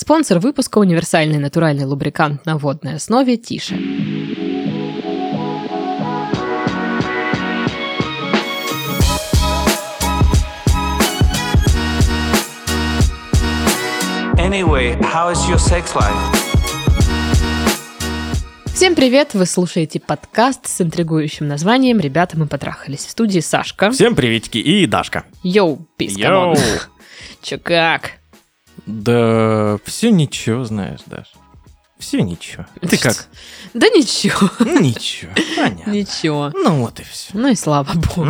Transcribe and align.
Спонсор 0.00 0.38
выпуска– 0.38 0.78
универсальный 0.78 1.38
натуральный 1.38 1.84
лубрикант 1.84 2.46
на 2.46 2.56
водной 2.56 2.94
основе 2.94 3.36
«Тише». 3.36 3.74
Anyway, 14.36 14.96
how 15.00 15.32
is 15.32 15.40
your 15.48 15.56
sex 15.56 15.86
life? 15.96 16.14
Всем 18.66 18.94
привет! 18.94 19.34
Вы 19.34 19.46
слушаете 19.46 19.98
подкаст 19.98 20.68
с 20.68 20.80
интригующим 20.80 21.48
названием 21.48 21.98
«Ребята, 21.98 22.38
мы 22.38 22.46
потрахались». 22.46 23.04
В 23.04 23.10
студии 23.10 23.40
Сашка. 23.40 23.90
Всем 23.90 24.14
приветики 24.14 24.58
и 24.58 24.86
Дашка. 24.86 25.24
Йоу, 25.42 25.88
писька. 25.96 26.20
Йоу. 26.20 26.54
Чё 27.42 27.58
как? 27.58 28.12
Да 28.86 29.78
все 29.84 30.10
ничего, 30.10 30.64
знаешь, 30.64 31.00
Даш. 31.06 31.26
Все 31.98 32.20
ничего. 32.22 32.64
Ты 32.80 32.96
как? 32.96 33.26
Да 33.74 33.88
ничего, 33.88 34.48
Ну, 34.60 34.80
Ничего. 34.80 35.32
Понятно. 35.56 35.90
ничего. 35.90 36.50
Ну 36.54 36.82
вот 36.82 37.00
и 37.00 37.02
все. 37.02 37.30
Ну 37.34 37.48
и 37.48 37.56
слава 37.56 37.92
богу. 38.14 38.24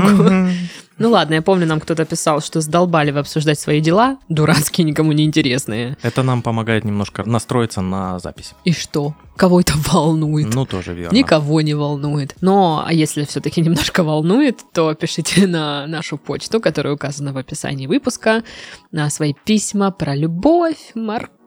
Ну 0.99 1.11
ладно, 1.11 1.35
я 1.35 1.43
помню, 1.43 1.67
нам 1.67 1.81
кто-то 1.81 2.05
писал, 2.05 2.41
что 2.41 2.61
сдолбали 2.61 3.13
вы 3.13 3.21
обсуждать 3.21 3.61
свои 3.61 3.81
дела, 3.81 4.19
дурацкие, 4.29 4.85
никому 4.85 5.13
не 5.13 5.25
интересные. 5.25 5.97
Это 6.03 6.25
нам 6.25 6.43
помогает 6.43 6.85
немножко 6.85 7.23
настроиться 7.25 7.81
на 7.83 8.19
запись. 8.19 8.55
И 8.65 8.73
что? 8.73 9.15
Кого 9.37 9.61
это 9.61 9.75
волнует? 9.93 10.53
Ну, 10.53 10.67
тоже 10.67 10.95
верно. 10.95 11.15
Никого 11.15 11.61
не 11.61 11.75
волнует. 11.75 12.35
Но 12.41 12.83
а 12.85 12.93
если 12.93 13.25
все-таки 13.25 13.61
немножко 13.61 14.03
волнует, 14.03 14.59
то 14.73 14.93
пишите 14.95 15.47
на 15.47 15.87
нашу 15.87 16.19
почту, 16.19 16.61
которая 16.61 16.95
указана 16.95 17.33
в 17.33 17.39
описании 17.39 17.87
выпуска, 17.87 18.43
на 18.91 19.09
свои 19.11 19.35
письма 19.45 19.93
про 19.93 20.17
любовь, 20.17 20.91
морковь. 20.95 21.38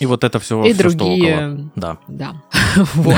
И 0.00 0.06
вот 0.06 0.24
это 0.24 0.38
все, 0.38 0.62
И 0.64 0.74
что 0.74 0.82
другие- 0.82 1.36
около. 1.48 1.70
Да. 1.76 1.98
Да. 2.08 2.32
Вот. 2.94 3.16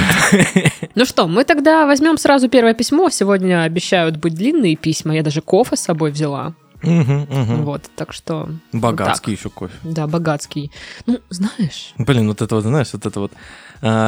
Ну 0.95 1.05
что, 1.05 1.27
мы 1.27 1.45
тогда 1.45 1.87
возьмем 1.87 2.17
сразу 2.19 2.49
первое 2.49 2.75
письмо. 2.75 3.11
Сегодня 3.11 3.63
обещают 3.63 4.17
быть 4.17 4.35
длинные 4.35 4.77
письма. 4.77 5.15
Я 5.15 5.23
даже 5.23 5.41
кофе 5.43 5.77
с 5.77 5.81
собой 5.81 6.11
взяла. 6.13 6.55
Мгм, 6.83 7.27
мгм. 7.29 7.65
Вот, 7.65 7.83
так 7.95 8.13
что... 8.15 8.49
Богатский 8.73 9.35
еще 9.35 9.51
кофе. 9.51 9.75
Да, 9.83 10.07
богатский. 10.07 10.71
Ну, 11.07 11.19
знаешь, 11.29 11.93
Блин, 11.99 12.29
вот 12.29 12.41
это 12.41 12.55
вот, 12.55 12.65
знаешь, 12.65 12.89
вот 12.95 13.05
это 13.05 13.21
вот 13.21 13.33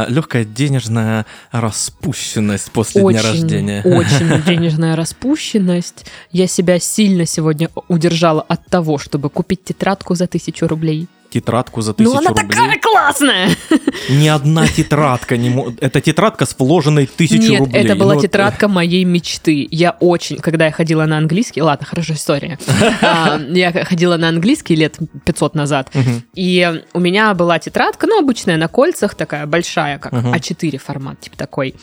легкая 0.09 0.45
денежная 0.45 1.27
распущенность 1.51 2.71
после 2.73 3.03
очень, 3.03 3.19
дня 3.19 3.29
рождения. 3.31 3.83
очень 3.85 4.43
денежная 4.47 4.97
распущенность. 4.97 6.07
Я 6.31 6.47
себя 6.47 6.79
сильно 6.79 7.27
сегодня 7.27 7.69
удержала 7.89 8.43
от 8.43 8.65
того, 8.67 8.97
чтобы 8.99 9.29
купить 9.29 9.65
тетрадку 9.65 10.15
за 10.15 10.27
тысячу 10.27 10.67
рублей. 10.67 11.09
Тетрадку 11.33 11.81
за 11.81 11.91
Ну, 11.93 11.95
тысячу 11.95 12.19
она 12.19 12.29
рублей. 12.29 12.47
такая 12.49 12.79
классная! 12.79 13.49
Ни 14.11 14.29
одна 14.29 14.67
тетрадка 14.69 15.37
не 15.37 15.49
мо- 15.51 15.73
Это 15.81 16.01
тетрадка 16.01 16.45
с 16.45 16.55
вложенной 16.59 17.07
тысячу 17.07 17.51
Нет, 17.51 17.61
рублей. 17.61 17.85
это 17.85 17.95
была 17.97 18.11
Ну, 18.15 18.15
вот, 18.17 18.23
тетрадка 18.23 18.69
моей 18.69 19.05
мечты. 19.05 19.67
Я 19.71 19.93
очень, 20.01 20.37
когда 20.37 20.67
я 20.67 20.73
ходила 20.73 21.07
на 21.07 21.17
английский, 21.19 21.63
ладно, 21.63 21.87
хорошая 21.87 22.17
история. 22.17 22.59
А, 23.03 23.41
Я 23.51 23.73
ходила 23.85 24.17
на 24.19 24.29
английский 24.29 24.77
лет 24.77 24.99
500 25.25 25.55
назад, 25.55 25.91
и 26.35 26.83
у 26.93 27.01
меня 27.01 27.33
была 27.35 27.59
тетрадка, 27.59 28.07
ну, 28.07 28.19
обычная 28.19 28.57
на 28.59 28.69
кольцах, 28.69 29.15
такая 29.15 29.47
большая, 29.47 29.99
как 29.99 30.13
Мгм. 30.13 30.35
А4 30.35 30.79
формат, 30.79 31.21
типа 31.21 31.37
такой. 31.37 31.75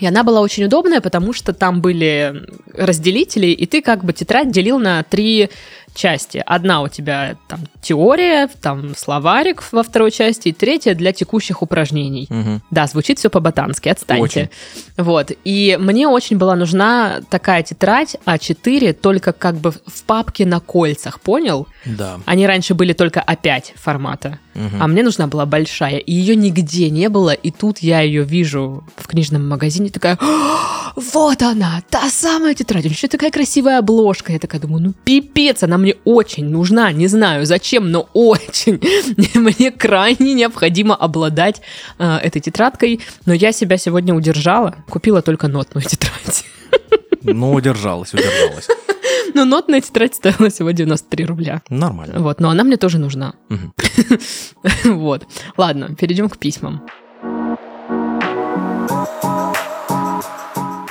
И 0.00 0.06
она 0.06 0.24
была 0.24 0.40
очень 0.40 0.64
удобная, 0.64 1.00
потому 1.00 1.32
что 1.32 1.52
там 1.52 1.80
были 1.80 2.42
разделители, 2.76 3.46
и 3.46 3.64
ты 3.66 3.80
как 3.80 4.04
бы 4.04 4.12
тетрадь 4.12 4.50
делил 4.50 4.78
на 4.80 5.02
три 5.04 5.50
части. 5.94 6.42
Одна 6.44 6.82
у 6.82 6.88
тебя 6.88 7.36
там 7.48 7.60
теория, 7.80 8.48
там 8.60 8.94
словарик 8.96 9.62
во 9.72 9.82
второй 9.82 10.10
части, 10.10 10.48
и 10.48 10.52
третья 10.52 10.94
для 10.94 11.12
текущих 11.12 11.62
упражнений. 11.62 12.26
Мгм. 12.28 12.62
Да, 12.70 12.86
звучит 12.86 13.18
все 13.18 13.30
по-ботански, 13.30 13.88
отстаньте. 13.88 14.22
Очень. 14.24 14.48
Вот. 14.96 15.32
И 15.44 15.76
мне 15.80 16.08
очень 16.08 16.36
была 16.36 16.56
нужна 16.56 17.20
такая 17.30 17.62
тетрадь 17.62 18.16
А4, 18.26 18.92
только 18.92 19.32
как 19.32 19.56
бы 19.56 19.70
в 19.70 20.02
папке 20.06 20.46
на 20.46 20.60
кольцах, 20.60 21.20
понял? 21.20 21.66
Да. 21.84 22.18
Они 22.26 22.46
раньше 22.46 22.74
были 22.74 22.92
только 22.92 23.22
А5 23.26 23.72
формата, 23.76 24.38
Мгм. 24.54 24.82
а 24.82 24.86
мне 24.86 25.02
нужна 25.02 25.26
была 25.26 25.46
большая. 25.46 25.98
И 25.98 26.12
ее 26.12 26.36
нигде 26.36 26.90
не 26.90 27.08
было, 27.08 27.30
и 27.30 27.50
тут 27.50 27.78
я 27.78 28.00
ее 28.00 28.24
вижу 28.24 28.84
в 28.96 29.06
книжном 29.06 29.48
магазине, 29.48 29.90
такая, 29.90 30.18
«А, 30.20 30.92
вот 30.96 31.42
она, 31.42 31.82
та 31.90 32.08
самая 32.08 32.54
тетрадь, 32.54 32.84
еще 32.84 33.08
такая 33.08 33.30
красивая 33.30 33.78
обложка. 33.78 34.32
Я 34.32 34.38
такая 34.38 34.60
думаю, 34.60 34.82
ну 34.82 34.92
пипец, 35.04 35.62
она 35.62 35.76
мне 35.84 35.96
очень 36.04 36.46
нужна, 36.46 36.92
не 36.92 37.08
знаю 37.08 37.44
зачем, 37.44 37.90
но 37.90 38.08
очень. 38.14 38.80
Мне 39.34 39.70
крайне 39.70 40.32
необходимо 40.32 40.94
обладать 40.96 41.60
э, 41.98 42.16
этой 42.22 42.40
тетрадкой, 42.40 43.00
но 43.26 43.34
я 43.34 43.52
себя 43.52 43.76
сегодня 43.76 44.14
удержала, 44.14 44.76
купила 44.88 45.20
только 45.20 45.46
нотную 45.46 45.84
тетрадь. 45.84 46.44
Ну, 47.26 47.52
удержалась, 47.52 48.12
удержалась. 48.12 48.68
Но 49.34 49.46
нотная 49.46 49.80
тетрадь 49.80 50.14
стоила 50.14 50.50
всего 50.50 50.70
93 50.72 51.24
рубля. 51.24 51.62
Нормально. 51.70 52.18
Вот, 52.18 52.38
но 52.38 52.50
она 52.50 52.64
мне 52.64 52.76
тоже 52.76 52.98
нужна. 52.98 53.32
Мгм. 53.48 53.72
Вот. 54.84 55.26
Ладно, 55.56 55.94
перейдем 55.98 56.28
к 56.28 56.36
письмам. 56.36 56.86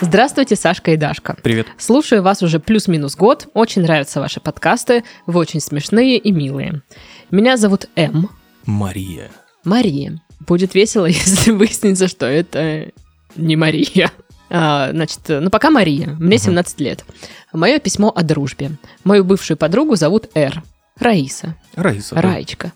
Здравствуйте, 0.08 0.58
Сашка 0.58 0.92
и 0.92 0.98
Дашка. 0.98 1.38
Привет. 1.44 1.68
Слушаю 1.78 2.22
вас 2.24 2.44
уже 2.44 2.60
плюс-минус 2.60 3.16
год. 3.16 3.48
Очень 3.54 3.84
нравятся 3.84 4.20
ваши 4.20 4.42
подкасты. 4.42 5.06
Вы 5.28 5.40
очень 5.40 5.62
смешные 5.62 6.18
и 6.18 6.32
милые. 6.34 6.82
Меня 7.32 7.56
зовут 7.56 7.88
М. 7.96 8.30
Мария. 8.66 9.32
Мария. 9.64 10.20
Будет 10.42 10.76
весело, 10.76 11.06
если 11.08 11.52
выяснится, 11.52 12.10
что 12.10 12.26
это 12.26 12.92
не 13.38 13.56
Мария. 13.56 14.12
А, 14.50 14.90
значит, 14.92 15.22
ну 15.30 15.50
пока 15.50 15.72
Мария. 15.72 16.10
Мне 16.20 16.38
17 16.38 16.82
лет. 16.82 17.06
Мое 17.54 17.80
письмо 17.80 18.12
о 18.14 18.24
дружбе. 18.24 18.72
Мою 19.06 19.24
бывшую 19.24 19.56
подругу 19.56 19.96
зовут 19.96 20.30
Р. 20.36 20.62
Раиса. 21.00 21.56
Раиса. 21.76 22.14
да. 22.16 22.22
Раечка. 22.22 22.72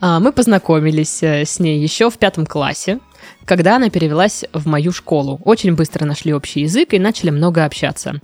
А, 0.00 0.20
Мы 0.20 0.32
познакомились 0.32 1.24
э, 1.24 1.44
с 1.44 1.58
ней 1.58 1.82
еще 1.82 2.08
в 2.08 2.18
пятом 2.18 2.46
классе, 2.46 2.98
когда 3.44 3.76
она 3.76 3.90
перевелась 3.90 4.44
в 4.52 4.66
мою 4.66 4.92
школу. 4.92 5.40
Очень 5.44 5.74
быстро 5.74 6.04
нашли 6.04 6.34
общий 6.34 6.60
язык 6.60 6.94
и 6.94 6.98
начали 6.98 7.30
много 7.30 7.64
общаться. 7.64 8.20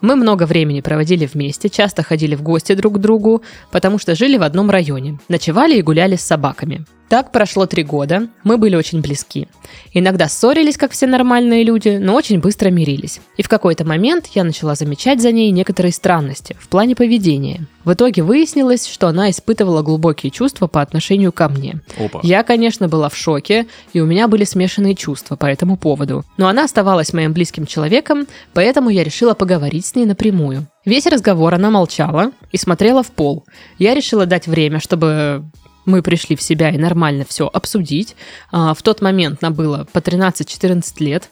Мы 0.00 0.16
много 0.16 0.46
времени 0.46 0.80
проводили 0.80 1.26
вместе, 1.26 1.68
часто 1.68 2.02
ходили 2.02 2.34
в 2.34 2.42
гости 2.42 2.74
друг 2.74 2.94
к 2.94 2.98
другу, 2.98 3.42
потому 3.70 3.98
что 3.98 4.14
жили 4.14 4.36
в 4.36 4.42
одном 4.42 4.70
районе, 4.70 5.18
ночевали 5.28 5.76
и 5.76 5.82
гуляли 5.82 6.16
с 6.16 6.22
собаками. 6.22 6.84
Так 7.12 7.30
прошло 7.30 7.66
три 7.66 7.82
года, 7.82 8.28
мы 8.42 8.56
были 8.56 8.74
очень 8.74 9.02
близки. 9.02 9.46
Иногда 9.92 10.28
ссорились, 10.28 10.78
как 10.78 10.92
все 10.92 11.06
нормальные 11.06 11.62
люди, 11.62 11.98
но 12.00 12.14
очень 12.14 12.40
быстро 12.40 12.70
мирились. 12.70 13.20
И 13.36 13.42
в 13.42 13.50
какой-то 13.50 13.84
момент 13.84 14.28
я 14.34 14.44
начала 14.44 14.74
замечать 14.74 15.20
за 15.20 15.30
ней 15.30 15.50
некоторые 15.50 15.92
странности 15.92 16.56
в 16.58 16.68
плане 16.68 16.96
поведения. 16.96 17.66
В 17.84 17.92
итоге 17.92 18.22
выяснилось, 18.22 18.86
что 18.86 19.08
она 19.08 19.30
испытывала 19.30 19.82
глубокие 19.82 20.30
чувства 20.30 20.68
по 20.68 20.80
отношению 20.80 21.32
ко 21.32 21.50
мне. 21.50 21.82
Опа. 21.98 22.20
Я, 22.22 22.44
конечно, 22.44 22.88
была 22.88 23.10
в 23.10 23.16
шоке, 23.16 23.66
и 23.92 24.00
у 24.00 24.06
меня 24.06 24.26
были 24.26 24.44
смешанные 24.44 24.61
чувства 24.94 25.36
по 25.36 25.46
этому 25.46 25.76
поводу. 25.76 26.24
Но 26.36 26.48
она 26.48 26.64
оставалась 26.64 27.12
моим 27.12 27.32
близким 27.32 27.66
человеком, 27.66 28.26
поэтому 28.52 28.90
я 28.90 29.04
решила 29.04 29.34
поговорить 29.34 29.86
с 29.86 29.94
ней 29.94 30.06
напрямую. 30.06 30.66
Весь 30.84 31.06
разговор 31.06 31.54
она 31.54 31.70
молчала 31.70 32.32
и 32.50 32.56
смотрела 32.56 33.02
в 33.02 33.10
пол. 33.12 33.44
Я 33.78 33.94
решила 33.94 34.26
дать 34.26 34.46
время, 34.48 34.80
чтобы 34.80 35.44
мы 35.84 36.02
пришли 36.02 36.36
в 36.36 36.42
себя 36.42 36.70
и 36.70 36.78
нормально 36.78 37.24
все 37.28 37.48
обсудить. 37.52 38.16
А, 38.50 38.74
В 38.74 38.82
тот 38.82 39.00
момент 39.02 39.42
нам 39.42 39.54
было 39.54 39.86
по 39.92 39.98
13-14 39.98 40.82
лет. 41.00 41.30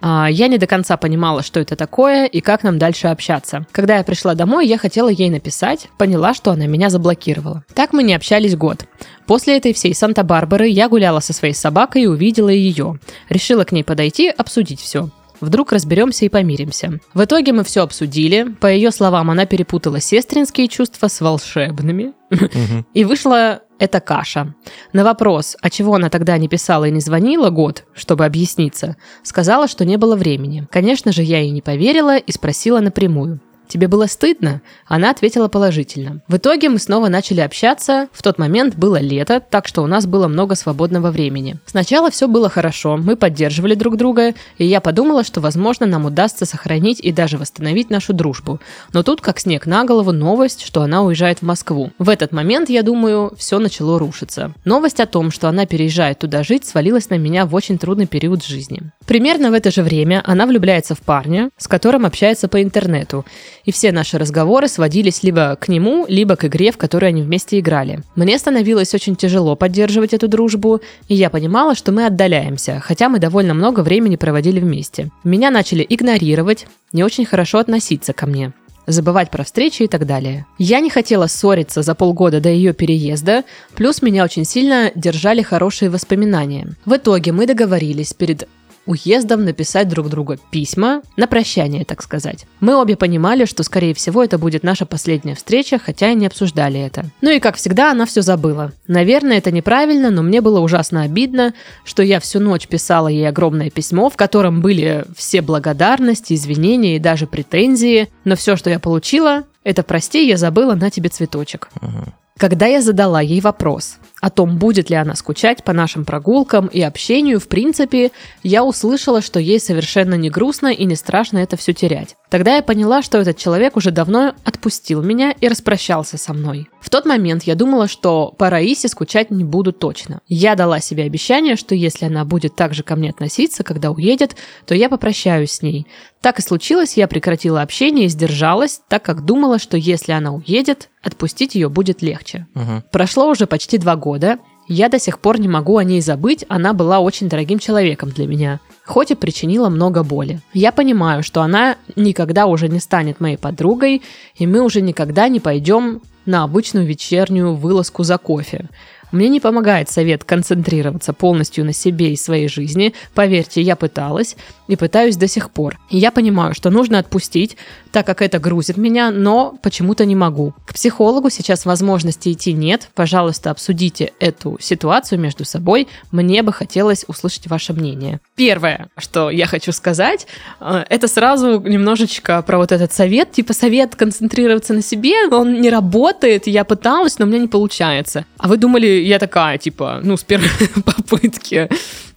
А, 0.00 0.28
Я 0.30 0.48
не 0.48 0.58
до 0.58 0.66
конца 0.66 0.96
понимала, 0.96 1.42
что 1.42 1.60
это 1.60 1.76
такое 1.76 2.26
и 2.26 2.40
как 2.40 2.62
нам 2.62 2.78
дальше 2.78 3.08
общаться. 3.08 3.66
Когда 3.72 3.96
я 3.96 4.04
пришла 4.04 4.34
домой, 4.34 4.66
я 4.66 4.78
хотела 4.78 5.08
ей 5.08 5.30
написать, 5.30 5.88
поняла, 5.98 6.34
что 6.34 6.50
она 6.50 6.66
меня 6.66 6.90
заблокировала. 6.90 7.64
Так 7.74 7.92
мы 7.92 8.02
не 8.02 8.14
общались 8.14 8.56
год. 8.56 8.86
После 9.26 9.56
этой 9.56 9.72
всей 9.72 9.94
Санта-Барбары 9.94 10.68
я 10.68 10.88
гуляла 10.88 11.20
со 11.20 11.32
своей 11.32 11.54
собакой 11.54 12.02
и 12.02 12.06
увидела 12.06 12.48
ее. 12.48 12.98
Решила 13.28 13.64
к 13.64 13.72
ней 13.72 13.82
подойти, 13.82 14.28
обсудить 14.28 14.80
все. 14.80 15.10
Вдруг 15.40 15.72
разберемся 15.72 16.24
и 16.24 16.30
помиримся. 16.30 16.98
В 17.12 17.22
итоге 17.24 17.52
мы 17.52 17.62
все 17.64 17.82
обсудили. 17.82 18.54
По 18.60 18.68
ее 18.72 18.90
словам, 18.90 19.30
она 19.30 19.44
перепутала 19.44 20.00
сестринские 20.00 20.68
чувства 20.68 21.08
с 21.08 21.20
волшебными. 21.20 22.12
Мгм. 22.30 22.86
И 22.94 23.04
вышла 23.04 23.60
эта 23.78 24.00
каша. 24.00 24.54
На 24.92 25.04
вопрос, 25.04 25.56
а 25.60 25.70
чего 25.70 25.94
она 25.94 26.08
тогда 26.08 26.38
не 26.38 26.48
писала 26.48 26.86
и 26.86 26.90
не 26.90 27.00
звонила 27.00 27.50
год, 27.50 27.84
чтобы 27.94 28.24
объясниться, 28.24 28.96
сказала, 29.22 29.68
что 29.68 29.84
не 29.84 29.96
было 29.96 30.16
времени. 30.16 30.66
Конечно 30.70 31.12
же, 31.12 31.22
я 31.22 31.40
ей 31.40 31.50
не 31.50 31.62
поверила 31.62 32.16
и 32.16 32.32
спросила 32.32 32.80
напрямую. 32.80 33.40
Тебе 33.68 33.88
было 33.88 34.06
стыдно? 34.06 34.60
Она 34.86 35.10
ответила 35.10 35.48
положительно. 35.48 36.20
В 36.28 36.36
итоге 36.36 36.68
мы 36.68 36.78
снова 36.78 37.08
начали 37.08 37.40
общаться. 37.40 38.08
В 38.12 38.22
тот 38.22 38.38
момент 38.38 38.76
было 38.76 39.00
лето, 39.00 39.40
так 39.40 39.66
что 39.66 39.82
у 39.82 39.86
нас 39.86 40.06
было 40.06 40.28
много 40.28 40.54
свободного 40.54 41.10
времени. 41.10 41.56
Сначала 41.66 42.10
все 42.10 42.28
было 42.28 42.48
хорошо, 42.48 42.96
мы 42.96 43.16
поддерживали 43.16 43.74
друг 43.74 43.96
друга, 43.96 44.34
и 44.58 44.64
я 44.64 44.80
подумала, 44.80 45.24
что, 45.24 45.40
возможно, 45.40 45.86
нам 45.86 46.04
удастся 46.04 46.46
сохранить 46.46 47.00
и 47.00 47.12
даже 47.12 47.38
восстановить 47.38 47.90
нашу 47.90 48.12
дружбу. 48.12 48.60
Но 48.92 49.02
тут, 49.02 49.20
как 49.20 49.40
снег 49.40 49.66
на 49.66 49.84
голову, 49.84 50.12
новость, 50.12 50.62
что 50.62 50.82
она 50.82 51.02
уезжает 51.02 51.40
в 51.40 51.42
Москву. 51.42 51.90
В 51.98 52.08
этот 52.08 52.32
момент, 52.32 52.70
я 52.70 52.82
думаю, 52.82 53.32
все 53.36 53.58
начало 53.58 53.98
рушиться. 53.98 54.52
Новость 54.64 55.00
о 55.00 55.06
том, 55.06 55.30
что 55.30 55.48
она 55.48 55.66
переезжает 55.66 56.18
туда 56.18 56.42
жить, 56.42 56.66
свалилась 56.66 57.10
на 57.10 57.18
меня 57.18 57.46
в 57.46 57.54
очень 57.54 57.78
трудный 57.78 58.06
период 58.06 58.44
жизни. 58.44 58.80
Примерно 59.06 59.50
в 59.50 59.54
это 59.54 59.70
же 59.70 59.82
время 59.82 60.22
она 60.24 60.46
влюбляется 60.46 60.94
в 60.94 61.00
парня, 61.00 61.50
с 61.56 61.68
которым 61.68 62.06
общается 62.06 62.48
по 62.48 62.62
интернету, 62.62 63.24
и 63.66 63.72
все 63.72 63.92
наши 63.92 64.16
разговоры 64.16 64.68
сводились 64.68 65.22
либо 65.22 65.56
к 65.60 65.68
нему, 65.68 66.06
либо 66.08 66.36
к 66.36 66.46
игре, 66.46 66.72
в 66.72 66.78
которой 66.78 67.10
они 67.10 67.22
вместе 67.22 67.58
играли. 67.58 68.02
Мне 68.14 68.38
становилось 68.38 68.94
очень 68.94 69.16
тяжело 69.16 69.56
поддерживать 69.56 70.14
эту 70.14 70.28
дружбу, 70.28 70.80
и 71.08 71.14
я 71.14 71.28
понимала, 71.28 71.74
что 71.74 71.92
мы 71.92 72.06
отдаляемся, 72.06 72.80
хотя 72.80 73.08
мы 73.08 73.18
довольно 73.18 73.52
много 73.52 73.80
времени 73.80 74.16
проводили 74.16 74.60
вместе. 74.60 75.10
Меня 75.24 75.50
начали 75.50 75.84
игнорировать, 75.86 76.66
не 76.92 77.04
очень 77.04 77.26
хорошо 77.26 77.58
относиться 77.58 78.12
ко 78.12 78.26
мне 78.26 78.52
забывать 78.86 79.30
про 79.30 79.44
встречи 79.44 79.82
и 79.82 79.88
так 79.88 80.06
далее. 80.06 80.46
Я 80.58 80.80
не 80.80 80.90
хотела 80.90 81.26
ссориться 81.26 81.82
за 81.82 81.94
полгода 81.94 82.40
до 82.40 82.48
ее 82.48 82.72
переезда, 82.72 83.44
плюс 83.74 84.02
меня 84.02 84.24
очень 84.24 84.44
сильно 84.44 84.92
держали 84.94 85.42
хорошие 85.42 85.90
воспоминания. 85.90 86.68
В 86.84 86.96
итоге 86.96 87.32
мы 87.32 87.46
договорились 87.46 88.14
перед 88.14 88.48
уездом 88.86 89.44
написать 89.44 89.88
друг 89.88 90.08
другу 90.08 90.36
письма 90.50 91.02
на 91.16 91.26
прощание, 91.26 91.84
так 91.84 92.02
сказать. 92.02 92.46
Мы 92.60 92.76
обе 92.76 92.96
понимали, 92.96 93.44
что, 93.44 93.62
скорее 93.62 93.94
всего, 93.94 94.22
это 94.22 94.38
будет 94.38 94.62
наша 94.62 94.86
последняя 94.86 95.34
встреча, 95.34 95.78
хотя 95.78 96.10
и 96.10 96.14
не 96.14 96.26
обсуждали 96.26 96.80
это. 96.80 97.06
Ну 97.20 97.30
и, 97.30 97.40
как 97.40 97.56
всегда, 97.56 97.90
она 97.90 98.06
все 98.06 98.22
забыла. 98.22 98.72
Наверное, 98.86 99.38
это 99.38 99.50
неправильно, 99.50 100.10
но 100.10 100.22
мне 100.22 100.40
было 100.40 100.60
ужасно 100.60 101.02
обидно, 101.02 101.54
что 101.84 102.02
я 102.02 102.20
всю 102.20 102.40
ночь 102.40 102.68
писала 102.68 103.08
ей 103.08 103.28
огромное 103.28 103.70
письмо, 103.70 104.08
в 104.08 104.16
котором 104.16 104.62
были 104.62 105.04
все 105.16 105.42
благодарности, 105.42 106.34
извинения 106.34 106.96
и 106.96 107.00
даже 107.00 107.26
претензии, 107.26 108.08
но 108.24 108.36
все, 108.36 108.56
что 108.56 108.70
я 108.70 108.78
получила, 108.78 109.44
это 109.64 109.82
«прости, 109.82 110.26
я 110.26 110.36
забыла 110.36 110.74
на 110.74 110.90
тебе 110.90 111.08
цветочек». 111.08 111.68
Мгм. 111.80 112.14
Когда 112.38 112.66
я 112.66 112.82
задала 112.82 113.22
ей 113.22 113.40
вопрос 113.40 113.96
о 114.20 114.28
том, 114.28 114.58
будет 114.58 114.90
ли 114.90 114.96
она 114.96 115.14
скучать 115.14 115.64
по 115.64 115.72
нашим 115.72 116.04
прогулкам 116.04 116.66
и 116.66 116.82
общению, 116.82 117.40
в 117.40 117.48
принципе, 117.48 118.10
я 118.42 118.62
услышала, 118.62 119.22
что 119.22 119.40
ей 119.40 119.58
совершенно 119.58 120.14
не 120.14 120.28
грустно 120.28 120.68
и 120.68 120.84
не 120.84 120.96
страшно 120.96 121.38
это 121.38 121.56
все 121.56 121.72
терять. 121.72 122.16
Тогда 122.28 122.56
я 122.56 122.62
поняла, 122.62 123.02
что 123.02 123.18
этот 123.18 123.38
человек 123.38 123.76
уже 123.76 123.90
давно 123.90 124.34
отпустил 124.44 125.02
меня 125.02 125.32
и 125.40 125.48
распрощался 125.48 126.18
со 126.18 126.34
мной. 126.34 126.68
В 126.80 126.90
тот 126.90 127.06
момент 127.06 127.44
я 127.44 127.54
думала, 127.54 127.88
что 127.88 128.34
по 128.36 128.50
Раисе 128.50 128.88
скучать 128.88 129.30
не 129.30 129.44
буду 129.44 129.72
точно. 129.72 130.20
Я 130.28 130.56
дала 130.56 130.80
себе 130.80 131.04
обещание, 131.04 131.56
что 131.56 131.74
если 131.74 132.04
она 132.06 132.24
будет 132.24 132.54
так 132.54 132.74
же 132.74 132.82
ко 132.82 132.96
мне 132.96 133.10
относиться, 133.10 133.64
когда 133.64 133.90
уедет, 133.90 134.36
то 134.66 134.74
я 134.74 134.88
попрощаюсь 134.88 135.52
с 135.52 135.62
ней. 135.62 135.86
Так 136.20 136.38
и 136.40 136.42
случилось, 136.42 136.96
я 136.96 137.06
прекратила 137.06 137.62
общение 137.62 138.06
и 138.06 138.08
сдержалась, 138.08 138.80
так 138.88 139.04
как 139.04 139.24
думала, 139.24 139.58
что 139.58 139.76
если 139.76 140.12
она 140.12 140.32
уедет, 140.32 140.88
отпустить 141.02 141.54
ее 141.54 141.68
будет 141.68 142.02
легче. 142.02 142.25
Мгм. 142.54 142.82
Прошло 142.90 143.28
уже 143.28 143.46
почти 143.46 143.78
два 143.78 143.96
года. 143.96 144.38
Я 144.68 144.88
до 144.88 144.98
сих 144.98 145.20
пор 145.20 145.38
не 145.38 145.48
могу 145.48 145.76
о 145.76 145.84
ней 145.84 146.00
забыть, 146.00 146.44
она 146.48 146.72
была 146.72 146.98
очень 146.98 147.28
дорогим 147.28 147.60
человеком 147.60 148.10
для 148.10 148.26
меня, 148.26 148.60
хоть 148.84 149.12
и 149.12 149.14
причинила 149.14 149.68
много 149.68 150.02
боли. 150.02 150.40
Я 150.52 150.72
понимаю, 150.72 151.22
что 151.22 151.42
она 151.42 151.76
никогда 151.94 152.46
уже 152.46 152.68
не 152.68 152.80
станет 152.80 153.20
моей 153.20 153.36
подругой, 153.36 154.02
и 154.34 154.46
мы 154.46 154.60
уже 154.60 154.80
никогда 154.80 155.28
не 155.28 155.38
пойдем 155.38 156.02
на 156.24 156.42
обычную 156.42 156.84
вечернюю 156.84 157.54
вылазку 157.54 158.02
за 158.02 158.18
кофе. 158.18 158.68
Мне 159.16 159.30
не 159.30 159.40
помогает 159.40 159.88
совет 159.88 160.24
концентрироваться 160.24 161.14
полностью 161.14 161.64
на 161.64 161.72
себе 161.72 162.12
и 162.12 162.16
своей 162.16 162.48
жизни. 162.48 162.92
Поверьте, 163.14 163.62
я 163.62 163.74
пыталась 163.74 164.36
и 164.68 164.76
пытаюсь 164.76 165.16
до 165.16 165.26
сих 165.26 165.50
пор. 165.50 165.78
Я 165.88 166.10
понимаю, 166.10 166.54
что 166.54 166.68
нужно 166.68 166.98
отпустить, 166.98 167.56
так 167.92 168.04
как 168.04 168.20
это 168.20 168.38
грузит 168.38 168.76
меня, 168.76 169.10
но 169.10 169.56
почему-то 169.62 170.04
не 170.04 170.14
могу. 170.14 170.52
К 170.66 170.74
психологу 170.74 171.30
сейчас 171.30 171.64
возможности 171.64 172.30
идти 172.30 172.52
нет. 172.52 172.90
Пожалуйста, 172.94 173.50
обсудите 173.50 174.12
эту 174.20 174.58
ситуацию 174.60 175.18
между 175.18 175.46
собой. 175.46 175.88
Мне 176.10 176.42
бы 176.42 176.52
хотелось 176.52 177.06
услышать 177.08 177.46
ваше 177.46 177.72
мнение. 177.72 178.20
Первое, 178.34 178.88
что 178.98 179.30
я 179.30 179.46
хочу 179.46 179.72
сказать, 179.72 180.26
э, 180.60 180.84
это 180.90 181.08
сразу 181.08 181.58
немножечко 181.60 182.42
про 182.42 182.58
вот 182.58 182.70
этот 182.70 182.92
совет, 182.92 183.32
типа 183.32 183.54
совет 183.54 183.96
концентрироваться 183.96 184.74
на 184.74 184.82
себе, 184.82 185.28
он 185.28 185.62
не 185.62 185.70
работает, 185.70 186.46
я 186.46 186.64
пыталась, 186.64 187.18
но 187.18 187.24
у 187.24 187.28
меня 187.28 187.38
не 187.38 187.48
получается. 187.48 188.26
А 188.36 188.48
вы 188.48 188.58
думали, 188.58 189.05
я 189.06 189.18
такая, 189.18 189.58
типа, 189.58 190.00
ну, 190.02 190.16
с 190.16 190.22
первой 190.24 190.48
попытки, 190.84 191.68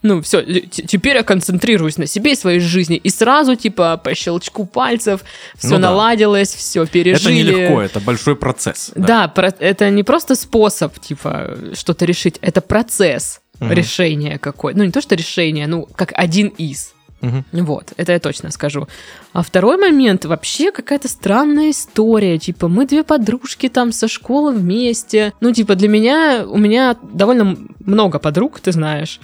ну, 0.01 0.21
все, 0.21 0.41
теперь 0.43 1.17
я 1.17 1.23
концентрируюсь 1.23 1.97
на 1.97 2.05
себе 2.07 2.31
и 2.31 2.35
своей 2.35 2.59
жизни, 2.59 2.95
и 2.97 3.09
сразу, 3.09 3.55
типа, 3.55 3.97
по 3.97 4.15
щелчку 4.15 4.65
пальцев 4.65 5.21
все 5.57 5.67
Ну 5.69 5.73
да. 5.75 5.89
наладилось, 5.89 6.53
все 6.53 6.85
пережили. 6.85 7.41
Это 7.41 7.51
нелегко, 7.57 7.81
это 7.81 7.99
большой 7.99 8.35
процесс. 8.35 8.91
Да, 8.95 9.27
про- 9.27 9.53
это 9.59 9.89
не 9.89 10.03
просто 10.03 10.35
способ, 10.35 10.97
типа, 10.99 11.57
что-то 11.73 12.05
решить, 12.05 12.37
это 12.41 12.61
процесс 12.61 13.41
Мгм. 13.59 13.73
решения 13.73 14.37
какой. 14.37 14.73
Ну, 14.73 14.85
не 14.85 14.91
то, 14.91 15.01
что 15.01 15.15
решение, 15.15 15.67
ну, 15.67 15.85
как 15.95 16.13
один 16.15 16.47
из. 16.47 16.93
Мгм. 17.21 17.45
Вот, 17.51 17.93
это 17.97 18.13
я 18.13 18.19
точно 18.19 18.51
скажу. 18.51 18.87
А 19.33 19.43
второй 19.43 19.77
момент, 19.77 20.25
вообще 20.25 20.71
какая-то 20.71 21.07
странная 21.07 21.71
история. 21.71 22.37
Типа, 22.37 22.67
мы 22.67 22.85
две 22.85 23.03
подружки 23.03 23.67
там 23.69 23.91
со 23.91 24.07
школы 24.07 24.53
вместе. 24.53 25.33
Ну, 25.41 25.51
типа, 25.51 25.75
для 25.75 25.89
меня, 25.89 26.45
у 26.47 26.57
меня 26.57 26.95
довольно 27.01 27.57
много 27.79 28.19
подруг, 28.19 28.59
ты 28.59 28.71
знаешь. 28.71 29.19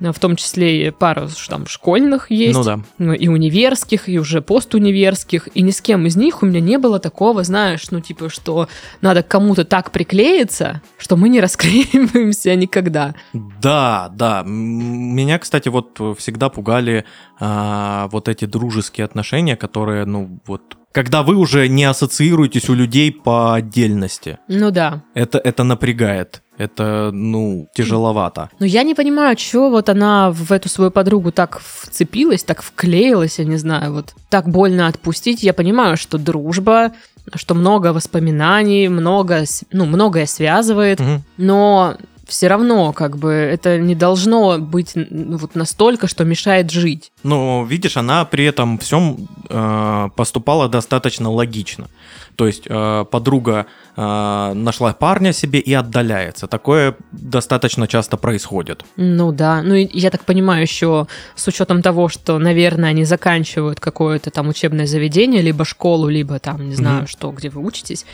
А 0.00 0.12
В 0.12 0.18
том 0.18 0.36
числе 0.36 0.88
и 0.88 0.90
пара 0.90 1.28
там 1.48 1.66
школьных 1.66 2.30
есть. 2.30 2.56
Ну 2.56 2.64
да. 2.64 2.80
Ну, 2.98 3.12
и 3.12 3.28
универских, 3.28 4.08
и 4.08 4.18
уже 4.18 4.40
постуниверских, 4.40 5.48
и 5.54 5.62
ни 5.62 5.70
с 5.70 5.80
кем 5.80 6.06
из 6.06 6.16
них 6.16 6.42
у 6.42 6.46
меня 6.46 6.60
не 6.60 6.78
было 6.78 7.00
такого, 7.00 7.42
знаешь, 7.42 7.90
ну, 7.90 8.00
типа, 8.00 8.28
что 8.28 8.68
надо 9.00 9.22
кому-то 9.22 9.64
так 9.64 9.90
приклеиться, 9.90 10.82
что 10.98 11.16
мы 11.16 11.28
не 11.28 11.40
расклеиваемся 11.48 12.54
никогда. 12.54 13.14
Да, 13.32 14.10
да. 14.14 14.42
Меня, 14.46 15.38
кстати, 15.38 15.68
вот 15.68 16.00
всегда 16.18 16.48
пугали 16.48 17.04
а, 17.40 18.08
вот 18.12 18.28
эти 18.28 18.44
дружеские 18.44 19.04
отношения, 19.04 19.56
которые, 19.56 20.04
ну, 20.04 20.38
вот, 20.46 20.77
когда 20.92 21.22
вы 21.22 21.36
уже 21.36 21.68
не 21.68 21.84
ассоциируетесь 21.84 22.68
у 22.68 22.74
людей 22.74 23.12
по 23.12 23.54
отдельности. 23.54 24.38
Ну 24.48 24.70
да. 24.70 25.02
Это, 25.14 25.38
это 25.38 25.64
напрягает. 25.64 26.42
Это, 26.56 27.10
ну, 27.12 27.68
тяжеловато. 27.72 28.50
Но 28.58 28.66
я 28.66 28.82
не 28.82 28.94
понимаю, 28.96 29.36
чего 29.36 29.70
вот 29.70 29.88
она 29.88 30.32
в 30.32 30.50
эту 30.50 30.68
свою 30.68 30.90
подругу 30.90 31.30
так 31.30 31.60
вцепилась, 31.60 32.42
так 32.42 32.62
вклеилась, 32.62 33.38
я 33.38 33.44
не 33.44 33.56
знаю, 33.58 33.92
вот 33.92 34.14
так 34.28 34.48
больно 34.48 34.88
отпустить. 34.88 35.44
Я 35.44 35.52
понимаю, 35.52 35.96
что 35.96 36.18
дружба, 36.18 36.92
что 37.36 37.54
много 37.54 37.92
воспоминаний, 37.92 38.88
много, 38.88 39.44
ну, 39.70 39.84
многое 39.86 40.26
связывает, 40.26 40.98
Мгм. 40.98 41.22
но 41.36 41.96
все 42.28 42.46
равно, 42.48 42.92
как 42.92 43.16
бы, 43.16 43.32
это 43.32 43.78
не 43.78 43.94
должно 43.94 44.58
быть 44.58 44.92
ну, 44.94 45.38
вот 45.38 45.54
настолько, 45.54 46.06
что 46.06 46.24
мешает 46.24 46.70
жить. 46.70 47.10
Но, 47.22 47.64
видишь, 47.68 47.96
она 47.96 48.24
при 48.26 48.44
этом 48.44 48.78
всем 48.78 49.28
э, 49.48 50.08
поступала 50.14 50.68
достаточно 50.68 51.30
логично. 51.30 51.88
То 52.36 52.46
есть 52.46 52.64
э, 52.68 53.04
подруга 53.10 53.66
э, 53.96 54.52
нашла 54.54 54.92
парня 54.92 55.32
себе 55.32 55.58
и 55.58 55.72
отдаляется. 55.72 56.46
Такое 56.46 56.94
достаточно 57.10 57.88
часто 57.88 58.16
происходит. 58.16 58.84
Ну 58.96 59.32
да, 59.32 59.62
ну 59.62 59.74
и 59.74 59.88
я 59.92 60.10
так 60.10 60.24
понимаю, 60.24 60.62
еще 60.62 61.06
с 61.34 61.48
учетом 61.48 61.82
того, 61.82 62.08
что, 62.08 62.38
наверное, 62.38 62.90
они 62.90 63.04
заканчивают 63.04 63.80
какое-то 63.80 64.30
там 64.30 64.48
учебное 64.48 64.86
заведение, 64.86 65.42
либо 65.42 65.64
школу, 65.64 66.08
либо 66.08 66.38
там, 66.38 66.68
не 66.68 66.74
знаю, 66.76 66.98
Мгм. 66.98 67.06
что, 67.08 67.32
где 67.32 67.48
вы 67.48 67.60
учитесь, 67.64 68.04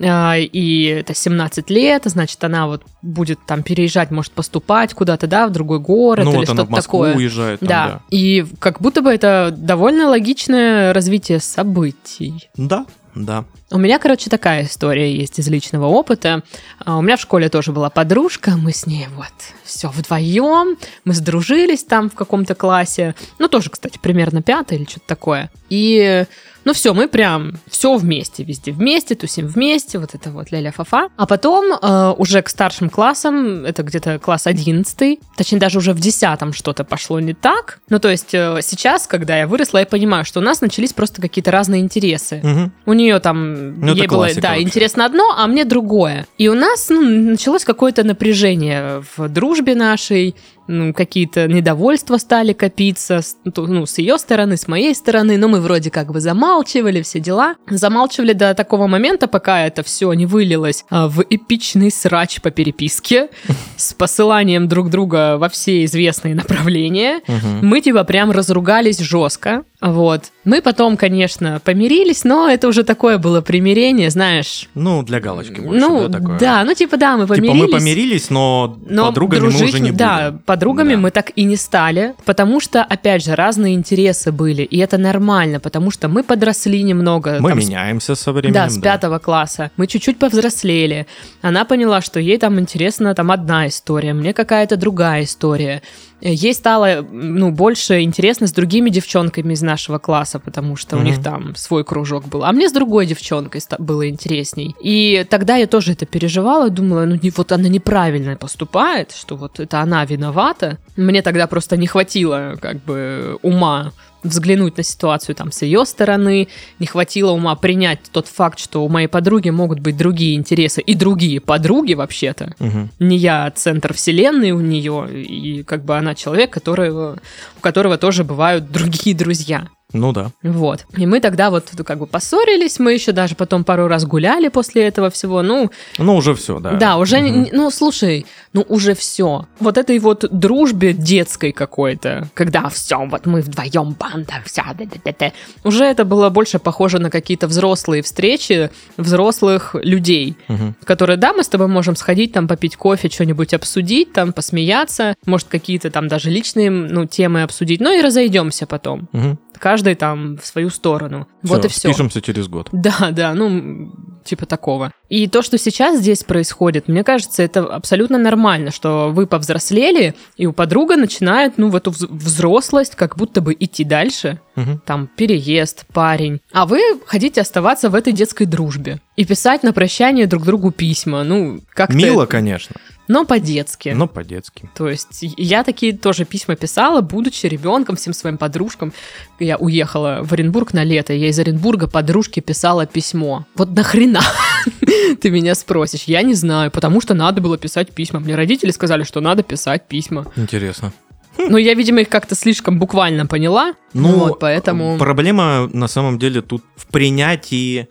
и 0.00 0.84
это 1.00 1.14
17 1.14 1.70
лет, 1.70 2.02
значит, 2.06 2.42
она 2.42 2.66
вот 2.66 2.82
будет 3.02 3.38
там 3.46 3.62
переезжать, 3.62 4.10
может 4.10 4.32
поступать 4.32 4.94
куда-то, 4.94 5.26
да, 5.26 5.46
в 5.46 5.52
другой 5.52 5.78
город 5.78 6.24
ну 6.24 6.30
или 6.32 6.38
вот 6.38 6.46
что-то 6.48 6.66
такое. 6.66 7.14
уезжает. 7.14 7.60
там, 7.60 7.68
да. 7.68 8.00
и 8.10 8.44
как 8.58 8.80
будто 8.80 9.02
бы 9.02 9.10
это 9.10 9.54
довольно 9.56 10.08
логичное 10.08 10.92
развитие 10.92 11.38
событий. 11.40 12.48
Да, 12.56 12.86
да. 13.14 13.44
У 13.70 13.78
меня, 13.78 13.98
короче, 13.98 14.28
такая 14.28 14.64
история 14.64 15.14
есть 15.14 15.38
из 15.38 15.48
личного 15.48 15.86
опыта. 15.86 16.42
А, 16.84 16.98
У 16.98 17.02
меня 17.02 17.16
в 17.16 17.20
школе 17.20 17.48
тоже 17.48 17.72
была 17.72 17.88
подружка, 17.90 18.52
мы 18.56 18.72
с 18.72 18.86
ней 18.86 19.06
вот 19.14 19.32
все 19.62 19.88
вдвоем, 19.88 20.76
мы 21.04 21.14
сдружились 21.14 21.84
там 21.84 22.10
в 22.10 22.14
каком-то 22.14 22.54
классе, 22.54 23.14
ну 23.38 23.48
тоже, 23.48 23.70
кстати, 23.70 23.98
примерно 23.98 24.42
пятый 24.42 24.78
или 24.78 24.84
что-то 24.84 25.06
такое. 25.06 25.50
И 25.70 26.24
Ну 26.64 26.72
все, 26.72 26.94
мы 26.94 27.08
прям 27.08 27.52
все 27.68 27.96
вместе, 27.96 28.44
везде 28.44 28.72
вместе, 28.72 29.14
тусим 29.14 29.46
вместе, 29.46 29.98
вот 29.98 30.14
это 30.14 30.30
вот 30.30 30.50
ля-ля 30.50 30.72
фа 30.72 31.08
А 31.16 31.26
потом 31.26 31.72
э, 31.80 32.14
уже 32.16 32.42
к 32.42 32.48
старшим 32.48 32.90
классам, 32.90 33.64
это 33.64 33.82
где-то 33.82 34.18
класс 34.18 34.46
11, 34.46 35.18
точнее 35.36 35.58
даже 35.58 35.78
уже 35.78 35.92
в 35.92 36.00
10 36.00 36.54
что-то 36.54 36.84
пошло 36.84 37.20
не 37.20 37.34
так. 37.34 37.80
Ну 37.90 37.98
то 37.98 38.08
есть 38.08 38.34
э, 38.34 38.60
сейчас, 38.62 39.06
когда 39.06 39.36
я 39.38 39.46
выросла, 39.46 39.78
я 39.78 39.86
понимаю, 39.86 40.24
что 40.24 40.40
у 40.40 40.42
нас 40.42 40.60
начались 40.60 40.92
просто 40.92 41.20
какие-то 41.20 41.50
разные 41.50 41.80
интересы. 41.82 42.40
Мгм. 42.42 42.72
У 42.86 42.92
нее 42.92 43.18
там 43.20 43.80
Ну, 43.80 43.94
ей 43.94 44.06
было, 44.06 44.28
да, 44.36 44.50
вообще. 44.50 44.62
интересно 44.62 45.04
одно, 45.04 45.34
а 45.36 45.46
мне 45.46 45.64
другое. 45.64 46.26
И 46.38 46.48
у 46.48 46.54
нас 46.54 46.88
ну, 46.88 47.00
началось 47.02 47.64
какое-то 47.64 48.04
напряжение 48.04 49.02
в 49.16 49.28
дружбе 49.28 49.74
нашей, 49.74 50.34
ну, 50.66 50.92
какие-то 50.94 51.46
недовольства 51.46 52.16
стали 52.16 52.52
копиться, 52.52 53.20
с- 53.22 53.36
ну, 53.44 53.86
с 53.86 53.98
ее 53.98 54.18
стороны, 54.18 54.56
с 54.56 54.66
моей 54.68 54.94
стороны, 54.94 55.36
но 55.38 55.48
мы 55.48 55.60
вроде 55.60 55.90
как 55.90 56.12
бы 56.12 56.20
замалчивали 56.20 57.02
все 57.02 57.20
дела. 57.20 57.54
Замалчивали 57.68 58.32
до 58.32 58.54
такого 58.54 58.86
момента, 58.86 59.26
пока 59.28 59.66
это 59.66 59.82
все 59.82 60.12
не 60.12 60.26
вылилось 60.26 60.84
а, 60.90 61.08
в 61.08 61.24
эпичный 61.28 61.90
срач 61.90 62.40
по 62.40 62.50
переписке 62.50 63.28
с 63.76 63.92
посыланием 63.94 64.68
друг 64.68 64.90
друга 64.90 65.36
во 65.38 65.48
все 65.48 65.84
известные 65.84 66.34
направления. 66.34 67.20
Мы 67.62 67.80
типа 67.80 68.04
прям 68.04 68.30
разругались 68.30 68.98
жестко. 69.00 69.64
Вот. 69.84 70.32
Мы 70.44 70.62
потом, 70.62 70.96
конечно, 70.96 71.60
помирились, 71.62 72.24
но 72.24 72.48
это 72.48 72.68
уже 72.68 72.84
такое 72.84 73.18
было 73.18 73.42
примирение, 73.42 74.08
знаешь. 74.08 74.70
Ну, 74.74 75.02
для 75.02 75.20
галочки 75.20 75.60
больше, 75.60 75.78
ну, 75.78 76.08
да, 76.08 76.18
такое? 76.18 76.64
ну 76.64 76.74
типа 76.74 76.96
да, 76.96 77.18
мы 77.18 77.24
Типа 77.24 77.34
помирились. 77.34 77.60
мы 77.60 77.68
помирились, 77.68 78.30
но, 78.30 78.78
Но 78.88 79.08
подругами 79.08 79.40
мы 79.42 79.48
дружить, 79.50 79.68
уже 79.74 79.80
не 79.80 79.92
да, 79.92 80.30
будем. 80.30 80.38
подругами 80.46 80.94
Да. 80.94 81.00
мы 81.00 81.10
так 81.10 81.32
и 81.36 81.44
не 81.44 81.56
стали, 81.56 82.14
потому 82.24 82.60
что, 82.60 82.82
опять 82.82 83.22
же, 83.24 83.34
разные 83.34 83.74
интересы 83.74 84.32
были, 84.32 84.62
и 84.62 84.78
это 84.78 84.96
нормально, 84.96 85.60
потому 85.60 85.90
что 85.90 86.08
мы 86.08 86.22
подросли 86.22 86.82
немного. 86.82 87.36
Мы 87.40 87.50
там, 87.50 87.58
меняемся 87.58 88.14
со 88.14 88.32
временем. 88.32 88.54
Да, 88.54 88.70
с 88.70 88.78
пятого 88.78 89.18
класса. 89.18 89.70
Мы 89.76 89.86
чуть-чуть 89.86 90.18
повзрослели. 90.18 91.06
Она 91.42 91.66
поняла, 91.66 92.00
что 92.00 92.18
ей 92.20 92.38
там 92.38 92.58
интересна 92.58 93.14
там 93.14 93.30
одна 93.30 93.68
история, 93.68 94.14
мне 94.14 94.32
какая-то 94.32 94.78
другая 94.78 95.24
история. 95.24 95.82
Ей 96.20 96.54
стало, 96.54 97.06
ну, 97.12 97.50
больше 97.50 98.00
интересно 98.00 98.46
с 98.46 98.52
другими 98.52 98.88
девчонками 98.88 99.52
из 99.52 99.60
нашего 99.74 99.98
класса, 99.98 100.38
потому 100.38 100.76
что 100.76 100.96
у 100.96 101.00
Мгм. 101.00 101.06
них 101.08 101.22
там 101.22 101.54
свой 101.56 101.82
кружок 101.84 102.24
был. 102.28 102.44
А 102.44 102.52
мне 102.52 102.68
с 102.68 102.72
другой 102.72 103.06
девчонкой 103.06 103.60
было 103.78 104.08
интересней. 104.08 104.74
И 104.80 105.26
тогда 105.28 105.56
я 105.56 105.66
тоже 105.66 105.92
это 105.92 106.06
переживала, 106.06 106.70
думала, 106.70 107.04
ну, 107.06 107.18
вот 107.36 107.52
она 107.52 107.68
неправильно 107.68 108.36
поступает, 108.36 109.12
что 109.12 109.36
вот 109.36 109.60
это 109.60 109.80
она 109.80 110.04
виновата. 110.04 110.78
Мне 110.96 111.22
тогда 111.22 111.46
просто 111.46 111.76
не 111.76 111.86
хватило, 111.86 112.56
как 112.60 112.76
бы, 112.84 113.38
ума 113.42 113.92
взглянуть 114.24 114.76
на 114.76 114.82
ситуацию 114.82 115.34
там 115.34 115.52
с 115.52 115.62
ее 115.62 115.84
стороны, 115.84 116.48
не 116.78 116.86
хватило 116.86 117.30
ума 117.30 117.54
принять 117.54 118.00
тот 118.10 118.26
факт, 118.26 118.58
что 118.58 118.84
у 118.84 118.88
моей 118.88 119.06
подруги 119.06 119.50
могут 119.50 119.80
быть 119.80 119.96
другие 119.96 120.34
интересы 120.34 120.80
и 120.80 120.94
другие 120.94 121.40
подруги 121.40 121.94
вообще-то. 121.94 122.54
Мгм. 122.58 122.90
Не 122.98 123.16
я 123.16 123.50
центр 123.54 123.94
вселенной 123.94 124.50
у 124.50 124.60
нее, 124.60 125.08
и 125.12 125.62
как 125.62 125.84
бы 125.84 125.96
она 125.96 126.14
человек, 126.14 126.50
которого, 126.50 127.18
у 127.56 127.60
которого 127.60 127.98
тоже 127.98 128.24
бывают 128.24 128.70
другие 128.70 129.14
друзья. 129.14 129.68
Ну 129.94 130.12
да. 130.12 130.30
Вот. 130.42 130.84
И 130.98 131.06
мы 131.06 131.20
тогда 131.20 131.50
вот 131.50 131.68
ну, 131.78 131.84
как 131.84 131.98
бы 131.98 132.06
поссорились, 132.06 132.78
мы 132.78 132.92
еще 132.92 133.12
даже 133.12 133.34
потом 133.34 133.64
пару 133.64 133.86
раз 133.88 134.04
гуляли 134.04 134.48
после 134.48 134.82
этого 134.86 135.08
всего. 135.08 135.40
Ну, 135.42 135.70
Ну, 135.98 136.16
уже 136.16 136.34
все, 136.34 136.58
да. 136.60 136.72
да, 136.72 136.96
уже, 136.98 137.20
не- 137.20 137.48
ну, 137.52 137.70
слушай, 137.70 138.26
ну, 138.52 138.64
уже 138.68 138.94
все. 138.94 139.46
Вот 139.60 139.78
этой 139.78 139.98
вот 140.00 140.26
дружбе 140.30 140.92
детской 140.92 141.52
какой-то, 141.52 142.28
когда 142.34 142.68
все, 142.68 143.06
вот 143.06 143.24
мы 143.26 143.40
вдвоем 143.40 143.96
банда, 143.98 144.34
вся, 144.44 144.64
да-да-да-да. 144.76 145.32
Уже 145.62 145.84
это 145.84 146.04
было 146.04 146.28
больше 146.28 146.58
похоже 146.58 146.98
на 146.98 147.08
какие-то 147.10 147.46
взрослые 147.48 148.02
встречи 148.02 148.70
взрослых 148.96 149.76
людей, 149.80 150.36
Мгм. 150.48 150.74
которые, 150.84 151.16
да, 151.16 151.32
мы 151.32 151.44
с 151.44 151.48
тобой 151.48 151.68
можем 151.68 151.94
сходить, 151.96 152.32
там, 152.32 152.48
попить 152.48 152.76
кофе, 152.76 153.08
что-нибудь 153.08 153.54
обсудить, 153.54 154.12
там, 154.12 154.32
посмеяться, 154.32 155.14
может, 155.26 155.46
какие-то 155.48 155.90
там 155.90 156.08
даже 156.08 156.30
личные, 156.30 156.70
ну, 156.70 157.06
темы 157.06 157.42
обсудить, 157.44 157.80
но 157.80 157.92
и 157.92 158.02
разойдемся 158.02 158.66
потом. 158.66 159.08
Мгм. 159.12 159.38
Каждый 159.58 159.94
там 159.94 160.36
в 160.36 160.46
свою 160.46 160.70
сторону. 160.70 161.26
вот 161.42 161.60
Всё, 161.60 161.66
и 161.68 161.70
все. 161.70 161.88
Спишемся 161.88 162.20
через 162.20 162.48
год. 162.48 162.68
Да, 162.72 163.10
да, 163.12 163.34
ну, 163.34 163.92
типа 164.24 164.46
такого. 164.46 164.92
И 165.08 165.28
то, 165.28 165.42
что 165.42 165.58
сейчас 165.58 165.98
здесь 166.00 166.24
происходит, 166.24 166.88
мне 166.88 167.04
кажется, 167.04 167.42
это 167.42 167.60
абсолютно 167.64 168.18
нормально, 168.18 168.70
что 168.70 169.10
вы 169.12 169.26
повзрослели, 169.26 170.14
и 170.36 170.46
у 170.46 170.52
подруга 170.52 170.96
начинает, 170.96 171.58
ну, 171.58 171.68
в 171.70 171.76
эту 171.76 171.90
вз- 171.90 172.06
взрослость 172.10 172.94
как 172.96 173.16
будто 173.16 173.40
бы 173.40 173.54
идти 173.58 173.84
дальше. 173.84 174.40
Мгм. 174.56 174.80
Там 174.86 175.08
переезд, 175.08 175.84
парень. 175.92 176.40
А 176.52 176.66
вы 176.66 176.80
хотите 177.06 177.40
оставаться 177.40 177.90
в 177.90 177.94
этой 177.94 178.12
детской 178.12 178.44
дружбе 178.46 179.00
и 179.16 179.24
писать 179.24 179.62
на 179.62 179.72
прощание 179.72 180.26
друг 180.26 180.44
другу 180.44 180.70
письма. 180.70 181.22
Ну, 181.24 181.60
как-то... 181.70 181.96
Мило, 181.96 182.26
конечно, 182.26 182.76
Но 183.06 183.24
по-детски. 183.24 183.90
но 183.90 184.06
по-детски. 184.06 184.68
То 184.74 184.88
есть 184.88 185.18
я 185.36 185.62
такие 185.62 185.96
тоже 185.96 186.24
письма 186.24 186.56
писала, 186.56 187.00
будучи 187.02 187.46
ребенком, 187.46 187.96
всем 187.96 188.12
своим 188.14 188.38
подружкам. 188.38 188.92
Я 189.38 189.56
уехала 189.58 190.20
в 190.22 190.32
Оренбург 190.32 190.72
на 190.72 190.84
лето, 190.84 191.12
я 191.12 191.28
из 191.28 191.38
Оренбурга 191.38 191.86
подружке 191.86 192.40
писала 192.40 192.86
письмо. 192.86 193.44
Вот 193.56 193.70
нахрена 193.70 194.22
ты 195.20 195.30
меня 195.30 195.54
спросишь? 195.54 196.04
Я 196.04 196.22
не 196.22 196.34
знаю, 196.34 196.70
потому 196.70 197.00
что 197.00 197.14
надо 197.14 197.40
было 197.40 197.58
писать 197.58 197.92
письма. 197.92 198.20
Мне 198.20 198.34
родители 198.34 198.70
сказали, 198.70 199.04
что 199.04 199.20
надо 199.20 199.42
писать 199.42 199.86
письма. 199.86 200.26
Интересно. 200.36 200.92
Но 201.36 201.58
я, 201.58 201.74
видимо, 201.74 202.00
их 202.00 202.08
как-то 202.08 202.34
слишком 202.34 202.78
буквально 202.78 203.26
поняла. 203.26 203.74
Ну, 203.92 204.12
вот, 204.12 204.38
поэтому... 204.38 204.96
Проблема 204.98 205.68
на 205.72 205.88
самом 205.88 206.18
деле 206.18 206.42
тут 206.42 206.62
в 206.76 206.86
принятии 206.86 207.88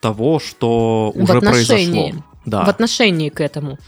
того, 0.00 0.40
что 0.40 1.12
В 1.14 1.22
уже 1.22 1.38
отношении. 1.38 2.10
произошло. 2.10 2.24
Да. 2.46 2.64
В 2.64 2.68
отношении 2.68 3.28
к 3.28 3.40
этому. 3.40 3.78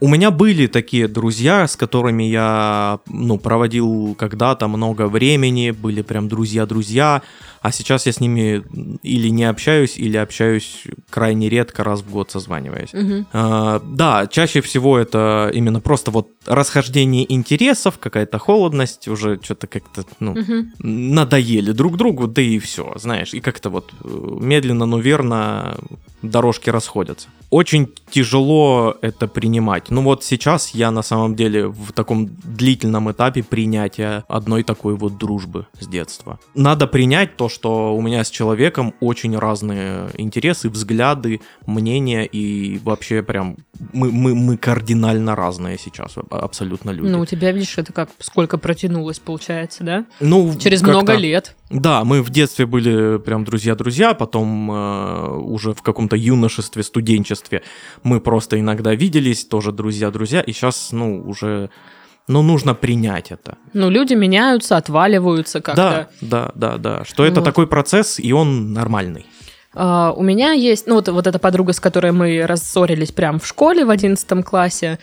У 0.00 0.08
меня 0.08 0.30
были 0.30 0.66
такие 0.66 1.08
друзья, 1.08 1.68
с 1.68 1.76
которыми 1.76 2.22
я 2.24 3.00
ну, 3.06 3.38
проводил 3.38 4.14
когда-то 4.18 4.66
много 4.68 5.08
времени, 5.08 5.72
были 5.72 6.00
прям 6.00 6.28
друзья-друзья, 6.28 7.22
а 7.60 7.72
сейчас 7.72 8.06
я 8.06 8.12
с 8.12 8.20
ними 8.20 8.62
или 9.02 9.28
не 9.28 9.44
общаюсь, 9.44 9.98
или 9.98 10.16
общаюсь 10.16 10.84
крайне 11.10 11.50
редко, 11.50 11.84
раз 11.84 12.00
в 12.00 12.10
год 12.10 12.30
созваниваясь. 12.30 12.94
Мгм. 12.94 13.26
А, 13.34 13.82
да, 13.84 14.26
чаще 14.26 14.62
всего 14.62 14.98
это 14.98 15.50
именно 15.52 15.80
просто 15.80 16.10
вот 16.10 16.28
расхождение 16.46 17.30
интересов, 17.30 17.98
какая-то 17.98 18.38
холодность, 18.38 19.08
уже 19.08 19.38
что-то 19.42 19.66
как-то, 19.66 20.04
ну, 20.20 20.32
Мгм. 20.32 20.72
надоели 20.78 21.72
друг 21.72 21.98
другу, 21.98 22.26
да 22.26 22.40
и 22.40 22.58
все, 22.58 22.94
знаешь, 22.96 23.34
и 23.34 23.40
как-то 23.40 23.68
вот 23.68 23.92
э, 24.02 24.08
медленно, 24.40 24.86
но 24.86 24.98
верно 24.98 25.76
дорожки 26.22 26.70
расходятся. 26.70 27.28
Очень 27.50 27.88
тяжело 28.10 28.96
это 29.02 29.26
принимать. 29.26 29.89
Ну 29.90 30.02
вот 30.02 30.24
сейчас 30.24 30.70
я 30.70 30.90
на 30.90 31.02
самом 31.02 31.34
деле 31.34 31.66
в 31.66 31.92
таком 31.92 32.26
длительном 32.26 33.10
этапе 33.10 33.42
принятия 33.42 34.24
одной 34.28 34.62
такой 34.62 34.94
вот 34.94 35.18
дружбы 35.18 35.66
с 35.80 35.86
детства. 35.86 36.38
Надо 36.54 36.86
принять 36.86 37.36
то, 37.36 37.48
что 37.48 37.94
у 37.94 38.00
меня 38.00 38.22
с 38.22 38.30
человеком 38.30 38.94
очень 39.00 39.36
разные 39.36 40.08
интересы, 40.14 40.68
взгляды, 40.68 41.40
мнения 41.66 42.24
и 42.24 42.78
вообще 42.78 43.22
прям 43.22 43.56
мы, 43.92 44.12
мы, 44.12 44.34
мы 44.34 44.56
кардинально 44.56 45.34
разные 45.34 45.78
сейчас 45.78 46.14
абсолютно 46.30 46.90
люди. 46.90 47.08
Ну, 47.08 47.20
у 47.20 47.26
тебя, 47.26 47.50
видишь, 47.52 47.76
это 47.78 47.92
как 47.92 48.10
сколько 48.18 48.58
протянулось, 48.58 49.18
получается, 49.18 49.84
да? 49.84 50.06
Ну, 50.20 50.56
Через 50.58 50.82
много 50.82 51.14
лет. 51.14 51.56
Да, 51.70 52.02
мы 52.04 52.20
в 52.20 52.30
детстве 52.30 52.66
были 52.66 53.18
прям 53.18 53.44
друзья-друзья, 53.44 54.14
потом 54.14 54.70
э, 54.72 55.36
уже 55.36 55.72
в 55.72 55.82
каком-то 55.82 56.16
юношестве, 56.16 56.82
студенчестве 56.82 57.62
мы 58.02 58.20
просто 58.20 58.58
иногда 58.58 58.92
виделись, 58.92 59.44
тоже 59.44 59.70
друзья-друзья, 59.70 60.40
и 60.40 60.52
сейчас, 60.52 60.90
ну, 60.90 61.22
уже, 61.24 61.70
ну, 62.26 62.42
нужно 62.42 62.74
принять 62.74 63.30
это. 63.30 63.56
Ну, 63.72 63.88
люди 63.88 64.14
меняются, 64.14 64.76
отваливаются 64.76 65.60
как-то. 65.60 66.08
Да, 66.20 66.50
да, 66.52 66.52
да, 66.56 66.78
да, 66.78 67.04
что 67.04 67.24
это 67.24 67.36
Вот. 67.36 67.44
такой 67.44 67.68
процесс, 67.68 68.18
и 68.18 68.32
он 68.32 68.72
нормальный. 68.72 69.26
А, 69.72 70.12
у 70.16 70.24
меня 70.24 70.50
есть, 70.50 70.88
ну, 70.88 70.96
вот, 70.96 71.08
вот 71.08 71.28
эта 71.28 71.38
подруга, 71.38 71.72
с 71.72 71.78
которой 71.78 72.10
мы 72.10 72.44
рассорились 72.46 73.12
прям 73.12 73.38
в 73.38 73.46
школе 73.46 73.84
в 73.84 73.90
11 73.90 74.44
классе, 74.44 74.98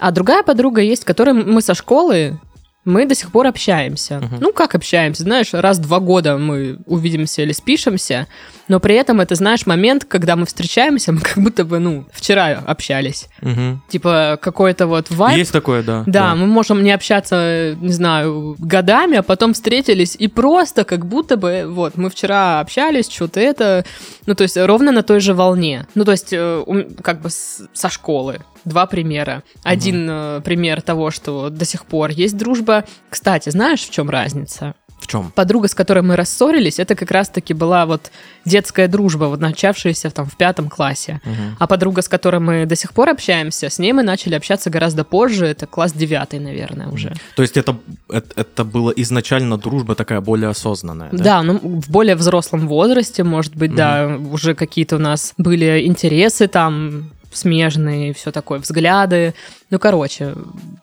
а 0.00 0.10
другая 0.10 0.42
подруга 0.42 0.80
есть, 0.80 1.04
которой 1.04 1.32
мы 1.34 1.60
со 1.62 1.74
школы, 1.74 2.40
мы 2.88 3.06
до 3.06 3.14
сих 3.14 3.30
пор 3.30 3.46
общаемся. 3.46 4.18
Мгм. 4.18 4.38
Ну, 4.40 4.52
как 4.52 4.74
общаемся? 4.74 5.22
Знаешь, 5.22 5.52
раз 5.52 5.78
в 5.78 5.82
два 5.82 6.00
года 6.00 6.38
мы 6.38 6.78
увидимся 6.86 7.42
или 7.42 7.52
спишемся, 7.52 8.26
но 8.66 8.80
при 8.80 8.94
этом 8.94 9.20
это, 9.20 9.34
знаешь, 9.34 9.66
момент, 9.66 10.04
когда 10.04 10.36
мы 10.36 10.46
встречаемся, 10.46 11.12
мы 11.12 11.20
как 11.20 11.38
будто 11.38 11.64
бы, 11.64 11.78
ну, 11.78 12.06
вчера 12.12 12.62
общались. 12.66 13.28
Мгм. 13.42 13.82
Типа, 13.88 14.38
какой-то 14.40 14.86
вот 14.86 15.10
вайб. 15.10 15.38
Есть 15.38 15.52
такое, 15.52 15.82
да. 15.82 16.04
Да, 16.06 16.34
мы 16.34 16.46
можем 16.46 16.82
не 16.82 16.90
общаться, 16.90 17.76
не 17.80 17.92
знаю, 17.92 18.56
годами, 18.58 19.18
а 19.18 19.22
потом 19.22 19.52
встретились 19.52 20.16
и 20.18 20.28
просто 20.28 20.84
как 20.84 21.06
будто 21.06 21.36
бы, 21.36 21.64
вот, 21.68 21.96
мы 21.96 22.08
вчера 22.10 22.60
общались, 22.60 23.10
что-то 23.10 23.40
это, 23.40 23.84
ну, 24.26 24.34
то 24.34 24.42
есть 24.42 24.56
ровно 24.56 24.92
на 24.92 25.02
той 25.02 25.20
же 25.20 25.34
волне. 25.34 25.86
Ну, 25.94 26.04
то 26.04 26.12
есть, 26.12 26.32
э, 26.32 26.64
как 27.02 27.20
бы 27.20 27.28
со 27.30 27.88
школы. 27.88 28.40
Два 28.64 28.86
примера. 28.86 29.42
Один 29.62 30.08
э, 30.10 30.40
пример 30.44 30.82
того, 30.82 31.10
что 31.10 31.50
до 31.50 31.64
сих 31.64 31.84
пор 31.84 32.10
есть 32.10 32.36
дружба. 32.36 32.84
Кстати, 33.10 33.50
знаешь, 33.50 33.80
в 33.80 33.90
чем 33.90 34.10
разница? 34.10 34.74
В 34.98 35.06
чем? 35.06 35.32
Подруга, 35.34 35.68
с 35.68 35.74
которой 35.74 36.00
мы 36.00 36.16
рассорились, 36.16 36.78
это 36.78 36.94
как 36.94 37.10
раз-таки 37.10 37.54
была 37.54 37.86
вот 37.86 38.10
детская 38.44 38.88
дружба, 38.88 39.26
вот 39.26 39.40
начавшаяся 39.40 40.10
там 40.10 40.26
в 40.26 40.36
пятом 40.36 40.68
классе. 40.68 41.20
А 41.58 41.66
подруга, 41.66 42.02
с 42.02 42.08
которой 42.08 42.40
мы 42.40 42.66
до 42.66 42.74
сих 42.76 42.92
пор 42.92 43.10
общаемся, 43.10 43.70
с 43.70 43.78
ней 43.78 43.92
мы 43.92 44.02
начали 44.02 44.34
общаться 44.34 44.70
гораздо 44.70 45.04
позже, 45.04 45.46
это 45.46 45.66
класс 45.66 45.92
девятый, 45.92 46.40
наверное, 46.40 46.88
уже. 46.88 47.14
То 47.36 47.42
есть 47.42 47.56
это, 47.56 47.76
это, 48.08 48.40
это 48.40 48.64
была 48.64 48.92
изначально 48.96 49.56
дружба 49.56 49.94
такая 49.94 50.20
более 50.20 50.50
осознанная, 50.50 51.10
да? 51.12 51.24
Да, 51.24 51.42
ну 51.42 51.58
в 51.58 51.90
более 51.90 52.16
взрослом 52.16 52.66
возрасте, 52.66 53.22
может 53.22 53.54
быть, 53.54 53.74
да, 53.74 54.18
уже 54.30 54.54
какие-то 54.54 54.96
у 54.96 55.00
нас 55.00 55.34
были 55.38 55.84
интересы 55.86 56.48
там 56.48 57.10
смежные, 57.32 58.12
все 58.12 58.32
такое, 58.32 58.58
взгляды. 58.58 59.34
Ну, 59.70 59.78
короче, 59.78 60.34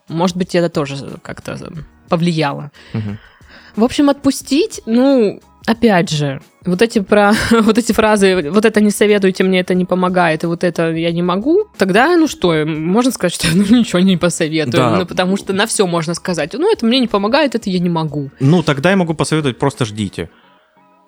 может 0.07 0.37
быть, 0.37 0.55
это 0.55 0.69
тоже 0.69 0.97
как-то 1.21 1.57
повлияло. 2.09 2.71
Мгм. 2.93 3.17
В 3.75 3.83
общем, 3.83 4.09
отпустить, 4.09 4.81
ну, 4.85 5.41
опять 5.65 6.09
же, 6.09 6.41
вот 6.65 6.81
эти, 6.81 6.99
про, 6.99 7.33
вот 7.51 7.77
эти 7.77 7.91
фразы, 7.91 8.49
вот 8.51 8.65
это 8.65 8.81
не 8.81 8.91
советуйте, 8.91 9.43
мне 9.43 9.59
это 9.59 9.73
не 9.73 9.85
помогает, 9.85 10.43
и 10.43 10.47
вот 10.47 10.63
это 10.63 10.91
я 10.91 11.11
не 11.11 11.21
могу, 11.21 11.65
тогда, 11.77 12.15
ну 12.15 12.27
что, 12.27 12.65
можно 12.65 13.11
сказать, 13.11 13.33
что 13.33 13.47
ну 13.53 13.63
ничего 13.77 13.99
не 13.99 14.17
посоветую, 14.17 14.71
Да. 14.71 14.95
ну, 14.97 15.05
потому 15.05 15.37
что 15.37 15.53
на 15.53 15.65
все 15.65 15.85
можно 15.87 16.13
сказать, 16.13 16.53
ну 16.53 16.71
это 16.71 16.85
мне 16.85 16.99
не 16.99 17.07
помогает, 17.07 17.55
это 17.55 17.69
я 17.69 17.79
не 17.79 17.89
могу. 17.89 18.29
Ну, 18.39 18.63
тогда 18.63 18.91
я 18.91 18.95
могу 18.95 19.13
посоветовать, 19.13 19.57
просто 19.57 19.85
ждите. 19.85 20.29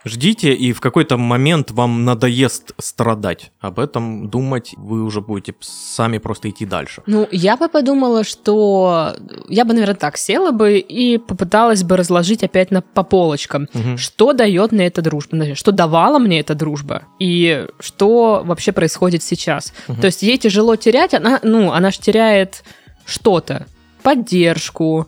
Ждите, 0.08 0.54
и 0.54 0.74
в 0.74 0.80
какой-то 0.82 1.18
момент 1.18 1.72
вам 1.72 2.06
надоест 2.06 2.74
страдать. 2.80 3.52
Об 3.60 3.80
этом 3.80 4.30
думать 4.30 4.74
вы 4.78 5.04
уже 5.04 5.22
будете 5.22 5.54
сами 5.60 6.18
просто 6.18 6.50
идти 6.50 6.66
дальше. 6.66 7.02
Ну, 7.06 7.28
я 7.32 7.58
бы 7.58 7.68
подумала, 7.70 8.24
что 8.24 9.16
я 9.50 9.66
бы, 9.66 9.74
наверное, 9.74 9.96
так 9.96 10.18
села 10.18 10.52
бы 10.52 10.78
и 10.80 11.18
попыталась 11.18 11.84
бы 11.84 11.98
разложить 11.98 12.44
опять 12.44 12.72
на, 12.72 12.82
по 12.82 13.04
полочкам, 13.04 13.68
Мгм. 13.74 13.98
что 13.98 14.34
дает 14.34 14.72
мне 14.72 14.88
эта 14.88 15.02
дружба, 15.02 15.56
что 15.56 15.72
давала 15.72 16.20
мне 16.20 16.40
эта 16.40 16.56
дружба, 16.56 17.04
и 17.20 17.66
что 17.80 18.42
вообще 18.46 18.72
происходит 18.72 19.24
сейчас. 19.24 19.74
Мгм. 19.88 20.02
То 20.02 20.08
есть 20.08 20.22
ей 20.24 20.38
тяжело 20.38 20.76
терять, 20.76 21.14
она, 21.14 21.40
ну, 21.44 21.72
она 21.72 21.92
же 21.92 22.00
теряет 22.00 22.64
что-то, 23.06 23.66
поддержку, 24.04 25.08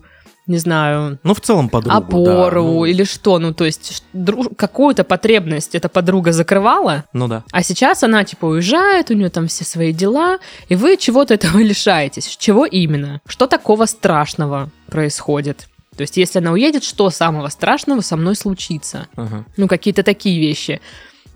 не 0.50 0.58
знаю, 0.58 1.18
Ну, 1.22 1.32
в 1.34 1.40
целом 1.40 1.68
подругу, 1.68 1.96
опору 1.96 2.62
да. 2.62 2.68
Ну, 2.70 2.84
или 2.84 3.04
что, 3.04 3.38
ну, 3.38 3.54
то 3.54 3.64
есть 3.64 4.02
друж- 4.12 4.54
какую-то 4.56 5.04
потребность 5.04 5.74
эта 5.74 5.88
подруга 5.88 6.32
закрывала, 6.32 7.04
ну 7.12 7.28
да. 7.28 7.44
а 7.52 7.62
сейчас 7.62 8.02
она, 8.02 8.24
типа, 8.24 8.46
уезжает, 8.46 9.10
у 9.10 9.14
нее 9.14 9.30
там 9.30 9.46
все 9.46 9.64
свои 9.64 9.92
дела, 9.92 10.38
и 10.68 10.74
вы 10.74 10.96
чего-то 10.96 11.34
этого 11.34 11.58
лишаетесь. 11.62 12.36
Чего 12.36 12.66
именно? 12.66 13.20
Что 13.26 13.46
такого 13.46 13.86
страшного 13.86 14.70
происходит? 14.90 15.68
То 15.96 16.02
есть, 16.02 16.16
если 16.16 16.38
она 16.38 16.52
уедет, 16.52 16.82
что 16.84 17.10
самого 17.10 17.48
страшного 17.48 18.00
со 18.00 18.16
мной 18.16 18.34
случится? 18.34 19.06
Ага. 19.16 19.44
Ну, 19.56 19.68
какие-то 19.68 20.02
такие 20.02 20.40
вещи. 20.40 20.80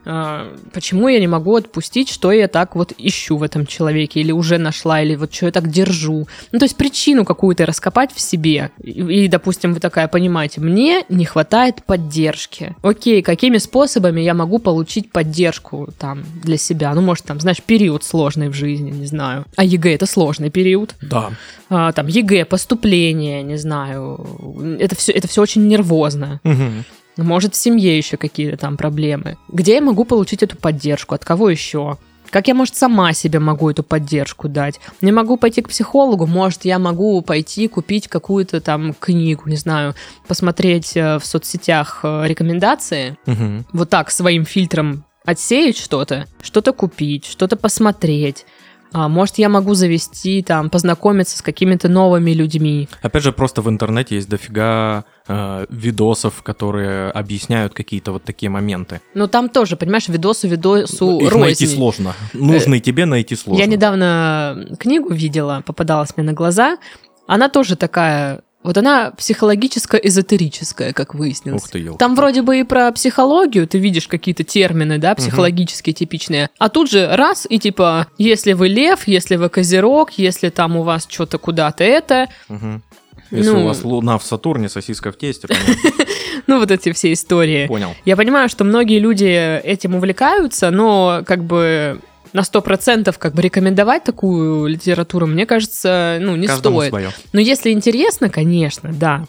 А, 0.07 0.55
Почему 0.73 1.09
я 1.09 1.21
не 1.21 1.27
могу 1.27 1.55
отпустить, 1.57 2.09
что 2.11 2.33
я 2.33 2.49
так 2.49 2.75
вот 2.75 2.93
ищу 2.99 3.37
в 3.37 3.43
этом 3.43 3.67
человеке, 3.67 4.21
или 4.21 4.33
уже 4.33 4.59
нашла, 4.59 5.01
или 5.01 5.15
вот 5.17 5.35
что 5.35 5.47
я 5.47 5.53
так 5.53 5.71
держу. 5.71 6.27
Ну, 6.53 6.59
то 6.59 6.65
есть 6.65 6.77
причину 6.77 7.25
какую-то 7.25 7.67
раскопать 7.67 8.13
в 8.13 8.21
себе. 8.21 8.71
И, 8.83 8.91
и, 9.25 9.29
допустим, 9.29 9.75
вы 9.75 9.81
такая 9.81 10.09
понимаете, 10.09 10.61
мне 10.61 11.05
не 11.09 11.25
хватает 11.25 11.85
поддержки. 11.85 12.75
Окей, 12.83 13.23
какими 13.23 13.59
способами 13.59 14.21
я 14.21 14.35
могу 14.35 14.59
получить 14.59 15.11
поддержку 15.11 15.89
там 15.99 16.23
для 16.43 16.57
себя? 16.57 16.95
Ну, 16.95 17.01
может, 17.03 17.25
там, 17.25 17.41
знаешь, 17.41 17.63
период 17.63 18.05
сложный 18.05 18.49
в 18.49 18.55
жизни, 18.55 18.91
не 18.91 19.07
знаю. 19.07 19.45
А 19.57 19.65
ЕГЭ 19.65 19.95
это 19.95 20.07
сложный 20.07 20.51
период 20.51 20.95
Да. 21.01 21.31
а, 21.69 21.93
там 21.93 22.07
ЕГЭ, 22.07 22.45
поступление, 22.45 23.43
не 23.43 23.57
знаю, 23.57 24.77
это 24.79 24.95
все, 24.97 25.13
это 25.13 25.29
все 25.29 25.43
очень 25.43 25.67
нервозно. 25.67 26.41
Мгм. 26.45 26.85
Может, 27.17 27.55
в 27.55 27.57
семье 27.57 27.97
еще 27.97 28.17
какие-то 28.17 28.57
там 28.57 28.77
проблемы. 28.77 29.37
Где 29.49 29.75
я 29.77 29.81
могу 29.81 30.05
получить 30.05 30.43
эту 30.43 30.57
поддержку? 30.57 31.15
От 31.15 31.25
кого 31.25 31.51
еще? 31.51 31.97
Как 32.31 32.49
я, 32.49 32.55
может, 32.55 32.75
сама 32.75 33.13
себе 33.13 33.39
могу 33.39 33.71
эту 33.71 33.85
поддержку 33.85 34.49
дать? 34.49 34.81
Не 35.01 35.13
могу 35.13 35.37
пойти 35.37 35.63
к 35.63 35.69
психологу, 35.69 36.27
может, 36.27 36.65
я 36.65 36.81
могу 36.81 37.23
пойти 37.23 37.69
купить 37.69 38.09
какую-то 38.09 38.61
там 38.61 38.93
книгу, 38.95 39.43
не 39.49 39.57
знаю, 39.57 39.95
посмотреть 40.27 40.97
э, 40.97 41.19
в 41.21 41.25
соцсетях 41.27 42.01
э, 42.03 42.25
рекомендации, 42.27 43.17
Мгм. 43.27 43.67
вот 43.73 43.91
так 43.91 44.11
своим 44.11 44.45
фильтром 44.45 45.05
отсеять 45.25 45.79
что-то, 45.79 46.27
что-то 46.43 46.73
купить, 46.73 47.25
что-то 47.25 47.57
посмотреть. 47.57 48.47
А, 48.93 49.09
может, 49.09 49.39
я 49.39 49.49
могу 49.49 49.75
завести, 49.75 50.43
там, 50.43 50.71
познакомиться 50.71 51.37
с 51.39 51.43
какими-то 51.43 51.89
новыми 51.89 52.31
людьми. 52.33 52.89
Опять 53.03 53.23
же, 53.25 53.33
просто 53.33 53.61
в 53.63 53.69
интернете 53.69 54.15
есть 54.17 54.29
дофига 54.29 55.05
э, 55.27 55.67
видосов, 55.69 56.43
которые 56.43 57.11
объясняют 57.11 57.75
какие-то 57.75 58.13
вот 58.13 58.25
такие 58.25 58.51
моменты. 58.51 59.01
Но 59.15 59.27
там 59.27 59.49
тоже, 59.49 59.77
понимаешь, 59.77 60.09
видосу 60.09 60.47
видосу 60.49 61.21
Их 61.21 61.35
найти 61.35 61.65
рознь. 61.65 61.77
сложно. 61.77 62.15
Нужный 62.33 62.81
тебе 62.81 63.05
найти 63.07 63.35
сложно. 63.37 63.61
Я 63.61 63.67
недавно 63.67 64.67
книгу 64.79 65.13
видела, 65.13 65.63
попадалась 65.67 66.17
мне 66.17 66.27
на 66.27 66.33
глаза. 66.33 66.79
Она 67.27 67.49
тоже 67.49 67.75
такая, 67.77 68.43
вот 68.65 68.77
она 68.79 69.13
психологическо-эзотерическая, 69.17 70.93
как 70.93 71.15
выяснилось. 71.15 71.63
Ух 71.63 71.71
ты, 71.71 71.79
ёлка. 71.79 71.99
Там 71.99 72.15
вроде 72.17 72.43
бы 72.43 72.59
и 72.61 72.65
про 72.65 72.91
психологию, 72.93 73.67
ты 73.69 73.79
видишь 73.79 74.09
какие-то 74.09 74.43
термины, 74.45 74.99
да, 74.99 75.15
психологические 75.15 75.93
типичные. 75.95 76.49
А 76.59 76.69
тут 76.69 76.91
же 76.91 77.15
раз, 77.15 77.47
и 77.49 77.59
типа, 77.59 78.07
если 78.19 78.55
вы 78.55 78.69
лев, 78.69 79.07
если 79.07 79.37
вы 79.37 79.49
козерог, 79.49 80.13
если 80.13 80.49
там 80.49 80.77
у 80.77 80.83
вас 80.83 81.07
что-то 81.09 81.39
куда-то 81.39 81.85
это, 81.85 82.29
Мгм. 82.49 82.83
Если 83.31 83.51
Ну. 83.51 83.63
у 83.65 83.67
вас 83.69 83.83
луна 83.85 84.19
в 84.19 84.23
Сатурне, 84.25 84.69
сосиска 84.69 85.11
в 85.11 85.17
тесте, 85.17 85.49
ну 86.47 86.59
вот 86.61 86.71
эти 86.71 86.93
все 86.93 87.13
истории. 87.13 87.67
понял. 87.67 87.95
Я 88.05 88.17
понимаю, 88.17 88.49
что 88.49 88.65
многие 88.65 88.99
люди 88.99 89.61
этим 89.65 89.95
увлекаются, 89.95 90.71
но 90.71 91.23
как 91.27 91.43
бы 91.43 92.01
на 92.35 92.43
сто 92.43 92.61
процентов 92.61 93.19
как 93.19 93.33
бы 93.33 93.41
рекомендовать 93.41 94.05
такую 94.05 94.67
литературу, 94.67 95.27
мне 95.27 95.47
кажется, 95.47 96.19
ну, 96.21 96.37
не 96.37 96.49
Каждому 96.49 96.81
стоит. 96.81 96.91
свое. 96.91 97.11
Но 97.33 97.41
если 97.41 97.71
интересно, 97.71 98.29
конечно, 98.29 98.91
да. 98.93 99.25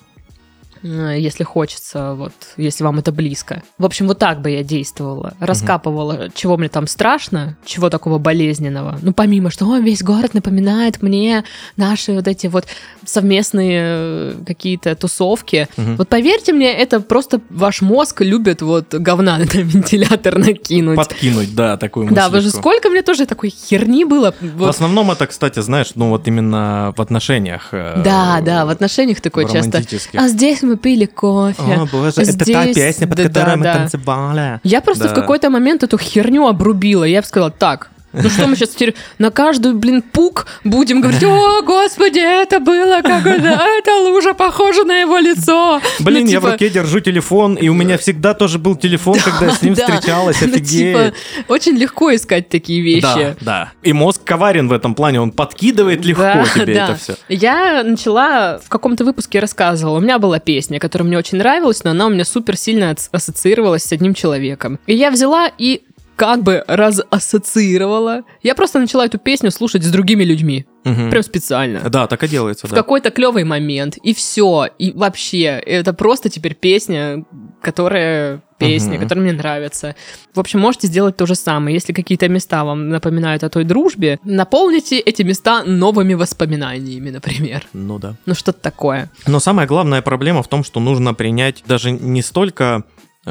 Э, 0.85 1.15
Если 1.19 1.43
хочется, 1.43 2.13
вот, 2.13 2.33
если 2.57 2.83
вам 2.83 2.99
это 2.99 3.11
близко. 3.11 3.63
В 3.77 3.85
общем, 3.85 4.07
вот 4.07 4.19
так 4.19 4.41
бы 4.41 4.51
я 4.51 4.63
действовала. 4.63 5.33
Раскапывала, 5.39 6.29
чего 6.35 6.57
мне 6.57 6.69
там 6.69 6.85
страшно, 6.87 7.57
чего 7.65 7.89
такого 7.89 8.19
болезненного. 8.19 8.99
Ну, 9.01 9.13
помимо, 9.13 9.49
что 9.49 9.65
«О, 9.65 9.79
весь 9.79 10.03
город 10.03 10.33
напоминает 10.33 11.01
мне 11.01 11.43
наши 11.75 12.13
вот 12.13 12.27
эти 12.27 12.47
вот 12.47 12.65
совместные 13.05 13.79
э, 13.83 14.33
какие-то 14.45 14.95
тусовки. 14.95 15.67
Мгм. 15.77 15.95
Вот 15.97 16.09
поверьте 16.09 16.53
мне, 16.53 16.71
это 16.71 16.99
просто 16.99 17.41
ваш 17.49 17.81
мозг 17.81 18.21
любит 18.21 18.61
вот 18.61 18.93
говна 18.93 19.37
на 19.39 19.43
вентилятор 19.43 20.37
накинуть. 20.37 20.97
Подкинуть, 20.97 21.55
да, 21.55 21.77
такую 21.77 22.11
Да, 22.11 22.29
вы 22.29 22.41
же 22.41 22.49
сколько 22.49 22.89
мне 22.89 23.01
тоже 23.01 23.25
такой 23.25 23.49
херни 23.49 24.05
было. 24.05 24.33
В 24.39 24.57
Вот. 24.59 24.69
основном 24.69 25.11
это, 25.11 25.25
кстати, 25.27 25.61
знаешь, 25.61 25.91
ну 25.95 26.09
вот 26.09 26.27
именно 26.27 26.93
в 26.95 27.01
отношениях. 27.01 27.69
э, 27.71 28.01
Да, 28.03 28.41
да, 28.41 28.65
в 28.65 28.69
отношениях 28.69 29.21
такое 29.21 29.47
часто. 29.47 29.81
А 30.13 30.27
здесь 30.27 30.61
мы 30.61 30.74
пили 30.75 31.05
кофе. 31.05 31.61
О, 31.61 31.85
боже, 31.91 32.21
это 32.21 32.37
та 32.37 32.43
Здесь- 32.45 32.75
песня, 32.75 33.07
под 33.07 33.17
да, 33.17 33.23
которой 33.23 33.45
да, 33.45 33.55
мы 33.57 33.63
да. 33.63 33.73
танцевали. 33.75 34.59
Я 34.63 34.81
просто 34.81 35.03
Да. 35.05 35.09
в 35.09 35.13
какой-то 35.13 35.49
момент 35.49 35.83
эту 35.83 35.97
херню 35.97 36.47
обрубила. 36.47 37.03
Я 37.03 37.21
бы 37.21 37.27
сказала, 37.27 37.51
так, 37.51 37.91
ну 38.21 38.29
что 38.29 38.47
мы 38.47 38.55
сейчас 38.55 38.69
теперь 38.69 38.95
на 39.19 39.31
каждую, 39.31 39.75
блин, 39.75 40.01
пук 40.01 40.47
будем 40.63 41.01
говорить, 41.01 41.23
о, 41.23 41.61
господи, 41.61 42.19
это 42.19 42.59
было 42.59 43.01
как 43.01 43.25
это, 43.25 43.61
эта 43.79 43.95
лужа 44.01 44.33
похожа 44.33 44.83
на 44.83 44.99
его 45.01 45.17
лицо. 45.17 45.81
Блин, 45.99 46.25
Ну, 46.25 46.31
я 46.31 46.39
в 46.39 46.43
типа, 46.43 46.51
руке 46.53 46.69
держу 46.69 46.99
телефон, 46.99 47.55
и 47.55 47.67
у 47.69 47.73
меня 47.73 47.97
всегда 47.97 48.33
тоже 48.33 48.59
был 48.59 48.75
телефон, 48.75 49.17
когда 49.19 49.47
я 49.47 49.51
с 49.51 49.61
ним 49.61 49.73
да. 49.73 49.85
встречалась, 49.87 50.41
Ну, 50.41 50.47
офигеть. 50.47 50.69
типа, 50.69 51.13
очень 51.47 51.73
легко 51.77 52.13
искать 52.15 52.49
такие 52.49 52.81
вещи. 52.81 53.01
Да, 53.01 53.35
да. 53.41 53.71
И 53.83 53.93
мозг 53.93 54.21
коварен 54.23 54.67
в 54.67 54.73
этом 54.73 54.95
плане, 54.95 55.21
он 55.21 55.31
подкидывает 55.31 56.03
легко 56.05 56.21
Да, 56.23 56.45
тебе 56.55 56.73
да. 56.75 56.83
это 56.85 56.95
все. 56.95 57.15
Я 57.29 57.83
начала, 57.83 58.59
в 58.63 58.69
каком-то 58.69 59.03
выпуске 59.05 59.39
рассказывала, 59.39 59.97
у 59.97 60.01
меня 60.01 60.19
была 60.19 60.39
песня, 60.39 60.79
которая 60.79 61.07
мне 61.07 61.17
очень 61.17 61.37
нравилась, 61.37 61.83
но 61.83 61.91
она 61.91 62.07
у 62.07 62.09
меня 62.09 62.25
супер 62.25 62.57
сильно 62.57 62.91
ас- 62.91 63.09
ассоциировалась 63.11 63.83
с 63.83 63.91
одним 63.91 64.13
человеком. 64.13 64.79
И 64.87 64.95
я 64.95 65.11
взяла 65.11 65.49
и 65.57 65.81
как 66.15 66.43
бы 66.43 66.63
разассоциировала. 66.67 68.23
Я 68.43 68.55
просто 68.55 68.79
начала 68.79 69.05
эту 69.05 69.17
песню 69.17 69.51
слушать 69.51 69.83
с 69.83 69.89
другими 69.91 70.23
людьми. 70.23 70.65
Прям 70.83 71.23
специально. 71.23 71.79
Да, 71.89 72.05
так 72.07 72.23
и 72.23 72.27
делается, 72.27 72.67
В 72.67 72.69
да. 72.69 72.75
какой-то 72.75 73.09
клевый 73.09 73.43
момент. 73.43 73.97
И 73.97 74.13
все. 74.13 74.67
И 74.77 74.91
вообще, 74.91 75.43
это 75.65 75.93
просто 75.93 76.29
теперь 76.29 76.53
песня, 76.53 77.25
которая 77.61 78.41
песня, 78.59 78.93
Мгм. 78.93 79.01
которая 79.01 79.25
мне 79.25 79.33
нравится. 79.33 79.95
В 80.33 80.39
общем, 80.39 80.59
можете 80.59 80.87
сделать 80.87 81.17
то 81.17 81.25
же 81.25 81.35
самое. 81.35 81.73
Если 81.73 81.91
какие-то 81.91 82.29
места 82.29 82.63
вам 82.63 82.89
напоминают 82.89 83.43
о 83.43 83.49
той 83.49 83.63
дружбе, 83.63 84.19
наполните 84.23 84.97
эти 84.99 85.23
места 85.23 85.63
новыми 85.63 86.13
воспоминаниями, 86.13 87.09
например. 87.09 87.63
Ну 87.73 87.97
да. 87.99 88.15
Ну, 88.25 88.35
что-то 88.35 88.61
такое. 88.61 89.09
Но 89.27 89.39
самая 89.39 89.67
главная 89.67 90.01
проблема 90.01 90.43
в 90.43 90.47
том, 90.47 90.63
что 90.63 90.79
нужно 90.79 91.13
принять 91.13 91.63
даже 91.67 91.91
не 91.91 92.21
столько 92.21 92.83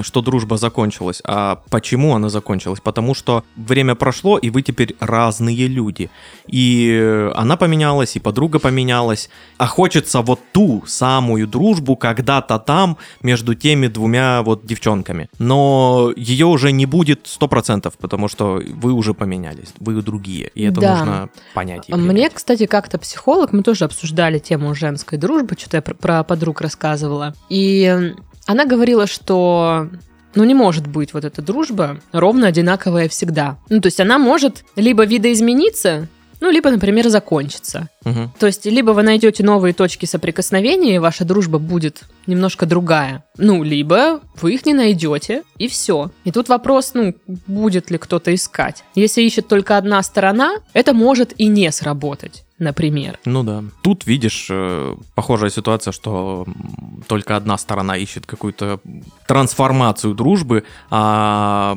что 0.03 0.21
дружба 0.23 0.57
закончилась, 0.57 1.21
а 1.25 1.61
почему 1.71 2.15
она 2.15 2.29
закончилась. 2.29 2.81
Потому 2.81 3.15
что 3.15 3.45
время 3.57 3.95
прошло, 3.95 4.39
и 4.39 4.51
вы 4.51 4.63
теперь 4.63 4.97
разные 5.01 5.67
люди. 5.67 6.11
И 6.47 7.31
она 7.35 7.57
поменялась, 7.57 8.17
и 8.17 8.21
подруга 8.21 8.59
поменялась. 8.59 9.31
А 9.59 9.67
хочется 9.67 10.21
вот 10.23 10.41
ту 10.53 10.83
самую 10.87 11.47
дружбу 11.47 11.97
когда-то 11.97 12.59
там 12.59 12.97
между 13.23 13.55
теми 13.55 13.87
двумя 13.87 14.43
вот 14.43 14.67
девчонками. 14.67 15.29
Но 15.39 16.13
ее 16.17 16.47
уже 16.47 16.73
не 16.73 16.87
будет 16.87 17.27
100%, 17.27 17.93
потому 17.99 18.29
что 18.29 18.61
вы 18.67 18.93
уже 18.93 19.15
поменялись, 19.15 19.73
вы 19.79 20.01
другие. 20.03 20.51
И 20.55 20.63
это 20.65 20.81
Да. 20.81 20.97
нужно 20.99 21.29
понять. 21.55 21.85
и 21.89 21.95
Мне, 21.95 22.31
кстати, 22.31 22.67
как-то 22.67 22.99
психолог, 22.99 23.53
мы 23.53 23.63
тоже 23.63 23.85
обсуждали 23.85 24.39
тему 24.39 24.75
женской 24.75 25.19
дружбы, 25.19 25.57
что-то 25.59 25.79
я 25.79 25.83
про, 25.83 25.95
про 25.95 26.25
подруг 26.25 26.61
рассказывала. 26.61 27.35
И 27.49 28.15
она 28.47 28.65
говорила, 28.65 29.07
что 29.07 29.89
ну, 30.35 30.45
не 30.45 30.55
может 30.55 30.87
быть 30.87 31.15
вот 31.15 31.25
эта 31.25 31.43
дружба 31.43 31.99
ровно 32.13 32.49
одинаковая 32.49 33.09
всегда. 33.09 33.57
Ну, 33.69 33.81
то 33.81 33.87
есть 33.87 34.01
она 34.01 34.19
может 34.19 34.65
либо 34.77 35.05
видоизмениться, 35.05 36.09
ну, 36.41 36.51
либо, 36.51 36.71
например, 36.71 37.09
закончиться. 37.09 37.89
Мгм. 38.05 38.31
То 38.39 38.47
есть, 38.47 38.67
либо 38.67 38.91
вы 38.91 39.03
найдете 39.03 39.43
новые 39.43 39.73
точки 39.73 40.05
соприкосновения, 40.05 40.97
и 40.97 40.99
ваша 40.99 41.25
дружба 41.25 41.59
будет 41.59 42.03
немножко 42.27 42.67
другая. 42.67 43.25
Ну, 43.39 43.63
либо 43.63 44.21
вы 44.43 44.55
их 44.55 44.67
не 44.67 44.75
найдете, 44.75 45.43
и 45.57 45.69
все. 45.69 46.11
И 46.25 46.33
тут 46.33 46.49
вопрос, 46.49 46.91
ну, 46.93 47.15
будет 47.47 47.91
ли 47.91 47.97
кто-то 47.97 48.35
искать. 48.35 48.85
Если 48.95 49.23
ищет 49.23 49.49
только 49.49 49.79
одна 49.79 50.03
сторона, 50.03 50.57
это 50.75 50.93
может 50.93 51.33
и 51.39 51.47
не 51.47 51.71
сработать, 51.73 52.44
например. 52.59 53.19
Ну 53.25 53.43
да. 53.43 53.64
Тут 53.83 54.07
видишь 54.07 54.47
э, 54.51 54.95
похожая 55.14 55.51
ситуация, 55.51 55.93
что 55.93 56.47
только 57.09 57.37
одна 57.37 57.59
сторона 57.59 57.97
ищет 57.97 58.27
какую-то 58.27 58.81
трансформацию 59.27 60.14
дружбы, 60.14 60.64
а 60.90 61.77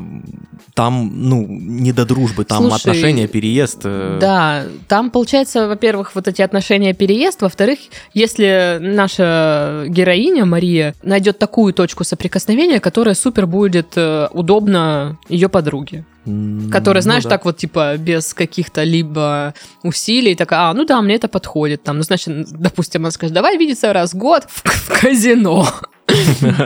там, 0.74 1.10
ну, 1.14 1.46
не 1.48 1.92
до 1.92 2.04
дружбы, 2.04 2.44
там 2.44 2.62
Слушай, 2.62 2.76
отношения, 2.76 3.26
переезд. 3.26 3.80
э, 3.84 4.18
Да, 4.20 4.64
там 4.86 5.10
получается, 5.10 5.66
во-первых, 5.66 6.14
вот 6.14 6.28
эти 6.28 6.42
отношения 6.42 6.94
переезд, 6.94 7.42
во-вторых, 7.42 7.78
если 8.14 8.78
наша 8.80 9.84
героиня 9.88 10.44
Мария 10.44 10.94
найдет 11.02 11.38
такую 11.38 11.72
точку 11.72 12.04
соприкосновения, 12.04 12.78
которая 12.78 13.14
супер 13.14 13.46
будет 13.46 13.94
э, 13.96 14.28
удобна 14.32 15.18
ее 15.28 15.48
подруге. 15.48 16.04
М, 16.26 16.70
Которая, 16.70 17.02
ну 17.02 17.04
знаешь, 17.04 17.24
да. 17.24 17.30
так 17.30 17.44
вот, 17.44 17.56
типа, 17.56 17.96
без 17.96 18.34
каких-то 18.34 18.82
либо 18.84 19.54
усилий, 19.82 20.34
такая, 20.34 20.70
а, 20.70 20.74
ну 20.74 20.84
да, 20.84 21.00
мне 21.00 21.14
это 21.14 21.28
подходит. 21.28 21.82
Там, 21.82 21.98
ну, 21.98 22.02
значит, 22.02 22.48
допустим, 22.50 23.02
она 23.02 23.10
скажет, 23.10 23.34
давай 23.34 23.56
видеться 23.56 23.92
раз 23.92 24.12
в 24.12 24.18
год 24.18 24.44
в, 24.48 24.62
в 24.64 25.00
казино. 25.00 25.66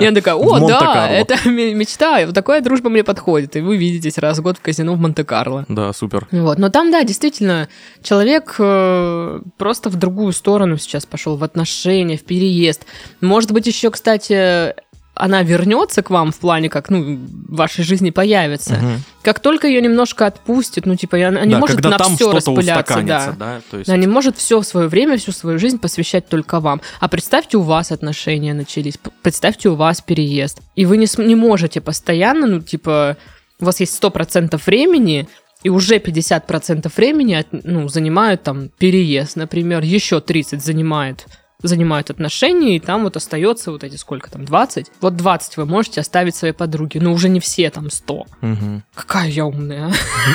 И 0.01 0.05
она 0.07 0.15
такая, 0.15 0.35
о, 0.37 0.55
да, 0.55 0.59
Монте-Карло». 0.61 1.15
это 1.15 1.49
мечта, 1.49 2.25
вот 2.27 2.35
такая 2.35 2.61
дружба 2.61 2.91
мне 2.91 3.03
подходит. 3.03 3.57
И 3.57 3.61
вы 3.61 3.77
видитесь 3.77 4.19
раз 4.19 4.39
в 4.39 4.43
год 4.43 4.59
в 4.59 4.61
казино 4.61 4.95
в 4.95 5.01
Монте-Карло. 5.01 5.65
Да, 5.69 5.93
супер. 5.93 6.29
Вот. 6.31 6.59
Но 6.59 6.69
там, 6.71 6.91
да, 6.91 7.03
действительно, 7.03 7.69
человек 8.03 8.55
э, 8.59 9.41
просто 9.59 9.91
в 9.91 9.97
другую 9.97 10.33
сторону 10.33 10.79
сейчас 10.79 11.07
пошел, 11.07 11.37
в 11.37 11.45
отношения, 11.45 12.17
в 12.17 12.25
переезд. 12.25 12.87
Может 13.21 13.53
быть, 13.53 13.67
еще, 13.67 13.91
кстати, 13.91 14.75
она 15.15 15.43
вернется 15.43 16.03
к 16.03 16.11
вам 16.11 16.33
в 16.33 16.39
плане, 16.39 16.71
как, 16.71 16.89
ну, 16.89 17.17
в 17.17 17.55
вашей 17.55 17.85
жизни 17.85 18.11
появится. 18.11 18.75
Мгм. 18.75 19.03
Как 19.23 19.41
только 19.41 19.67
ее 19.67 19.83
немножко 19.83 20.27
отпустит, 20.27 20.87
ну, 20.87 20.97
типа, 20.97 21.17
она 21.29 21.45
не 21.45 21.53
Да, 21.53 21.59
может 21.59 21.85
на 21.85 21.99
все 21.99 22.33
распыляться, 22.33 23.03
да. 23.03 23.35
да, 23.39 23.61
то 23.71 23.79
есть... 23.79 23.91
Она 23.91 23.99
не 23.99 24.07
может 24.07 24.39
все 24.39 24.63
свое 24.63 24.89
время, 24.89 25.19
всю 25.19 25.33
свою 25.33 25.59
жизнь 25.59 25.79
посвящать 25.79 26.29
только 26.29 26.61
вам. 26.61 26.81
А 26.99 27.09
представьте, 27.09 27.59
у 27.59 27.63
вас 27.63 27.93
отношения 27.93 28.55
начались, 28.55 28.99
представьте, 29.23 29.69
у 29.69 29.75
вас 29.75 30.01
переезд. 30.01 30.61
И 30.77 30.87
вы 30.87 30.97
не, 30.97 31.07
не 31.19 31.35
можете 31.35 31.83
постоянно, 31.83 32.47
ну, 32.47 32.61
типа, 32.61 33.19
у 33.61 33.65
вас 33.67 33.81
есть 33.81 34.03
100% 34.03 34.61
времени, 34.65 35.29
и 35.63 35.69
уже 35.69 35.99
50% 35.99 36.91
времени 36.97 37.45
ну, 37.53 37.87
занимают 37.89 38.43
там 38.43 38.71
переезд, 38.71 39.37
например, 39.37 39.83
еще 39.83 40.21
30 40.21 40.65
занимает 40.65 41.27
занимают 41.63 42.11
отношения, 42.11 42.77
и 42.77 42.81
там 42.81 43.05
вот 43.05 43.17
остается 43.17 43.71
вот 43.73 43.85
эти 43.85 43.97
сколько 43.97 44.31
там, 44.31 44.45
20? 44.45 44.91
Вот 45.01 45.17
20 45.17 45.57
вы 45.57 45.67
можете 45.67 46.01
оставить 46.01 46.35
своей 46.37 46.55
подруге, 46.55 47.01
но 47.01 47.13
уже 47.13 47.29
не 47.29 47.41
все 47.41 47.71
там 47.71 47.91
100. 47.91 48.27
Мгм. 48.41 48.83
Какая 48.95 49.29
я 49.29 49.47
умная. 49.47 49.93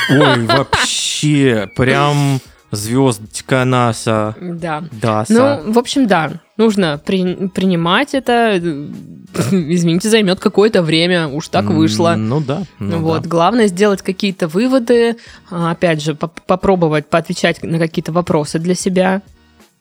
Ой, 0.09 0.45
вообще, 0.45 1.69
прям 1.75 2.39
звездочка 2.71 3.63
наша. 3.65 4.35
Да. 4.41 4.83
Да, 4.91 5.25
Ну, 5.29 5.71
в 5.71 5.77
общем, 5.79 6.07
да, 6.07 6.33
нужно 6.57 7.01
при- 7.03 7.47
принимать 7.47 8.13
это. 8.13 8.57
Извините, 9.51 10.09
займет 10.09 10.39
какое-то 10.39 10.81
время, 10.81 11.27
уж 11.27 11.47
так 11.47 11.65
вышло. 11.65 12.15
Ну 12.17 12.41
да. 12.41 12.63
ну 12.79 12.99
вот, 12.99 13.23
да. 13.23 13.29
главное 13.29 13.67
сделать 13.67 14.01
какие-то 14.01 14.47
выводы, 14.47 15.17
а, 15.49 15.71
опять 15.71 16.01
же, 16.01 16.15
поп- 16.15 16.41
попробовать 16.45 17.07
поотвечать 17.09 17.63
на 17.63 17.77
какие-то 17.79 18.11
вопросы 18.11 18.59
для 18.59 18.75
себя. 18.75 19.21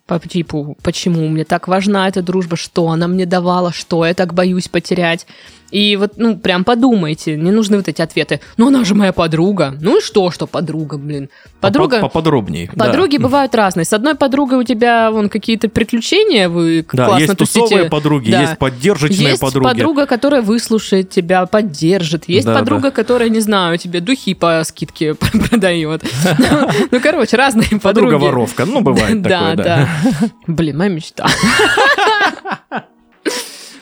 По 0.06 0.20
типу, 0.20 0.76
почему 0.82 1.28
мне 1.28 1.44
так 1.44 1.66
важна 1.66 2.06
эта 2.08 2.22
дружба, 2.22 2.56
что 2.56 2.88
она 2.88 3.08
мне 3.08 3.26
давала, 3.26 3.72
что 3.72 4.06
я 4.06 4.14
так 4.14 4.34
боюсь 4.34 4.68
потерять. 4.68 5.26
И 5.70 5.96
вот, 5.96 6.12
ну, 6.16 6.36
прям 6.36 6.62
подумайте, 6.64 7.36
не 7.36 7.50
нужны 7.50 7.76
вот 7.76 7.88
эти 7.88 8.00
ответы. 8.00 8.40
Ну, 8.56 8.68
она 8.68 8.84
же 8.84 8.94
моя 8.94 9.12
подруга. 9.12 9.74
Ну 9.80 9.98
и 9.98 10.00
что, 10.00 10.30
что 10.30 10.46
подруга, 10.46 10.96
блин. 10.96 11.28
Подруга... 11.60 11.96
Попод- 11.98 12.00
Поподробней. 12.02 12.70
да. 12.74 12.86
Подруги 12.86 13.16
бывают 13.16 13.54
разные. 13.54 13.84
С 13.84 13.92
одной 13.92 14.14
подругой 14.14 14.58
у 14.58 14.62
тебя 14.62 15.10
вон 15.10 15.28
какие-то 15.28 15.68
приключения, 15.68 16.48
вы 16.48 16.84
Да, 16.92 17.06
классно 17.06 17.22
есть 17.24 17.36
тусите. 17.36 17.60
тусовые 17.60 17.90
подруги, 17.90 18.30
Да. 18.30 18.42
есть 18.42 18.58
поддержечные 18.58 19.28
Есть 19.30 19.40
подруги. 19.40 19.64
подруга, 19.64 20.06
которая 20.06 20.42
выслушает 20.42 21.10
тебя, 21.10 21.46
поддержит. 21.46 22.28
Есть 22.28 22.46
Да, 22.46 22.54
подруга, 22.54 22.90
которая, 22.92 23.28
не 23.28 23.40
знаю, 23.40 23.76
тебе 23.78 24.00
духи 24.00 24.34
по 24.34 24.62
скидке 24.64 25.14
продает. 25.50 26.02
Ну, 26.90 27.00
короче, 27.00 27.36
разные 27.36 27.66
подруги. 27.80 27.80
Подруга-воровка, 28.12 28.64
ну, 28.66 28.80
бывает 28.82 29.20
Да, 29.22 29.28
такое, 29.50 29.56
да. 29.56 29.88
да. 30.20 30.28
Блин, 30.46 30.78
моя 30.78 30.90
мечта. 30.90 31.26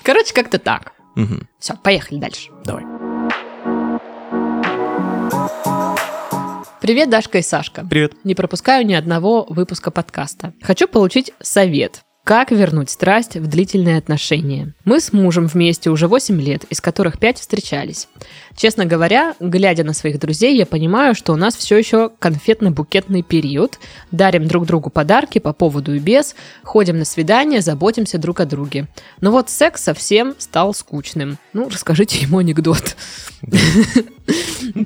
Короче, 0.03 0.35
как-то 0.35 0.59
так. 0.59 0.93
Мгм. 1.15 1.49
Все, 1.59 1.75
поехали 1.83 2.19
дальше. 2.19 2.51
Давай. 2.65 2.85
Привет, 6.81 7.09
Дашка 7.09 7.39
и 7.39 7.43
Сашка. 7.43 7.87
Привет. 7.89 8.13
Не 8.25 8.35
пропускаю 8.35 8.87
ни 8.87 8.93
одного 8.93 9.47
выпуска 9.49 9.91
подкаста. 9.91 10.53
Хочу 10.63 10.87
получить 10.87 11.33
совет. 11.41 12.03
Как 12.25 12.51
вернуть 12.51 12.89
страсть 12.89 13.37
в 13.37 13.47
длительные 13.47 13.99
отношения? 13.99 14.73
Мы 14.87 15.01
с 15.01 15.13
мужем 15.13 15.47
вместе 15.47 15.91
уже 15.91 16.09
8 16.09 16.41
лет, 16.41 16.65
из 16.71 16.81
которых 16.81 17.19
5 17.19 17.39
встречались. 17.39 18.09
Честно 18.57 18.87
говоря, 18.87 19.35
глядя 19.41 19.85
на 19.85 19.93
своих 19.93 20.19
друзей, 20.19 20.57
я 20.57 20.65
понимаю, 20.65 21.15
что 21.15 21.35
у 21.35 21.37
нас 21.37 21.55
все 21.55 21.77
еще 21.77 22.11
конфетно-букетный 22.19 23.23
период. 23.23 23.79
Дарим 24.11 24.49
друг 24.49 24.65
другу 24.65 24.89
подарки 24.89 25.39
по 25.39 25.53
поводу 25.53 25.95
и 25.95 25.99
без, 25.99 26.35
ходим 26.63 26.99
на 26.99 27.05
свидания, 27.05 27.61
заботимся 27.61 28.17
друг 28.17 28.41
о 28.41 28.47
друге. 28.47 28.89
Но 29.21 29.31
вот 29.31 29.51
секс 29.51 29.83
совсем 29.83 30.35
стал 30.39 30.73
скучным. 30.73 31.37
Ну, 31.53 31.69
расскажите 31.69 32.21
ему 32.21 32.39
анекдот. 32.39 32.97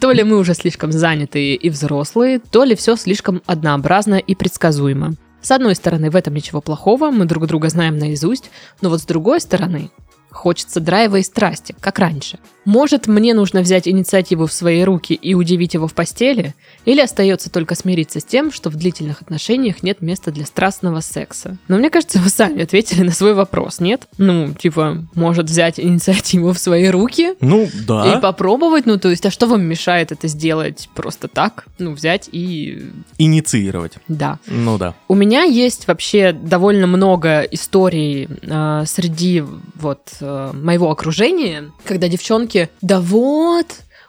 То 0.01 0.11
ли 0.11 0.25
мы 0.25 0.39
уже 0.39 0.55
слишком 0.55 0.91
занятые 0.91 1.55
и 1.55 1.71
взрослые, 1.71 2.41
то 2.41 2.65
ли 2.65 2.75
все 2.75 2.97
слишком 2.97 3.43
однообразно 3.47 4.17
и 4.17 4.35
предсказуемо. 4.35 5.15
С 5.41 5.51
одной 5.51 5.75
стороны, 5.75 6.11
в 6.11 6.17
этом 6.17 6.35
ничего 6.35 6.61
плохого, 6.61 7.11
мы 7.11 7.25
друг 7.25 7.47
друга 7.47 7.69
знаем 7.69 7.99
наизусть, 7.99 8.51
но 8.81 8.91
вот 8.91 9.01
с 9.01 9.07
другой 9.07 9.41
стороны, 9.41 9.91
хочется 10.31 10.81
драйва 10.81 11.17
и 11.17 11.23
страсти, 11.23 11.75
как 11.81 11.99
раньше. 11.99 12.39
Может, 12.69 13.07
мне 13.07 13.33
нужно 13.33 13.63
взять 13.63 13.89
инициативу 13.89 14.47
в 14.47 14.53
свои 14.53 14.83
руки 14.83 15.15
и 15.15 15.33
удивить 15.33 15.73
его 15.73 15.89
в 15.89 15.95
постели? 15.95 16.55
Или 16.85 17.01
остается 17.01 17.49
только 17.49 17.75
смириться 17.75 18.21
с 18.21 18.25
тем, 18.25 18.53
что 18.53 18.69
в 18.69 18.77
длительных 18.77 19.23
отношениях 19.23 19.83
нет 19.83 20.03
места 20.03 20.31
для 20.33 20.45
страстного 20.45 21.01
секса? 21.01 21.57
Но 21.69 21.79
мне 21.79 21.89
кажется, 21.89 22.19
вы 22.19 22.29
сами 22.29 22.65
ответили 22.65 23.05
на 23.05 23.13
свой 23.13 23.33
вопрос, 23.33 23.81
нет? 23.81 24.03
Ну, 24.19 24.53
типа, 24.53 25.03
может 25.15 25.47
взять 25.47 25.81
инициативу 25.81 26.53
в 26.53 26.59
свои 26.59 26.89
руки? 26.89 27.37
Ну, 27.41 27.71
да. 27.87 28.19
И 28.19 28.21
попробовать, 28.21 28.85
ну 28.85 28.99
то 28.99 29.09
есть, 29.09 29.25
а 29.25 29.31
что 29.31 29.47
вам 29.47 29.63
мешает 29.63 30.13
это 30.13 30.29
сделать 30.29 30.91
просто 30.95 31.27
так? 31.27 31.65
Ну, 31.79 31.93
взять 31.93 32.29
и... 32.33 32.83
Инициировать. 33.17 33.95
Да. 34.09 34.41
Ну 34.47 34.77
да. 34.77 34.95
У 35.09 35.15
меня 35.15 35.45
есть 35.45 35.89
вообще 35.89 36.33
довольно 36.33 36.87
много 36.87 37.41
историй 37.45 38.29
э, 38.43 38.85
среди 38.87 39.43
вот 39.75 40.01
э, 40.21 40.51
моего 40.53 40.91
окружения, 40.91 41.71
когда 41.87 42.09
девчонки, 42.09 42.58
да 42.81 43.01
вот, 43.01 43.67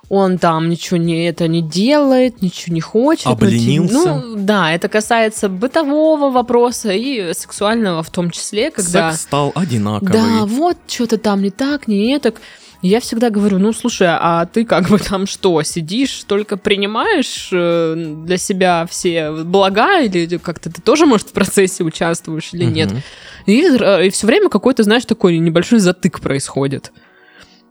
он 0.09 0.39
там 0.39 0.69
ничего 0.69 0.97
не 0.97 1.27
это 1.27 1.47
не 1.47 1.61
делает, 1.61 2.41
ничего 2.41 2.73
не 2.73 2.81
хочет. 2.81 3.25
ну, 3.25 3.35
типа, 3.35 3.45
Обленился. 3.45 4.15
Ну, 4.15 4.35
да, 4.37 4.73
это 4.73 4.89
касается 4.89 5.49
бытового 5.49 6.31
вопроса 6.31 6.91
и 6.91 7.33
сексуального 7.33 8.01
в 8.01 8.09
том 8.09 8.31
числе, 8.31 8.71
когда... 8.71 9.11
Секс 9.11 9.23
стал 9.23 9.51
одинаковый. 9.55 10.13
Да, 10.13 10.45
вот 10.45 10.77
что-то 10.87 11.17
там 11.17 11.43
не 11.43 11.51
так, 11.51 11.87
не 11.87 12.11
это. 12.11 12.33
Я 12.81 13.01
всегда 13.01 13.29
говорю, 13.29 13.59
ну 13.59 13.73
слушай, 13.73 14.07
а 14.09 14.45
ты 14.45 14.63
как 14.63 14.87
бы 14.89 14.99
там 14.99 15.27
что, 15.27 15.61
сидишь, 15.63 16.23
только 16.25 16.55
принимаешь 16.55 17.49
э, 17.51 18.15
для 18.25 18.37
себя 18.37 18.87
все 18.89 19.31
блага, 19.31 19.99
или 19.99 20.37
как-то 20.37 20.71
ты 20.71 20.81
тоже, 20.81 21.05
может, 21.05 21.27
в 21.27 21.33
процессе 21.33 21.83
участвуешь 21.83 22.49
или 22.53 22.63
нет? 22.63 22.91
Мгм. 22.91 23.01
И, 23.47 24.09
все 24.11 24.27
время 24.27 24.49
какой-то, 24.49 24.83
знаешь, 24.83 25.05
такой 25.05 25.37
небольшой 25.39 25.79
затык 25.79 26.21
происходит. 26.21 26.91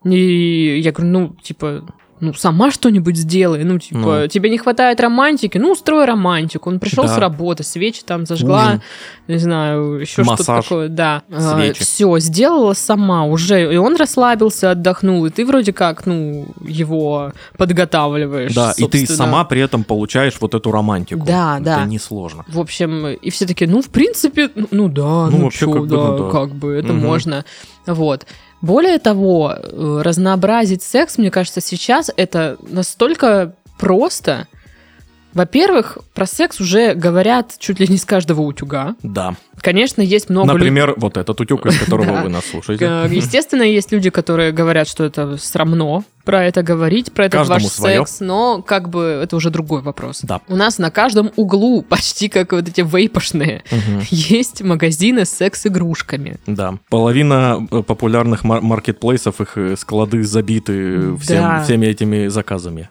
И 0.04 0.80
я 0.80 0.92
говорю, 0.92 1.10
ну, 1.12 1.36
типа, 1.42 1.82
ну, 2.20 2.34
сама 2.34 2.72
что-нибудь 2.72 3.16
сделай. 3.16 3.62
Ну, 3.62 3.78
типа, 3.78 3.98
Ну. 4.22 4.26
тебе 4.26 4.50
не 4.50 4.58
хватает 4.58 5.00
романтики, 5.00 5.56
ну, 5.56 5.70
устрой 5.70 6.04
романтику. 6.04 6.68
Он 6.68 6.80
пришел 6.80 7.04
Да. 7.04 7.14
с 7.14 7.18
работы, 7.18 7.62
свечи 7.62 8.02
там 8.04 8.26
зажгла, 8.26 8.64
Ужин. 8.66 8.82
не 9.28 9.36
знаю, 9.36 10.00
еще 10.00 10.24
что-то 10.24 10.44
такое. 10.44 10.88
Да. 10.88 11.22
Свечи. 11.30 11.80
все, 11.84 12.18
сделала 12.18 12.72
сама 12.72 13.24
уже. 13.24 13.72
И 13.72 13.76
он 13.76 13.94
расслабился, 13.94 14.72
отдохнул. 14.72 15.26
И 15.26 15.30
ты 15.30 15.46
вроде 15.46 15.72
как, 15.72 16.06
ну, 16.06 16.46
его 16.60 17.32
подготавливаешь. 17.56 18.52
Да, 18.52 18.72
и 18.76 18.84
ты 18.88 19.06
сама 19.06 19.44
при 19.44 19.60
этом 19.60 19.84
получаешь 19.84 20.36
вот 20.40 20.54
эту 20.54 20.72
романтику. 20.72 21.24
Да, 21.24 21.56
Это 21.56 21.64
да. 21.64 21.84
несложно. 21.84 22.44
В 22.48 22.58
общем, 22.58 23.06
и 23.08 23.30
все 23.30 23.46
таки 23.46 23.66
ну, 23.66 23.80
в 23.80 23.90
принципе, 23.90 24.50
ну, 24.56 24.66
ну 24.72 24.88
да, 24.88 25.26
Ну, 25.30 25.38
ну, 25.38 25.44
вообще, 25.44 25.66
чё, 25.66 25.72
как 25.72 25.82
бы, 25.82 25.88
да, 25.96 26.08
ну 26.08 26.18
да. 26.18 26.30
как 26.32 26.52
бы, 26.54 26.72
это 26.72 26.92
Мгм. 26.92 27.06
можно. 27.06 27.44
Вот. 27.86 28.26
Более 28.60 28.98
того, 28.98 29.54
э, 29.54 30.00
разнообразить 30.02 30.82
секс, 30.82 31.18
мне 31.18 31.30
кажется, 31.30 31.60
сейчас 31.60 32.10
это 32.16 32.56
настолько 32.62 33.54
просто. 33.78 34.48
Во-первых, 35.38 35.98
про 36.14 36.26
секс 36.26 36.60
уже 36.60 36.94
говорят 36.94 37.54
чуть 37.60 37.78
ли 37.78 37.86
не 37.88 37.96
с 37.96 38.04
каждого 38.04 38.40
утюга. 38.40 38.96
Да. 39.04 39.36
Конечно, 39.60 40.02
есть 40.02 40.28
много. 40.30 40.52
Например, 40.52 40.94
вот 40.96 41.16
этот 41.16 41.40
утюг, 41.40 41.64
из 41.66 41.78
которого 41.78 42.22
вы 42.22 42.28
нас 42.28 42.44
слушаете. 42.46 42.84
Э, 42.84 43.06
Естественно, 43.08 43.62
есть 43.62 43.92
люди, 43.92 44.10
которые 44.10 44.50
говорят, 44.50 44.88
что 44.88 45.04
это 45.04 45.36
срамно 45.36 46.02
про 46.24 46.44
это 46.44 46.62
говорить, 46.64 47.12
про 47.12 47.26
этот 47.26 47.38
Каждому 47.38 47.60
ваш 47.60 47.72
секс, 47.72 48.20
но 48.20 48.60
как 48.62 48.88
бы 48.90 49.20
это 49.22 49.36
уже 49.36 49.50
другой 49.50 49.80
вопрос. 49.80 50.20
Да. 50.24 50.40
У 50.48 50.56
нас 50.56 50.78
на 50.78 50.90
каждом 50.90 51.30
углу, 51.36 51.82
почти 51.88 52.28
как 52.28 52.50
вот 52.52 52.68
эти 52.68 52.80
вейпошные, 52.82 53.62
есть 54.10 54.62
магазины 54.62 55.24
с 55.24 55.30
секс-игрушками. 55.30 56.38
Да. 56.46 56.74
Половина 56.90 57.66
э, 57.70 57.82
популярных 57.82 58.42
мар- 58.42 58.60
маркетплейсов, 58.60 59.40
их 59.40 59.56
э, 59.56 59.76
склады 59.76 60.24
забиты 60.24 61.16
всем- 61.18 61.42
Да. 61.42 61.62
всеми 61.64 61.86
этими 61.86 62.26
заказами. 62.26 62.88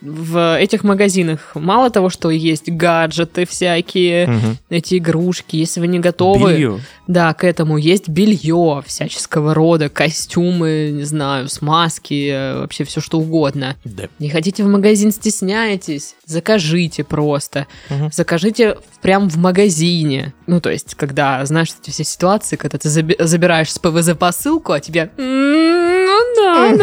В 0.00 0.56
этих 0.58 0.84
магазинах 0.84 1.52
мало 1.54 1.90
того, 1.90 2.08
что 2.10 2.30
есть 2.30 2.70
гаджеты 2.70 3.46
всякие, 3.46 4.26
Мгм. 4.26 4.56
эти 4.70 4.98
игрушки, 4.98 5.56
если 5.56 5.80
вы 5.80 5.86
не 5.86 5.98
готовы, 5.98 6.52
Белье. 6.54 6.80
да, 7.06 7.34
к 7.34 7.44
этому 7.44 7.76
есть 7.76 8.08
белье 8.08 8.82
всяческого 8.86 9.54
рода, 9.54 9.88
костюмы, 9.88 10.90
не 10.92 11.04
знаю, 11.04 11.48
смазки, 11.48 12.30
э, 12.32 12.58
вообще 12.60 12.84
все 12.84 13.00
что 13.00 13.18
угодно. 13.18 13.76
Да. 13.84 14.04
Не 14.18 14.30
хотите 14.30 14.64
в 14.64 14.68
магазин, 14.68 15.12
стесняетесь, 15.12 16.14
закажите 16.24 17.04
просто. 17.04 17.66
Мгм. 17.90 18.10
Закажите 18.12 18.76
прям 19.02 19.28
в 19.28 19.36
магазине. 19.36 20.32
Ну, 20.46 20.60
то 20.60 20.70
есть, 20.70 20.94
когда, 20.94 21.44
знаешь, 21.46 21.68
эти 21.80 21.90
все 21.90 22.04
ситуации, 22.04 22.56
когда 22.56 22.78
ты 22.78 22.88
заби- 22.88 23.22
забираешь 23.22 23.72
с 23.72 23.78
ПВЗ 23.78 24.14
посылку, 24.18 24.72
а 24.72 24.80
тебе... 24.80 25.10
«М, 26.50 26.78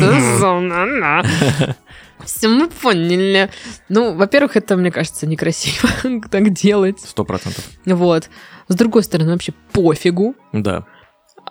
Ну 0.00 1.74
Все 2.24 2.48
мы 2.48 2.68
поняли. 2.68 3.48
Ну, 3.88 4.14
во-первых, 4.14 4.56
это, 4.56 4.76
мне 4.76 4.90
кажется, 4.90 5.26
некрасиво 5.26 5.88
так 6.30 6.50
делать. 6.52 7.00
Сто 7.00 7.24
процентов. 7.24 7.64
Вот. 7.86 8.28
С 8.68 8.74
другой 8.74 9.02
стороны, 9.04 9.32
вообще 9.32 9.52
пофигу. 9.72 10.34
Да. 10.52 10.84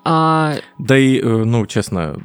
А, 0.06 0.56
Да 0.78 0.98
и, 0.98 1.20
э, 1.20 1.24
ну, 1.26 1.66
честно, 1.66 2.16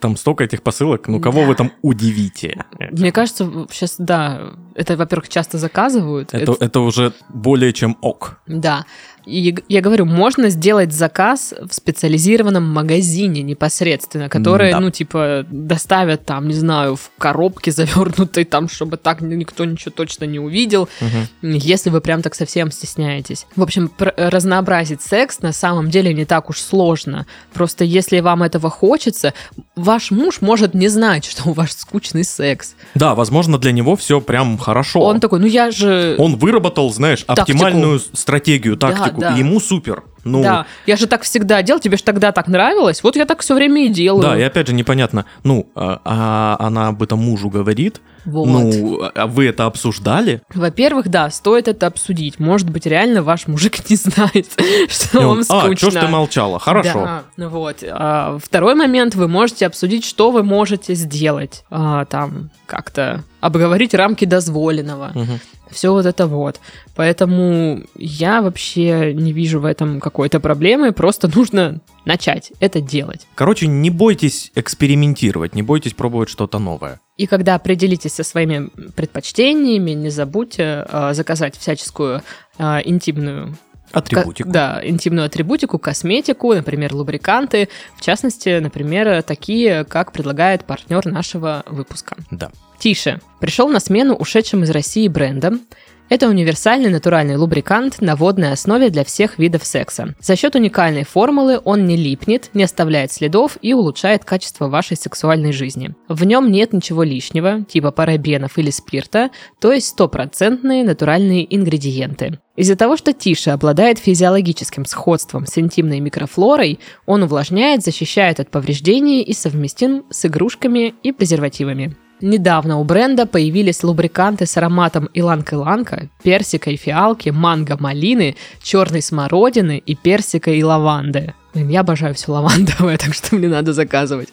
там 0.00 0.16
столько 0.16 0.44
этих 0.44 0.62
посылок, 0.62 1.08
ну, 1.08 1.20
кого 1.20 1.40
Да. 1.42 1.46
вы 1.46 1.54
там 1.54 1.72
удивите? 1.80 2.64
мне 2.90 3.10
кажется, 3.12 3.50
сейчас, 3.70 3.94
да, 3.98 4.52
это, 4.74 4.96
во-первых, 4.96 5.28
часто 5.28 5.56
заказывают. 5.58 6.34
Это, 6.34 6.56
это 6.60 6.80
уже 6.80 7.12
более 7.30 7.72
чем 7.72 7.96
ок. 8.02 8.40
Да. 8.46 8.84
И 9.26 9.54
я 9.68 9.80
говорю, 9.80 10.04
можно 10.04 10.48
сделать 10.50 10.92
заказ 10.92 11.54
в 11.60 11.72
специализированном 11.74 12.64
магазине 12.68 13.42
непосредственно, 13.42 14.28
который, 14.28 14.70
Да. 14.72 14.80
ну, 14.80 14.90
типа, 14.90 15.46
доставят 15.50 16.24
там, 16.26 16.48
не 16.48 16.54
знаю, 16.54 16.96
в 16.96 17.10
коробке 17.18 17.70
завернутой, 17.72 18.44
там, 18.44 18.68
чтобы 18.68 18.96
так 18.96 19.20
никто 19.20 19.64
ничего 19.64 19.92
точно 19.92 20.24
не 20.24 20.38
увидел, 20.38 20.88
Мгм. 21.00 21.54
если 21.56 21.90
вы 21.90 22.00
прям 22.00 22.22
так 22.22 22.34
совсем 22.34 22.70
стесняетесь. 22.70 23.46
В 23.56 23.62
общем, 23.62 23.90
разнообразить 23.98 25.02
секс 25.02 25.40
на 25.40 25.52
самом 25.52 25.90
деле 25.90 26.12
не 26.14 26.24
так 26.24 26.50
уж 26.50 26.58
сложно. 26.60 27.26
Просто 27.52 27.84
если 27.84 28.20
вам 28.20 28.42
этого 28.42 28.70
хочется, 28.70 29.34
ваш 29.76 30.10
муж 30.10 30.40
может 30.40 30.74
не 30.74 30.88
знать, 30.88 31.24
что 31.30 31.50
у 31.50 31.52
вас 31.52 31.72
скучный 31.72 32.24
секс. 32.24 32.74
Да, 32.94 33.14
возможно, 33.14 33.58
для 33.58 33.72
него 33.72 33.96
все 33.96 34.20
прям 34.20 34.58
хорошо. 34.58 35.00
Он 35.00 35.20
такой, 35.20 35.38
ну 35.40 35.46
я 35.46 35.70
же... 35.70 36.16
Он 36.18 36.36
выработал, 36.36 36.92
знаешь, 36.92 37.20
Тактику. 37.24 37.42
оптимальную 37.42 37.98
стратегию, 38.00 38.76
Да, 38.76 38.88
тактику, 39.12 39.20
да. 39.20 39.36
и 39.36 39.38
ему 39.38 39.60
супер. 39.60 40.02
Ну, 40.24 40.42
Да, 40.42 40.66
я 40.86 40.96
же 40.96 41.06
так 41.06 41.22
всегда 41.22 41.62
делал, 41.62 41.80
тебе 41.80 41.96
же 41.96 42.04
тогда 42.04 42.30
так 42.30 42.46
нравилось, 42.46 43.02
вот 43.02 43.16
я 43.16 43.24
так 43.24 43.40
все 43.40 43.54
время 43.54 43.86
и 43.86 43.88
делаю. 43.88 44.22
Да, 44.22 44.38
и 44.38 44.42
опять 44.42 44.68
же 44.68 44.74
непонятно, 44.74 45.24
ну, 45.42 45.68
а, 45.74 46.00
а 46.04 46.56
она 46.60 46.88
об 46.88 47.02
этом 47.02 47.18
мужу 47.18 47.50
говорит, 47.50 48.00
Вот. 48.24 48.46
ну, 48.46 49.00
а 49.16 49.26
вы 49.26 49.46
это 49.46 49.66
обсуждали? 49.66 50.40
Во-первых, 50.54 51.08
да, 51.08 51.28
стоит 51.30 51.66
это 51.66 51.88
обсудить. 51.88 52.38
Может 52.38 52.70
быть, 52.70 52.86
реально 52.86 53.22
ваш 53.24 53.48
мужик 53.48 53.90
не 53.90 53.96
знает, 53.96 54.46
что 54.88 55.20
И 55.20 55.24
он, 55.24 55.28
вам 55.28 55.38
а, 55.40 55.62
скучно. 55.62 55.76
что 55.76 55.90
ж 55.90 56.04
ты 56.04 56.08
молчала? 56.08 56.60
Хорошо. 56.60 57.04
Да, 57.04 57.22
ну 57.36 57.48
вот. 57.48 57.78
А, 57.82 58.38
второй 58.40 58.76
момент, 58.76 59.16
вы 59.16 59.26
можете 59.26 59.66
обсудить, 59.66 60.04
что 60.04 60.30
вы 60.30 60.44
можете 60.44 60.94
сделать. 60.94 61.64
А, 61.68 62.04
там, 62.04 62.50
как-то 62.66 63.24
обговорить 63.40 63.92
рамки 63.92 64.24
дозволенного. 64.24 65.10
Мгм. 65.14 65.40
Все 65.72 65.92
вот 65.92 66.06
это 66.06 66.26
вот. 66.26 66.60
Поэтому 66.94 67.82
я 67.96 68.42
вообще 68.42 69.12
не 69.14 69.32
вижу 69.32 69.60
в 69.60 69.64
этом 69.64 70.00
какой-то 70.00 70.40
проблемы. 70.40 70.92
Просто 70.92 71.28
нужно 71.34 71.80
начать 72.04 72.52
это 72.60 72.80
делать. 72.80 73.26
Короче, 73.34 73.66
не 73.66 73.90
бойтесь 73.90 74.52
экспериментировать, 74.54 75.54
не 75.54 75.62
бойтесь 75.62 75.94
пробовать 75.94 76.28
что-то 76.28 76.58
новое. 76.58 77.00
И 77.16 77.26
когда 77.26 77.54
определитесь 77.54 78.14
со 78.14 78.24
своими 78.24 78.70
предпочтениями, 78.96 79.92
не 79.92 80.10
забудьте 80.10 80.86
э, 80.88 81.14
заказать 81.14 81.56
всяческую 81.56 82.22
э, 82.58 82.78
интимную 82.84 83.56
Атрибутику. 83.92 84.48
Ка- 84.48 84.52
да, 84.52 84.80
интимную 84.82 85.26
атрибутику, 85.26 85.78
косметику, 85.78 86.54
например, 86.54 86.94
лубриканты, 86.94 87.68
в 87.94 88.00
частности, 88.00 88.58
например, 88.58 89.22
такие, 89.22 89.84
как 89.84 90.12
предлагает 90.12 90.64
партнер 90.64 91.04
нашего 91.06 91.62
выпуска. 91.66 92.16
Да. 92.30 92.50
Тише. 92.82 93.20
Пришел 93.38 93.68
на 93.68 93.78
смену 93.78 94.16
ушедшим 94.16 94.64
из 94.64 94.70
России 94.70 95.06
брендам. 95.06 95.60
Это 96.08 96.28
универсальный 96.28 96.90
натуральный 96.90 97.36
лубрикант 97.36 98.00
на 98.00 98.16
водной 98.16 98.50
основе 98.50 98.90
для 98.90 99.04
всех 99.04 99.38
видов 99.38 99.64
секса. 99.64 100.16
За 100.18 100.34
счет 100.34 100.56
уникальной 100.56 101.04
формулы 101.04 101.60
он 101.62 101.86
не 101.86 101.96
липнет, 101.96 102.50
не 102.54 102.64
оставляет 102.64 103.12
следов 103.12 103.56
и 103.62 103.72
улучшает 103.72 104.24
качество 104.24 104.66
вашей 104.66 104.96
сексуальной 104.96 105.52
жизни. 105.52 105.94
В 106.08 106.24
нем 106.24 106.50
нет 106.50 106.72
ничего 106.72 107.04
лишнего, 107.04 107.62
типа 107.62 107.92
парабенов 107.92 108.58
или 108.58 108.70
спирта, 108.70 109.30
то 109.60 109.72
есть 109.72 109.86
стопроцентные 109.86 110.82
натуральные 110.82 111.54
ингредиенты. 111.54 112.40
Из-за 112.56 112.74
того, 112.74 112.96
что 112.96 113.12
Тише 113.12 113.50
обладает 113.50 114.00
физиологическим 114.00 114.86
сходством 114.86 115.46
с 115.46 115.56
интимной 115.56 116.00
микрофлорой, 116.00 116.80
он 117.06 117.22
увлажняет, 117.22 117.84
защищает 117.84 118.40
от 118.40 118.50
повреждений 118.50 119.22
и 119.22 119.32
совместим 119.32 120.04
с 120.10 120.26
игрушками 120.26 120.94
и 121.04 121.12
презервативами. 121.12 121.96
Недавно 122.22 122.78
у 122.78 122.84
бренда 122.84 123.26
появились 123.26 123.82
лубриканты 123.82 124.46
с 124.46 124.56
ароматом 124.56 125.10
иланг-иланка, 125.12 126.08
персика 126.22 126.70
и 126.70 126.76
фиалки, 126.76 127.30
манго-малины, 127.30 128.36
черной 128.62 129.02
смородины 129.02 129.82
и 129.84 129.96
персика 129.96 130.52
и 130.52 130.62
лаванды. 130.62 131.34
Блин, 131.52 131.68
я 131.68 131.80
обожаю 131.80 132.14
все 132.14 132.30
лавандовое, 132.30 132.96
так 133.04 133.12
что 133.12 133.34
мне 133.34 133.48
надо 133.48 133.72
заказывать. 133.72 134.28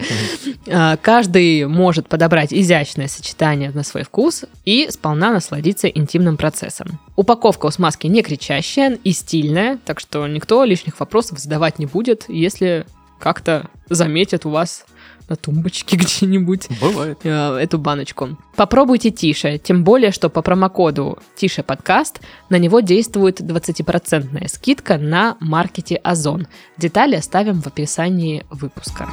А, 0.72 0.98
Каждый 0.98 1.66
может 1.66 2.08
подобрать 2.08 2.54
изящное 2.54 3.08
сочетание 3.08 3.72
на 3.72 3.84
свой 3.84 4.04
вкус 4.04 4.46
и 4.66 4.88
сполна 4.92 5.32
насладиться 5.34 5.88
интимным 5.88 6.38
процессом. 6.38 7.00
Упаковка 7.16 7.66
у 7.66 7.72
смазки 7.72 8.06
не 8.06 8.22
кричащая 8.22 9.00
и 9.04 9.12
стильная, 9.14 9.80
так 9.84 10.00
что 10.00 10.28
никто 10.28 10.64
лишних 10.64 11.00
вопросов 11.00 11.40
задавать 11.40 11.80
не 11.80 11.88
будет, 11.88 12.26
если 12.28 12.86
как-то 13.20 13.68
заметит 13.90 14.46
у 14.46 14.52
вас 14.52 14.86
на 15.30 15.36
тумбочке 15.36 15.96
где-нибудь 15.98 16.68
Бывает. 16.82 17.20
э, 17.24 17.58
эту 17.58 17.78
баночку. 17.78 18.38
Попробуйте 18.56 19.12
Тише, 19.12 19.58
тем 19.58 19.84
более, 19.84 20.12
что 20.12 20.30
по 20.30 20.42
промокоду 20.42 21.20
Тише 21.36 21.64
подкаст 21.64 22.20
на 22.50 22.58
него 22.58 22.80
действует 22.80 23.42
20% 23.42 24.48
скидка 24.48 24.98
на 24.98 25.38
маркете 25.40 25.96
Озон. 25.96 26.48
Детали 26.78 27.16
оставим 27.16 27.62
в 27.62 27.68
описании 27.68 28.46
выпуска. 28.50 29.08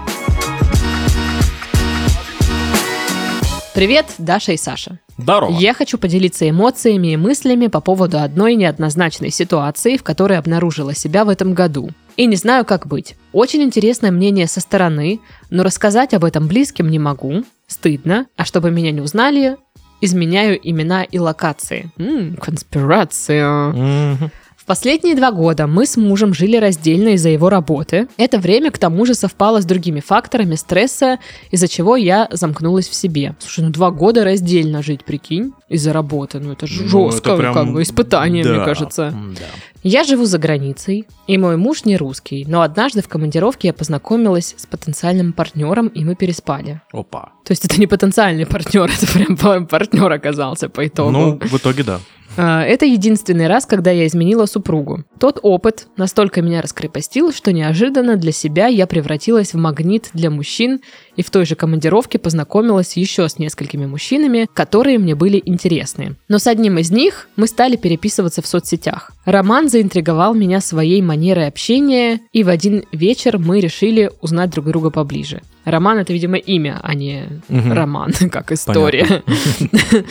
Привет, 3.77 4.07
Даша 4.17 4.53
и 4.53 4.57
Саша. 4.57 5.01
Здорово. 5.19 5.53
Я 5.59 5.75
хочу 5.75 5.99
поделиться 5.99 6.49
эмоциями 6.49 7.09
и 7.09 7.17
мыслями 7.19 7.67
по 7.67 7.83
поводу 7.83 8.19
одной 8.19 8.55
неоднозначной 8.55 9.31
ситуации, 9.31 9.99
в 9.99 10.03
которой 10.03 10.39
обнаружила 10.39 10.95
себя 10.95 11.27
в 11.27 11.29
этом 11.29 11.53
году. 11.53 11.91
И 12.17 12.27
не 12.27 12.37
знаю, 12.37 12.65
как 12.65 12.87
быть. 12.87 13.17
Очень 13.33 13.63
интересное 13.63 14.11
мнение 14.11 14.47
со 14.47 14.61
стороны, 14.61 15.21
но 15.51 15.63
рассказать 15.63 16.15
об 16.15 16.25
этом 16.25 16.49
близким 16.49 16.89
не 16.89 16.99
могу. 16.99 17.45
Стыдно. 17.67 18.27
А 18.37 18.45
чтобы 18.45 18.71
меня 18.71 18.91
не 18.93 19.01
узнали, 19.01 19.57
изменяю 20.01 20.59
имена 20.63 21.03
и 21.03 21.19
локации. 21.19 21.91
М, 21.99 22.37
конспирация. 22.37 23.73
Мгм. 23.73 24.31
Последние 24.67 25.15
два 25.15 25.31
года 25.31 25.69
мы 25.69 25.87
с 25.87 25.97
мужем 25.97 26.35
жили 26.35 26.57
раздельно 26.57 27.11
из-за 27.11 27.29
его 27.29 27.49
работы. 27.49 28.09
Это 28.17 28.39
время 28.41 28.73
к 28.73 28.79
тому 28.79 29.07
же 29.07 29.15
совпало 29.15 29.61
с 29.63 29.65
другими 29.65 30.01
факторами 30.01 30.57
стресса, 30.57 31.19
из-за 31.53 31.69
чего 31.69 31.95
я 31.95 32.27
замкнулась 32.33 32.89
в 32.89 32.95
себе. 32.95 33.37
Слушай, 33.39 33.65
ну 33.65 33.71
два 33.71 33.93
года 33.93 34.25
раздельно 34.25 34.83
жить, 34.83 35.05
прикинь, 35.05 35.53
из-за 35.69 35.93
работы. 35.93 36.41
Ну 36.41 36.51
это 36.53 36.67
Ну, 36.69 37.11
жестко, 37.11 37.31
это 37.31 37.39
прям- 37.39 37.55
как 37.55 37.73
бы 37.73 37.83
испытание, 37.83 38.43
мне 38.45 38.59
Да, 38.59 38.65
кажется. 38.65 39.15
да. 39.39 39.45
Я 39.85 40.03
живу 40.03 40.25
за 40.25 40.39
границей, 40.39 41.07
и 41.29 41.39
мой 41.39 41.57
муж 41.57 41.85
не 41.85 41.97
русский, 41.97 42.45
но 42.49 42.63
однажды 42.63 43.03
в 43.03 43.09
командировке 43.09 43.69
я 43.69 43.73
познакомилась 43.73 44.55
с 44.59 44.67
потенциальным 44.67 45.33
партнером, 45.33 45.87
и 45.87 46.03
мы 46.05 46.17
переспали. 46.17 46.81
Опа. 46.93 47.31
То 47.45 47.53
есть 47.53 47.65
это 47.65 47.79
не 47.79 47.87
потенциальный 47.87 48.47
партнер, 48.47 48.91
это 48.91 49.07
прям 49.13 49.37
па- 49.37 49.61
партнер 49.61 50.11
оказался 50.11 50.69
по 50.69 50.85
итогу. 50.85 51.11
Ну, 51.13 51.39
в 51.41 51.57
итоге 51.57 51.85
да. 51.85 52.01
А, 52.37 52.63
Это 52.63 52.85
единственный 52.85 53.47
раз, 53.47 53.67
когда 53.67 53.91
я 53.91 54.07
изменила 54.07 54.47
супругу. 54.47 55.05
Тот 55.19 55.39
опыт 55.43 55.89
настолько 55.97 56.43
меня 56.43 56.61
раскрепостил, 56.61 57.33
что 57.33 57.53
неожиданно 57.53 58.17
для 58.17 58.33
себя 58.33 58.67
я 58.67 58.87
превратилась 58.87 59.55
в 59.55 59.59
магнит 59.59 60.11
для 60.13 60.31
мужчин 60.31 60.81
и 61.17 61.23
в 61.23 61.31
той 61.31 61.45
же 61.47 61.55
командировке 61.55 62.19
познакомилась 62.19 62.97
еще 62.97 63.29
с 63.29 63.39
несколькими 63.39 63.87
мужчинами, 63.87 64.49
которые 64.55 64.99
мне 64.99 65.15
были 65.15 65.43
интересны. 65.45 66.17
Но 66.29 66.39
с 66.39 66.47
одним 66.47 66.79
из 66.79 66.91
них 66.91 67.29
мы 67.37 67.47
стали 67.47 67.77
переписываться 67.77 68.43
в 68.43 68.47
соцсетях. 68.47 69.13
Роман 69.25 69.69
заинтриговал 69.69 70.35
меня 70.35 70.61
своей 70.61 71.03
манерой 71.03 71.49
общения, 71.49 72.21
и 72.33 72.45
в 72.45 72.49
один 72.49 72.85
вечер 72.93 73.39
мы 73.39 73.61
решили 73.61 74.11
узнать 74.21 74.51
друг 74.51 74.67
друга 74.67 74.91
поближе. 74.91 75.43
Роман 75.65 75.99
это, 75.99 76.13
видимо, 76.13 76.37
имя, 76.37 76.79
а 76.83 76.95
не 76.95 77.25
Мгм. 77.49 77.73
роман, 77.73 78.13
как 78.31 78.53
история. 78.53 79.23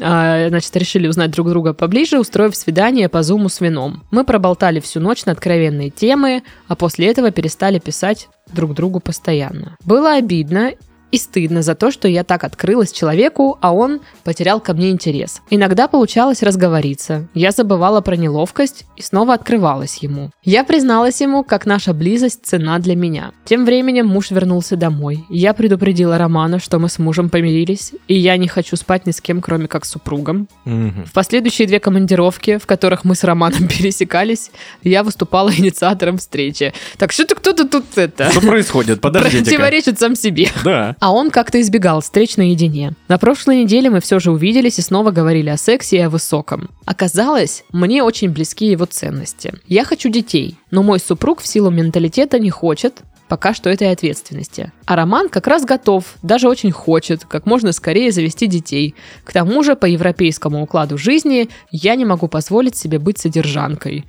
А, 0.00 0.48
Значит, 0.48 0.76
решили 0.76 1.06
узнать 1.06 1.30
друг 1.30 1.48
друга 1.48 1.72
поближе, 1.72 2.18
устроив 2.18 2.56
свидание 2.56 3.08
по 3.08 3.22
зуму 3.22 3.48
с 3.48 3.60
вином. 3.60 4.02
Мы 4.10 4.24
проболтали 4.24 4.80
всю 4.80 4.98
ночь 4.98 5.24
на 5.24 5.30
откровенные 5.32 5.90
темы, 5.90 6.42
а 6.66 6.74
после 6.74 7.06
этого 7.06 7.30
перестали 7.30 7.78
писать 7.78 8.28
друг 8.54 8.74
другу 8.74 9.00
постоянно. 9.00 9.76
Было 9.84 10.14
обидно 10.14 10.72
и 11.14 11.16
стыдно 11.16 11.62
за 11.62 11.76
то, 11.76 11.92
что 11.92 12.08
я 12.08 12.24
так 12.24 12.42
открылась 12.42 12.90
человеку, 12.90 13.56
а 13.60 13.72
он 13.72 14.00
потерял 14.24 14.58
ко 14.58 14.74
мне 14.74 14.90
интерес. 14.90 15.42
Иногда 15.48 15.86
получалось 15.86 16.42
разговориться. 16.42 17.28
Я 17.34 17.52
забывала 17.52 18.00
про 18.00 18.16
неловкость 18.16 18.84
и 18.96 19.02
снова 19.02 19.34
открывалась 19.34 19.98
ему. 19.98 20.32
Я 20.42 20.64
призналась 20.64 21.20
ему, 21.20 21.44
как 21.44 21.66
наша 21.66 21.94
близость 21.94 22.44
цена 22.44 22.80
для 22.80 22.96
меня. 22.96 23.30
Тем 23.44 23.64
временем 23.64 24.08
муж 24.08 24.32
вернулся 24.32 24.74
домой. 24.74 25.24
Я 25.28 25.54
предупредила 25.54 26.18
Романа, 26.18 26.58
что 26.58 26.80
мы 26.80 26.88
с 26.88 26.98
мужем 26.98 27.30
помирились, 27.30 27.92
и 28.08 28.14
я 28.14 28.36
не 28.36 28.48
хочу 28.48 28.74
спать 28.74 29.06
ни 29.06 29.12
с 29.12 29.20
кем, 29.20 29.40
кроме 29.40 29.68
как 29.68 29.84
с 29.84 29.90
супругом. 29.90 30.48
Мгм. 30.64 31.04
В 31.04 31.12
последующие 31.12 31.68
две 31.68 31.78
командировки, 31.78 32.58
в 32.58 32.66
которых 32.66 33.04
мы 33.04 33.14
с 33.14 33.22
Романом 33.22 33.68
пересекались, 33.68 34.50
я 34.82 35.04
выступала 35.04 35.54
инициатором 35.56 36.18
встречи. 36.18 36.72
Так 36.98 37.12
что-то 37.12 37.36
кто-то 37.36 37.68
тут 37.68 37.84
это... 37.94 38.32
Что 38.32 38.40
происходит? 38.40 39.00
Подождите. 39.00 39.44
Противоречит 39.44 40.00
сам 40.00 40.16
себе. 40.16 40.48
Да. 40.64 40.96
А 41.04 41.12
он 41.12 41.30
как-то 41.30 41.60
избегал 41.60 42.00
встреч 42.00 42.38
наедине. 42.38 42.94
На 43.08 43.18
прошлой 43.18 43.56
неделе 43.56 43.90
мы 43.90 44.00
все 44.00 44.18
же 44.20 44.32
увиделись 44.32 44.78
и 44.78 44.82
снова 44.82 45.10
говорили 45.10 45.50
о 45.50 45.58
сексе 45.58 45.98
и 45.98 46.00
о 46.00 46.08
высоком. 46.08 46.70
Оказалось, 46.86 47.62
мне 47.72 48.02
очень 48.02 48.30
близки 48.30 48.70
его 48.70 48.86
ценности. 48.86 49.52
Я 49.66 49.84
хочу 49.84 50.08
детей, 50.08 50.56
но 50.70 50.82
мой 50.82 50.98
супруг 50.98 51.42
в 51.42 51.46
силу 51.46 51.68
менталитета 51.68 52.38
не 52.38 52.48
хочет, 52.48 53.02
пока 53.28 53.52
что 53.52 53.68
этой 53.68 53.90
ответственности. 53.90 54.72
А 54.86 54.96
Роман 54.96 55.28
как 55.28 55.46
раз 55.46 55.66
готов, 55.66 56.04
даже 56.22 56.48
очень 56.48 56.72
хочет, 56.72 57.26
как 57.26 57.44
можно 57.44 57.72
скорее 57.72 58.10
завести 58.10 58.46
детей. 58.46 58.94
К 59.24 59.32
тому 59.34 59.62
же, 59.62 59.76
по 59.76 59.84
европейскому 59.84 60.62
укладу 60.62 60.96
жизни, 60.96 61.50
я 61.70 61.96
не 61.96 62.06
могу 62.06 62.28
позволить 62.28 62.76
себе 62.76 62.98
быть 62.98 63.18
содержанкой. 63.18 64.06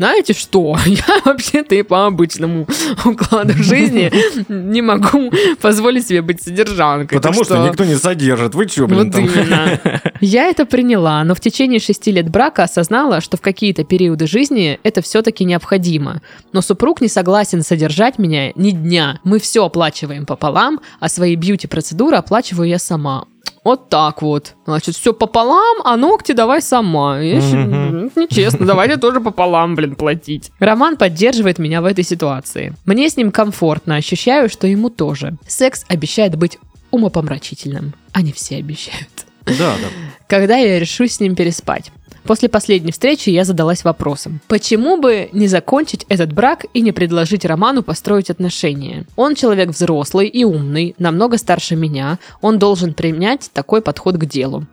Знаете 0.00 0.32
что? 0.32 0.78
Я 0.86 1.20
вообще-то 1.26 1.74
и 1.74 1.82
по 1.82 2.06
обычному 2.06 2.66
укладу 3.04 3.52
жизни 3.52 4.10
не 4.48 4.80
могу 4.80 5.30
позволить 5.60 6.08
себе 6.08 6.22
быть 6.22 6.42
содержанкой. 6.42 7.18
Потому 7.18 7.40
Так 7.40 7.44
что 7.44 7.68
никто 7.68 7.84
не 7.84 7.96
содержит. 7.96 8.54
Вы 8.54 8.64
чё, 8.64 8.86
блин, 8.86 9.04
Вот 9.04 9.12
там? 9.12 9.26
именно. 9.26 9.78
Я 10.22 10.46
это 10.46 10.64
приняла, 10.64 11.22
но 11.24 11.34
в 11.34 11.40
течение 11.40 11.80
шести 11.80 12.12
лет 12.12 12.30
брака 12.30 12.62
осознала, 12.62 13.20
что 13.20 13.36
в 13.36 13.42
какие-то 13.42 13.84
периоды 13.84 14.26
жизни 14.26 14.80
это 14.84 15.02
все-таки 15.02 15.44
необходимо. 15.44 16.22
Но 16.54 16.62
супруг 16.62 17.02
не 17.02 17.08
согласен 17.08 17.62
содержать 17.62 18.18
меня 18.18 18.52
ни 18.54 18.70
дня. 18.70 19.20
Мы 19.22 19.38
все 19.38 19.66
оплачиваем 19.66 20.24
пополам, 20.24 20.80
а 20.98 21.10
свои 21.10 21.36
бьюти-процедуры 21.36 22.16
оплачиваю 22.16 22.66
я 22.70 22.78
сама. 22.78 23.26
Вот 23.62 23.88
так 23.90 24.22
вот. 24.22 24.54
Значит, 24.64 24.96
все 24.96 25.12
пополам, 25.12 25.78
а 25.84 25.96
ногти 25.96 26.32
давай 26.32 26.62
сама. 26.62 27.20
Я 27.20 27.40
Мгм. 27.40 28.06
это 28.06 28.20
нечестно, 28.20 28.64
давайте 28.66 28.96
тоже 28.96 29.20
пополам, 29.20 29.74
блин, 29.74 29.96
платить. 29.96 30.50
Роман 30.60 30.96
поддерживает 30.96 31.58
меня 31.58 31.82
в 31.82 31.84
этой 31.84 32.02
ситуации. 32.04 32.74
Мне 32.86 33.10
с 33.10 33.16
ним 33.18 33.30
комфортно, 33.30 33.96
ощущаю, 33.96 34.48
что 34.48 34.66
ему 34.66 34.88
тоже. 34.88 35.34
Секс 35.46 35.84
обещает 35.88 36.36
быть 36.36 36.58
умопомрачительным. 36.90 37.94
Они 38.12 38.32
все 38.32 38.56
обещают. 38.56 39.26
Да, 39.46 39.54
да. 39.76 39.88
Когда 40.28 40.56
я 40.56 40.78
решусь 40.78 41.12
с 41.14 41.20
ним 41.20 41.34
переспать? 41.34 41.90
После 42.24 42.48
последней 42.48 42.92
встречи 42.92 43.30
я 43.30 43.44
задалась 43.44 43.84
вопросом, 43.84 44.40
почему 44.46 44.98
бы 44.98 45.28
не 45.32 45.48
закончить 45.48 46.04
этот 46.08 46.32
брак 46.32 46.66
и 46.74 46.80
не 46.80 46.92
предложить 46.92 47.44
Роману 47.44 47.82
построить 47.82 48.30
отношения? 48.30 49.06
Он 49.16 49.34
человек 49.34 49.70
взрослый 49.70 50.28
и 50.28 50.44
умный, 50.44 50.94
намного 50.98 51.38
старше 51.38 51.76
меня, 51.76 52.18
он 52.40 52.58
должен 52.58 52.94
принять 52.94 53.50
такой 53.52 53.82
подход 53.82 54.16
к 54.16 54.26
делу. 54.26 54.66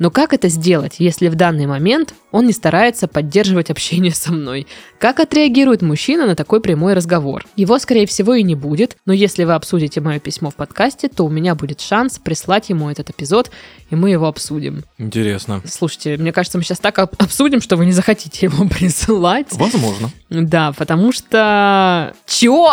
Но 0.00 0.10
как 0.10 0.32
это 0.32 0.48
сделать, 0.48 0.94
если 0.98 1.28
в 1.28 1.34
данный 1.34 1.66
момент 1.66 2.14
он 2.32 2.46
не 2.46 2.54
старается 2.54 3.06
поддерживать 3.06 3.70
общение 3.70 4.12
со 4.12 4.32
мной? 4.32 4.66
Как 4.98 5.20
отреагирует 5.20 5.82
мужчина 5.82 6.26
на 6.26 6.34
такой 6.34 6.62
прямой 6.62 6.94
разговор? 6.94 7.44
Его, 7.54 7.78
скорее 7.78 8.06
всего, 8.06 8.32
и 8.32 8.42
не 8.42 8.54
будет, 8.54 8.96
но 9.04 9.12
если 9.12 9.44
вы 9.44 9.52
обсудите 9.52 10.00
мое 10.00 10.18
письмо 10.18 10.48
в 10.48 10.54
подкасте, 10.54 11.08
то 11.08 11.26
у 11.26 11.28
меня 11.28 11.54
будет 11.54 11.82
шанс 11.82 12.18
прислать 12.18 12.70
ему 12.70 12.88
этот 12.88 13.10
эпизод, 13.10 13.50
и 13.90 13.96
мы 13.96 14.10
его 14.10 14.26
обсудим. 14.26 14.84
Интересно. 14.98 15.62
Слушайте, 15.66 16.16
мне 16.16 16.32
кажется, 16.32 16.58
мы 16.58 16.64
сейчас 16.64 16.78
так 16.78 16.98
об- 16.98 17.14
обсудим, 17.18 17.60
что 17.60 17.76
вы 17.76 17.86
не 17.86 17.92
захотите 17.92 18.46
его 18.46 18.66
присылать. 18.68 19.46
Возможно. 19.52 20.10
Да, 20.30 20.72
потому 20.72 21.12
что... 21.12 22.14
Чё? 22.26 22.72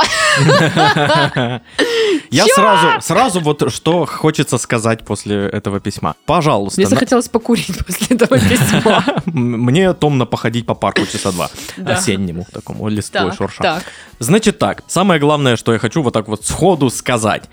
Я 2.30 2.46
сразу, 2.54 3.02
сразу 3.02 3.40
вот 3.40 3.72
что 3.74 4.06
хочется 4.06 4.58
сказать 4.58 5.06
после 5.06 5.48
этого 5.48 5.80
письма. 5.80 6.16
Пожалуйста, 6.26 6.80
Мне 6.80 6.88
захотелось 6.90 7.30
покурить 7.30 7.78
после 7.86 8.16
этого 8.16 8.38
письма. 8.40 9.04
Мне 9.26 9.94
томно 9.94 10.26
походить 10.26 10.66
по 10.66 10.76
парку 10.76 11.06
часа 11.06 11.32
два. 11.32 11.50
Осеннему 11.86 12.46
такому, 12.52 12.88
листвой 12.90 13.32
шурша. 13.36 13.82
Значит 14.20 14.60
так, 14.60 14.84
самое 14.88 15.20
главное, 15.20 15.56
что 15.56 15.74
я 15.74 15.80
хочу 15.80 16.02
вот 16.02 16.14
так 16.14 16.28
вот 16.28 16.46
сходу 16.46 16.90
сказать. 16.90 17.44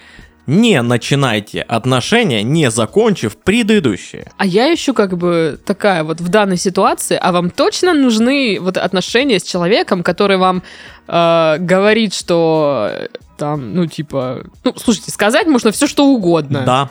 Не 0.47 0.83
начинайте 0.83 1.63
отношения, 1.63 2.43
не 2.43 2.71
закончив 2.71 3.37
предыдущие. 3.37 4.31
А 4.37 4.45
я 4.45 4.67
еще 4.67 4.93
как 4.93 5.17
бы 5.17 5.59
такая 5.65 6.05
вот 6.05 6.21
в 6.21 6.29
данной 6.29 6.59
ситуации, 6.59 7.19
а 7.21 7.33
вам 7.33 7.51
точно 7.51 7.95
нужны 7.95 8.59
вот 8.61 8.77
отношения 8.77 9.39
с 9.39 9.43
человеком, 9.43 10.03
который 10.03 10.37
вам 10.37 10.63
э, 11.09 11.57
говорит, 11.59 12.13
что 12.13 12.89
э, 12.91 13.09
там, 13.39 13.75
ну, 13.75 13.87
типа, 13.87 14.45
ну, 14.65 14.75
слушайте, 14.77 15.11
сказать 15.11 15.47
можно 15.47 15.73
все, 15.73 15.87
что 15.87 16.07
угодно. 16.07 16.63
Да. 16.67 16.91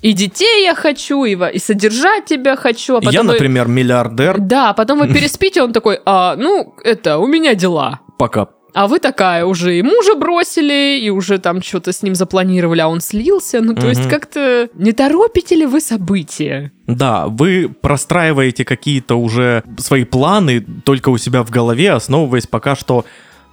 И 0.00 0.12
детей 0.12 0.64
я 0.64 0.74
хочу, 0.74 1.24
и, 1.24 1.34
и 1.54 1.58
содержать 1.58 2.24
тебя 2.26 2.56
хочу, 2.56 2.96
а 2.96 3.00
потом 3.00 3.12
я, 3.12 3.22
вы- 3.22 3.32
например, 3.32 3.66
миллиардер. 3.68 4.38
Да, 4.38 4.72
потом 4.72 5.00
вы 5.00 5.08
переспите, 5.12 5.62
он 5.62 5.72
такой, 5.72 6.00
а, 6.06 6.36
ну, 6.36 6.74
это, 6.84 7.18
у 7.18 7.26
меня 7.26 7.54
дела. 7.54 8.00
Пока. 8.16 8.48
А 8.74 8.86
вы 8.86 8.98
такая 9.00 9.44
уже 9.44 9.78
и 9.78 9.82
мужа 9.82 10.14
бросили, 10.14 11.00
и 11.00 11.10
уже 11.10 11.38
там 11.38 11.62
что-то 11.62 11.92
с 11.92 12.02
ним 12.02 12.14
запланировали, 12.14 12.80
а 12.80 12.88
он 12.88 13.00
слился. 13.00 13.60
Ну, 13.60 13.74
то 13.74 13.88
есть 13.88 14.02
Мгм. 14.02 14.10
как-то 14.10 14.68
не 14.74 14.92
торопите 14.92 15.54
ли 15.56 15.66
вы 15.66 15.80
события? 15.80 16.70
Да, 16.86 17.26
вы 17.28 17.68
простраиваете 17.80 18.64
какие-то 18.64 19.16
уже 19.16 19.62
свои 19.78 20.04
планы 20.04 20.60
только 20.84 21.08
у 21.08 21.18
себя 21.18 21.42
в 21.42 21.50
голове, 21.50 21.92
основываясь 21.92 22.46
пока 22.46 22.76
что, 22.76 23.04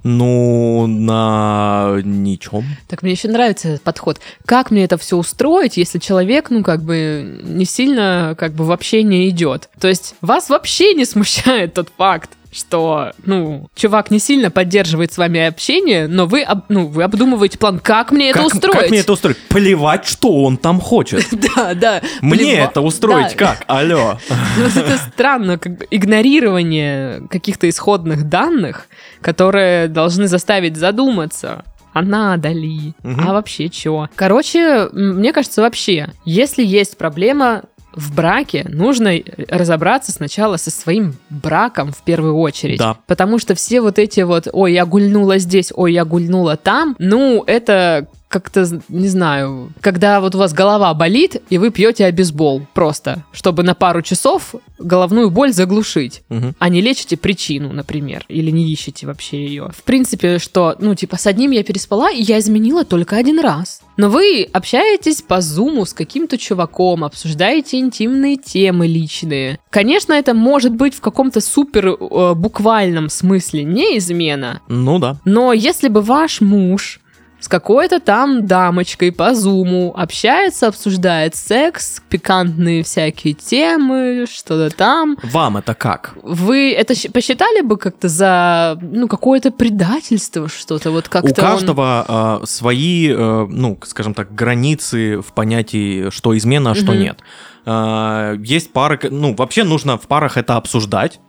ну, 0.04 0.86
на 0.88 1.98
ничем. 2.04 2.64
Так 2.88 3.02
мне 3.02 3.14
еще 3.14 3.28
нравится 3.28 3.70
этот 3.70 3.82
подход. 3.82 4.20
Как 4.46 4.70
мне 4.70 4.84
это 4.84 4.98
все 4.98 5.18
устроить, 5.18 5.78
если 5.78 5.98
человек, 5.98 6.50
ну, 6.52 6.64
как 6.64 6.84
бы 6.84 7.40
не 7.44 7.66
сильно, 7.66 8.36
как 8.38 8.54
бы 8.54 8.66
вообще 8.66 9.02
не 9.04 9.28
идет? 9.30 9.70
То 9.80 9.88
есть 9.88 10.16
вас 10.22 10.50
вообще 10.50 10.94
не 10.94 11.06
смущает 11.06 11.74
тот 11.74 11.90
факт, 11.98 12.30
что, 12.56 13.12
ну, 13.26 13.68
чувак 13.76 14.12
не 14.12 14.20
сильно 14.20 14.50
поддерживает 14.50 15.12
с 15.12 15.18
вами 15.18 15.42
общение, 15.46 16.08
но 16.08 16.26
вы, 16.26 16.42
об- 16.42 16.66
ну, 16.70 16.88
вы 16.88 17.04
обдумываете 17.04 17.58
план, 17.58 17.80
как 17.80 18.12
мне 18.12 18.30
это 18.30 18.40
как, 18.40 18.48
устроить? 18.54 18.80
как 18.80 18.90
мне 18.90 19.00
это 19.00 19.14
устроить? 19.14 19.38
Плевать, 19.50 20.06
что 20.08 20.44
он 20.44 20.58
там 20.58 20.80
хочет. 20.80 21.26
Да, 21.56 21.74
да. 21.74 22.02
Мне 22.22 22.56
это 22.56 22.82
устроить 22.82 23.36
как? 23.36 23.64
Алло. 23.68 24.18
Ну, 24.58 24.66
это 24.66 24.98
странно, 25.14 25.58
как 25.58 25.78
бы 25.78 25.88
игнорирование 25.92 27.28
каких-то 27.30 27.68
исходных 27.70 28.30
данных, 28.30 28.88
которые 29.22 29.88
должны 29.88 30.28
заставить 30.28 30.78
задуматься. 30.78 31.64
А 31.94 32.02
надо 32.02 32.50
ли? 32.50 32.94
Мгм. 33.04 33.28
А 33.28 33.34
вообще 33.34 33.70
чё? 33.70 34.08
Короче, 34.16 34.90
мне 34.92 35.32
кажется, 35.32 35.62
вообще, 35.62 36.10
если 36.26 36.64
есть 36.64 36.98
проблема 36.98 37.64
в 37.96 38.14
браке 38.14 38.66
нужно 38.70 39.14
разобраться 39.48 40.12
сначала 40.12 40.58
со 40.58 40.70
своим 40.70 41.16
браком 41.30 41.92
в 41.92 42.04
первую 42.04 42.36
очередь. 42.38 42.80
Да. 42.80 42.98
Потому 43.08 43.40
что 43.40 43.56
все 43.56 43.82
вот 43.82 44.00
эти 44.00 44.22
вот, 44.22 44.48
ой, 44.52 44.74
я 44.74 44.86
гульнула 44.86 45.38
здесь, 45.38 45.72
ой, 45.74 45.94
я 45.94 46.06
гульнула 46.06 46.58
там, 46.58 46.96
ну, 47.00 47.44
это 47.48 48.08
как-то, 48.28 48.68
не 48.90 49.08
знаю, 49.08 49.72
когда 49.82 50.20
вот 50.20 50.36
у 50.36 50.38
вас 50.38 50.54
голова 50.54 50.94
болит, 50.94 51.42
и 51.50 51.58
вы 51.58 51.70
пьете 51.72 52.06
обезбол 52.06 52.64
просто, 52.74 53.24
чтобы 53.32 53.64
на 53.64 53.74
пару 53.76 54.02
часов 54.02 54.56
головную 54.78 55.30
боль 55.32 55.54
заглушить, 55.54 56.24
Мгм. 56.30 56.54
а 56.60 56.70
не 56.70 56.82
лечите 56.82 57.16
причину, 57.18 57.72
например, 57.72 58.26
или 58.28 58.52
не 58.52 58.70
ищете 58.72 59.08
вообще 59.08 59.46
ее. 59.46 59.70
В 59.76 59.84
принципе, 59.84 60.40
что, 60.40 60.76
ну, 60.80 60.96
типа, 60.96 61.18
с 61.18 61.28
одним 61.28 61.52
я 61.52 61.64
переспала, 61.64 62.12
и 62.12 62.22
я 62.22 62.40
изменила 62.40 62.84
только 62.84 63.16
один 63.16 63.40
раз. 63.40 63.82
Но 63.98 64.10
вы 64.10 64.50
общаетесь 64.52 65.22
по 65.22 65.40
зуму 65.40 65.86
с 65.86 65.94
каким-то 65.94 66.38
чуваком, 66.38 67.04
обсуждаете 67.06 67.80
интимные 67.80 68.36
темы 68.36 68.88
личные. 68.88 69.60
Конечно, 69.70 70.12
это 70.14 70.34
может 70.34 70.74
быть 70.74 70.94
в 70.96 71.00
каком-то 71.02 71.40
супер 71.40 71.88
э, 71.88 72.34
буквальном 72.34 73.10
смысле 73.10 73.64
не 73.64 73.98
измена, 73.98 74.62
Ну 74.68 75.00
да. 75.00 75.18
но 75.24 75.54
если 75.54 75.88
бы 75.88 76.02
ваш 76.02 76.42
муж 76.42 77.00
с 77.46 77.48
какой-то 77.48 78.00
там 78.00 78.48
дамочкой 78.48 79.12
по 79.12 79.36
зуму 79.36 79.94
общается, 79.96 80.68
обсуждает 80.68 81.36
секс, 81.36 82.02
пикантные 82.10 82.82
всякие 82.84 83.36
темы, 83.36 84.26
что-то 84.28 84.76
там, 84.76 85.16
Вам 85.22 85.58
это 85.58 85.76
как? 85.76 86.16
вы 86.24 86.72
это 86.74 86.96
посчитали 87.14 87.62
бы 87.62 87.78
как-то 87.78 88.08
за, 88.10 88.80
ну, 88.82 89.08
какое-то 89.08 89.52
предательство, 89.52 90.50
что-то 90.50 90.90
вот 90.90 91.08
как-то 91.08 91.28
У 91.28 91.46
он- 91.46 91.52
каждого 91.52 92.06
а, 92.08 92.42
свои, 92.46 93.10
э, 93.12 93.46
ну, 93.48 93.78
скажем 93.86 94.16
так, 94.16 94.34
границы 94.34 95.22
в 95.22 95.32
понятии, 95.34 96.10
что 96.10 96.36
измена, 96.36 96.72
а 96.72 96.76
что 96.76 96.94
Мгм. 96.94 97.00
нет. 97.00 97.20
А, 97.68 98.34
Есть 98.40 98.74
пары, 98.74 99.00
ну, 99.12 99.36
вообще 99.36 99.64
нужно 99.64 100.00
в 100.00 100.08
парах 100.08 100.38
это 100.38 100.56
обсуждать 100.56 101.20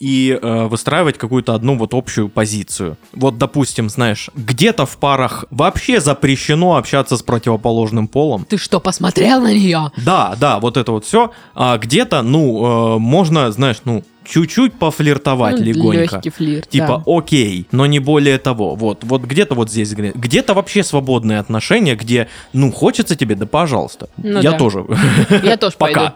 и 0.00 0.38
э, 0.40 0.66
выстраивать 0.66 1.18
какую-то 1.18 1.54
одну 1.54 1.76
вот 1.76 1.94
общую 1.94 2.28
позицию. 2.28 2.96
Вот, 3.12 3.38
допустим, 3.38 3.88
знаешь, 3.88 4.30
где-то 4.34 4.86
в 4.86 4.96
парах 4.98 5.44
вообще 5.50 6.00
запрещено 6.00 6.76
общаться 6.76 7.16
с 7.16 7.22
противоположным 7.22 8.06
полом. 8.08 8.46
Ты 8.48 8.58
что, 8.58 8.80
посмотрел 8.80 9.40
на 9.40 9.52
нее? 9.52 9.90
Да, 9.96 10.36
да, 10.38 10.60
вот 10.60 10.76
это 10.76 10.92
вот 10.92 11.04
все. 11.04 11.32
А 11.54 11.78
где-то, 11.78 12.22
ну, 12.22 12.96
э, 12.96 12.98
можно, 12.98 13.50
знаешь, 13.50 13.78
ну, 13.84 14.04
чуть-чуть 14.28 14.74
пофлиртовать 14.74 15.58
легонько. 15.58 16.16
Легкий 16.16 16.30
флирт. 16.30 16.68
Типа, 16.68 17.02
да. 17.04 17.12
окей, 17.18 17.66
но 17.72 17.86
не 17.86 17.98
более 17.98 18.38
того. 18.38 18.74
Вот, 18.74 19.02
вот 19.02 19.22
где-то 19.22 19.54
вот 19.54 19.70
здесь, 19.70 19.92
где-то 19.92 20.54
вообще 20.54 20.84
свободные 20.84 21.38
отношения, 21.38 21.96
где, 21.96 22.28
ну, 22.52 22.70
хочется 22.70 23.16
тебе, 23.16 23.34
да 23.34 23.46
пожалуйста. 23.46 24.08
Ну 24.18 24.40
Я 24.40 24.52
да. 24.52 24.58
тоже. 24.58 24.84
Я 25.42 25.56
тоже 25.56 25.76
Пока. 25.78 26.12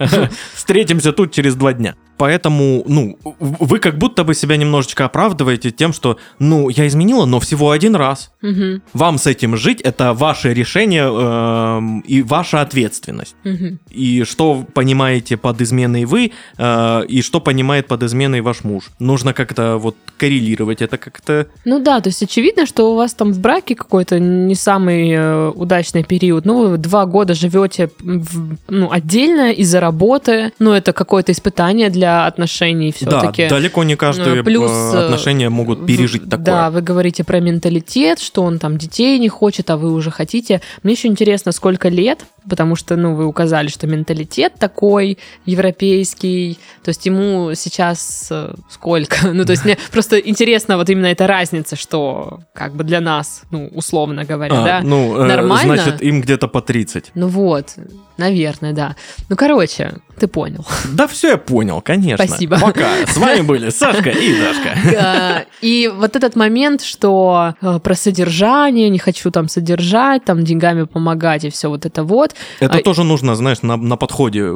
Встретимся 0.55 1.12
тут 1.12 1.33
через 1.33 1.55
два 1.55 1.72
дня. 1.72 1.95
Поэтому, 2.23 2.85
ну, 2.87 3.18
вы 3.41 3.81
как 3.81 3.99
будто 3.99 4.23
бы 4.23 4.35
себя 4.35 4.57
немножечко 4.57 5.05
оправдываете 5.07 5.73
тем, 5.73 5.93
что, 5.93 6.18
ну, 6.39 6.68
я 6.68 6.87
изменила, 6.87 7.27
но 7.27 7.41
всего 7.41 7.73
один 7.73 7.97
раз. 7.97 8.31
Мгм, 8.43 8.81
Вам 8.93 9.18
с 9.18 9.27
этим 9.27 9.57
жить, 9.57 9.81
это 9.81 10.12
ваше 10.14 10.55
решение 10.55 11.03
эм, 11.03 11.99
и 12.11 12.23
ваша 12.23 12.61
ответственность. 12.61 13.35
мгм. 13.45 13.81
И 13.91 14.23
что 14.25 14.64
понимаете 14.75 15.37
под 15.37 15.61
изменой 15.62 16.05
вы, 16.05 16.31
э, 16.59 17.05
и 17.09 17.23
что 17.23 17.41
понимает 17.41 17.89
под 17.89 18.03
изменой 18.05 18.41
ваш 18.41 18.62
муж. 18.64 18.91
Нужно 19.01 19.33
как-то 19.33 19.79
вот 19.79 19.97
коррелировать 20.16 20.81
это 20.83 20.99
как-то. 20.99 21.47
Ну 21.64 21.81
да, 21.81 22.01
то 22.01 22.09
есть 22.11 22.23
очевидно, 22.23 22.66
что 22.66 22.93
у 22.93 22.97
вас 22.97 23.14
там 23.14 23.33
в 23.33 23.41
браке 23.41 23.75
какой-то 23.75 24.20
не 24.20 24.55
самый 24.55 25.11
э, 25.11 25.49
удачный 25.57 26.05
период. 26.05 26.45
Ну, 26.47 26.68
вы 26.70 26.79
два 26.79 27.05
года 27.07 27.35
живете 27.35 27.91
в- 27.99 28.57
ну, 28.68 28.93
отдельно 28.93 29.51
из-за 29.53 29.81
работы. 29.81 30.53
Ну, 30.61 30.70
это 30.70 30.93
какое-то 30.93 31.33
испытание 31.33 31.91
для 31.91 32.11
отношений 32.26 32.92
все-таки. 32.92 33.48
Да, 33.48 33.56
далеко 33.56 33.84
не 33.84 33.96
каждые 33.96 34.36
Ну, 34.36 34.44
плюс, 34.44 34.70
э, 34.70 34.96
э, 34.96 35.04
отношения 35.04 35.48
могут 35.50 35.86
пережить 35.86 36.22
В- 36.24 36.28
такое. 36.30 36.44
Да, 36.44 36.70
вы 36.70 36.80
говорите 36.82 37.24
про 37.24 37.40
менталитет, 37.40 38.18
что 38.20 38.42
он 38.42 38.58
там 38.58 38.78
детей 38.78 39.18
не 39.18 39.28
хочет, 39.28 39.70
а 39.70 39.76
вы 39.76 39.92
уже 39.92 40.10
хотите. 40.10 40.60
Мне 40.82 40.92
еще 40.94 41.08
интересно, 41.08 41.52
сколько 41.52 41.88
лет, 41.88 42.24
потому 42.48 42.76
что, 42.76 42.96
ну, 42.96 43.14
вы 43.14 43.24
указали, 43.26 43.68
что 43.68 43.86
менталитет 43.86 44.54
такой 44.58 45.18
европейский, 45.66 46.58
то 46.84 46.88
есть 46.90 47.06
ему 47.06 47.54
сейчас 47.54 48.28
э, 48.30 48.54
сколько? 48.70 49.16
Ну, 49.32 49.44
то 49.44 49.52
есть 49.52 49.64
мне 49.64 49.78
просто 49.92 50.18
интересно 50.18 50.76
вот 50.76 50.90
именно 50.90 51.06
эта 51.06 51.26
разница, 51.26 51.76
что 51.76 52.40
как 52.52 52.74
бы 52.74 52.84
для 52.84 53.00
нас, 53.00 53.42
ну, 53.50 53.68
условно 53.74 54.24
говоря, 54.24 54.60
А, 54.60 54.64
да? 54.64 54.80
ну, 54.82 55.16
э, 55.16 55.24
Нормально? 55.26 55.76
значит, 55.76 56.02
им 56.02 56.20
где-то 56.20 56.48
по 56.48 56.60
30. 56.60 57.12
Ну 57.14 57.28
вот, 57.28 57.74
наверное, 58.18 58.72
да. 58.72 58.96
Ну, 59.28 59.36
короче, 59.36 59.94
ты 60.18 60.26
понял. 60.26 60.64
Да 60.92 61.06
все 61.06 61.30
я 61.30 61.36
понял, 61.36 61.80
конечно. 61.80 62.26
Спасибо. 62.26 62.58
Пока. 62.60 62.88
С 63.06 63.16
вами 63.16 63.42
были 63.42 63.70
Сашка 63.70 64.10
и 64.10 64.34
Дашка. 64.38 65.46
И 65.60 65.90
вот 65.94 66.16
этот 66.16 66.36
момент, 66.36 66.82
что 66.82 67.54
э, 67.60 67.78
про 67.78 67.94
содержание, 67.94 68.88
не 68.88 68.98
хочу 68.98 69.30
там 69.30 69.48
содержать, 69.48 70.24
там 70.24 70.44
деньгами 70.44 70.84
помогать 70.84 71.44
и 71.44 71.50
все 71.50 71.68
вот 71.68 71.86
это 71.86 72.04
вот. 72.04 72.34
Это 72.60 72.78
А- 72.78 72.82
тоже 72.82 73.04
нужно, 73.04 73.34
знаешь, 73.34 73.62
на, 73.62 73.76
на 73.76 73.96
подходе. 73.96 74.50